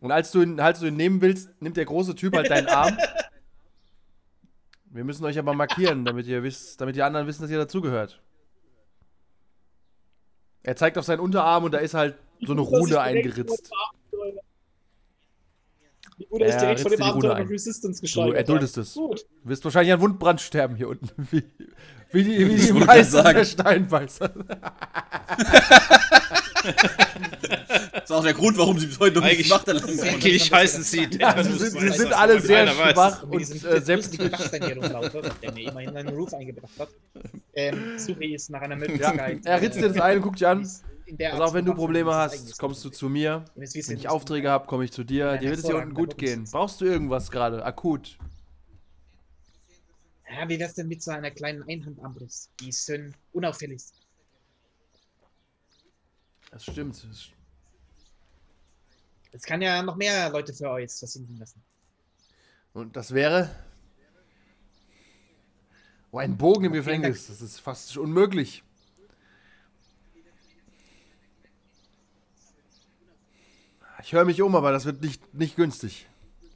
Und 0.00 0.10
als 0.12 0.30
du, 0.30 0.42
ihn, 0.42 0.58
als 0.60 0.78
du 0.80 0.86
ihn 0.86 0.96
nehmen 0.96 1.20
willst, 1.20 1.50
nimmt 1.60 1.76
der 1.76 1.84
große 1.84 2.14
Typ 2.14 2.36
halt 2.36 2.50
deinen 2.50 2.68
Arm. 2.68 2.96
Wir 4.86 5.04
müssen 5.04 5.24
euch 5.24 5.38
aber 5.38 5.54
markieren, 5.54 6.04
damit 6.04 6.26
ihr 6.26 6.42
wisst, 6.42 6.80
damit 6.80 6.96
die 6.96 7.02
anderen 7.02 7.26
wissen, 7.26 7.42
dass 7.42 7.50
ihr 7.50 7.58
dazugehört. 7.58 8.20
Er 10.62 10.76
zeigt 10.76 10.98
auf 10.98 11.04
seinen 11.04 11.20
Unterarm 11.20 11.64
und 11.64 11.72
da 11.72 11.78
ist 11.78 11.94
halt 11.94 12.16
so 12.40 12.52
eine 12.52 12.60
Rune 12.60 13.00
eingeritzt. 13.00 13.70
Oder 16.28 16.46
ich 16.46 16.52
Er 16.52 16.58
direkt 16.60 16.80
vor 16.80 16.90
dem 16.90 17.02
Abenteuer 17.02 17.38
noch 17.38 17.50
Resistance 17.50 17.98
Du 18.00 18.02
geschrieben 18.02 18.34
erduldest 18.34 18.78
es. 18.78 18.94
Gut. 18.94 19.26
Du 19.42 19.48
wirst 19.50 19.64
wahrscheinlich 19.64 19.92
an 19.94 20.00
Wundbrand 20.00 20.40
sterben 20.40 20.76
hier 20.76 20.88
unten. 20.88 21.08
Wie, 21.30 21.42
wie 22.12 22.24
die, 22.24 22.38
wie 22.48 22.56
die 22.56 23.04
sagen. 23.04 23.36
der 23.36 23.44
Steinbeißer. 23.44 24.30
Das 27.92 28.04
ist 28.04 28.12
auch 28.12 28.22
der 28.24 28.34
Grund, 28.34 28.58
warum 28.58 28.78
sie 28.78 28.86
bis 28.86 28.98
heute 28.98 29.16
noch 29.16 29.22
nicht 29.22 29.32
Eigentlich- 29.32 29.48
gemacht 29.48 29.68
haben. 29.68 30.00
Eigentlich 30.08 30.52
heißen 30.52 30.82
sie. 30.82 31.08
Ja, 31.18 31.42
sie 31.42 31.52
sind, 31.52 31.80
sie 31.80 31.88
sind 31.90 32.12
alle 32.12 32.40
sehr 32.40 32.66
schwach 32.68 33.22
Und 33.22 33.34
und 33.34 33.64
äh, 33.64 33.80
rumlaufe, 34.74 35.22
der 35.42 35.52
mir 35.52 35.68
immerhin 35.70 35.96
einen 35.96 36.08
Ruf 36.08 36.34
eingebracht 36.34 36.72
hat. 36.78 36.88
Ähm, 37.54 37.98
suche 37.98 38.24
ich 38.24 38.48
nach 38.48 38.60
einer 38.62 38.74
Ja, 38.74 38.80
Möglichkeit. 38.80 39.40
er 39.44 39.60
ritzt 39.62 39.78
dir 39.80 39.88
das 39.88 40.00
ein 40.00 40.16
und 40.16 40.22
guckt 40.22 40.40
dich 40.40 40.46
an. 40.46 40.68
Also 41.18 41.42
auch 41.44 41.54
wenn 41.54 41.64
du 41.64 41.74
Probleme 41.74 42.10
es 42.10 42.16
hast, 42.16 42.58
kommst 42.58 42.84
du 42.84 42.90
ist. 42.90 42.96
zu 42.98 43.08
mir. 43.08 43.44
Wenn 43.54 43.96
ich 43.96 44.08
Aufträge 44.08 44.50
habe, 44.50 44.66
komme 44.66 44.84
ich 44.84 44.92
zu 44.92 45.04
dir. 45.04 45.36
Dir 45.38 45.50
wird 45.50 45.58
es 45.60 45.66
hier 45.66 45.76
unten 45.76 45.94
gut 45.94 46.16
gehen. 46.18 46.44
Brauchst 46.50 46.80
du 46.80 46.84
irgendwas 46.84 47.30
gerade? 47.30 47.64
Akut. 47.64 48.18
Ja, 50.32 50.48
wie 50.48 50.58
wär's 50.60 50.74
denn 50.74 50.86
mit 50.88 51.02
so 51.02 51.10
einer 51.10 51.30
kleinen 51.32 51.62
Einhandarmbrust, 51.68 52.50
die 52.60 52.72
schön 52.72 53.14
unauffällig 53.32 53.76
ist? 53.76 53.94
Das 56.50 56.64
stimmt. 56.64 57.04
Das- 57.08 57.28
Das 59.32 59.42
kann 59.42 59.62
ja 59.62 59.80
noch 59.82 59.94
mehr 59.96 60.28
Leute 60.30 60.52
für 60.52 60.68
euch 60.70 60.90
versinken 60.92 61.36
lassen. 61.36 61.62
Und 62.72 62.96
das 62.96 63.12
wäre. 63.14 63.50
Oh, 66.12 66.18
ein 66.18 66.36
Bogen 66.36 66.64
im 66.64 66.72
Gefängnis. 66.72 67.28
Das 67.28 67.40
ist 67.40 67.60
fast 67.60 67.96
unmöglich. 67.96 68.64
Ich 74.02 74.12
höre 74.12 74.24
mich 74.24 74.40
um, 74.42 74.54
aber 74.54 74.72
das 74.72 74.84
wird 74.84 75.02
nicht, 75.02 75.34
nicht 75.34 75.56
günstig. 75.56 76.06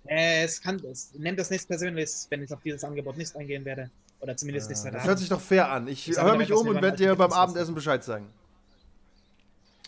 Äh, 0.07 0.45
es 0.45 0.61
kann, 0.61 0.83
es, 0.91 1.13
nehmt 1.15 1.39
das 1.39 1.51
nicht 1.51 1.67
persönlich, 1.67 2.11
wenn 2.29 2.43
ich 2.43 2.53
auf 2.53 2.61
dieses 2.63 2.85
Angebot 2.85 3.17
nicht 3.17 3.35
eingehen 3.37 3.65
werde. 3.65 3.91
Oder 4.21 4.37
zumindest 4.37 4.71
nicht 4.71 4.83
heute 4.83 4.93
Das 4.93 5.07
hört 5.07 5.19
sich 5.19 5.29
doch 5.29 5.41
fair 5.41 5.71
an. 5.71 5.89
Ich 5.89 6.09
Ich 6.09 6.17
höre 6.21 6.37
mich 6.37 6.53
um 6.53 6.67
und 6.67 6.81
werde 6.81 6.97
dir 6.97 7.15
beim. 7.15 7.33
Abendessen 7.33 7.75
Bescheid 7.75 8.03
sagen. 8.03 8.27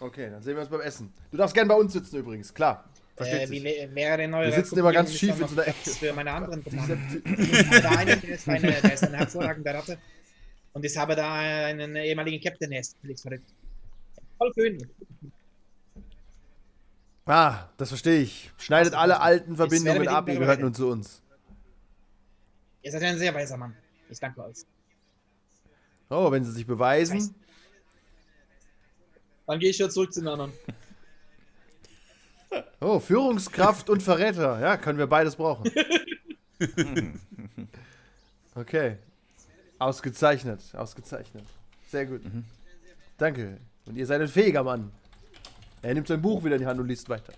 Okay, 0.01 0.29
dann 0.31 0.43
sehen 0.43 0.55
wir 0.55 0.61
uns 0.61 0.71
beim 0.71 0.83
Essen. 0.83 1.13
Du 1.31 1.39
darfst 1.39 1.55
gerne 1.55 1.69
bei 1.69 1.75
uns 1.75 1.93
sitzen 1.93 2.17
übrigens, 2.17 2.53
klar. 2.53 2.85
Äh, 3.19 3.49
wie 3.49 3.61
denn 3.61 4.35
eure 4.35 4.49
Wir 4.49 4.53
sitzen 4.53 4.79
immer 4.79 4.93
ganz 4.93 5.15
schief 5.15 5.41
in 5.41 5.49
so 5.49 5.55
einer 5.55 5.69
Ecke. 5.69 5.91
Für 5.91 6.13
meine 6.13 6.33
anderen 6.33 6.63
habe 6.63 7.81
da 7.81 7.91
einen, 7.91 8.21
der 8.21 8.31
ist, 8.31 8.47
eine, 8.47 8.73
der 8.73 8.93
ist 8.93 9.05
eine 9.05 9.17
hervorragende 9.17 9.73
Ratte. 9.73 9.99
Und 10.75 10.85
ich 10.85 10.95
habe 10.99 11.17
da 11.17 11.33
einen 11.33 11.97
ehemaligen 11.97 12.43
Captain, 12.43 12.69
der 12.71 12.81
ist 12.81 12.95
völlig 13.01 13.19
verrückt. 13.19 13.49
Voll 14.37 14.53
schön. 14.55 14.87
Ah, 17.27 17.69
das 17.77 17.89
verstehe 17.89 18.21
ich. 18.21 18.53
Schneidet 18.57 18.95
Also, 18.95 19.03
alle 19.03 19.21
alten 19.21 19.57
Verbindungen 19.57 20.07
ab, 20.09 20.29
ihr 20.29 20.39
gehört 20.39 20.61
nun 20.61 20.73
zu 20.73 20.89
uns. 20.89 21.21
Ihr 22.83 22.93
seid 22.93 23.03
ein 23.03 23.19
sehr 23.19 23.35
weiser 23.35 23.57
Mann. 23.57 23.77
Ich 24.09 24.21
danke 24.21 24.45
euch. 24.45 24.59
Oh, 26.09 26.31
wenn 26.31 26.45
sie 26.45 26.53
sich 26.53 26.67
beweisen. 26.67 27.35
Dann 29.47 29.59
gehe 29.59 29.71
ich 29.71 29.79
wieder 29.79 29.91
zurück 29.91 30.13
zu 30.13 30.21
den 30.21 30.29
anderen. 30.29 30.53
Oh, 32.81 33.01
Führungskraft 33.01 33.91
und 33.91 34.03
Verräter. 34.03 34.61
Ja, 34.61 34.77
können 34.77 34.99
wir 34.99 35.07
beides 35.07 35.37
brauchen. 35.37 35.71
Okay. 38.55 38.97
Ausgezeichnet, 39.79 40.63
ausgezeichnet. 40.75 41.45
Sehr 41.91 42.07
gut. 42.07 42.23
Danke. 43.19 43.59
Und 43.85 43.97
ihr 43.97 44.07
seid 44.07 44.23
ein 44.23 44.29
fähiger 44.29 44.65
Mann. 44.65 44.91
Er 45.83 45.95
nimmt 45.95 46.09
sein 46.09 46.21
Buch 46.21 46.43
wieder 46.45 46.57
in 46.57 46.63
die 46.63 46.67
Hand 46.67 46.81
und 46.81 46.89
liest 46.89 47.09
weiter. 47.09 47.33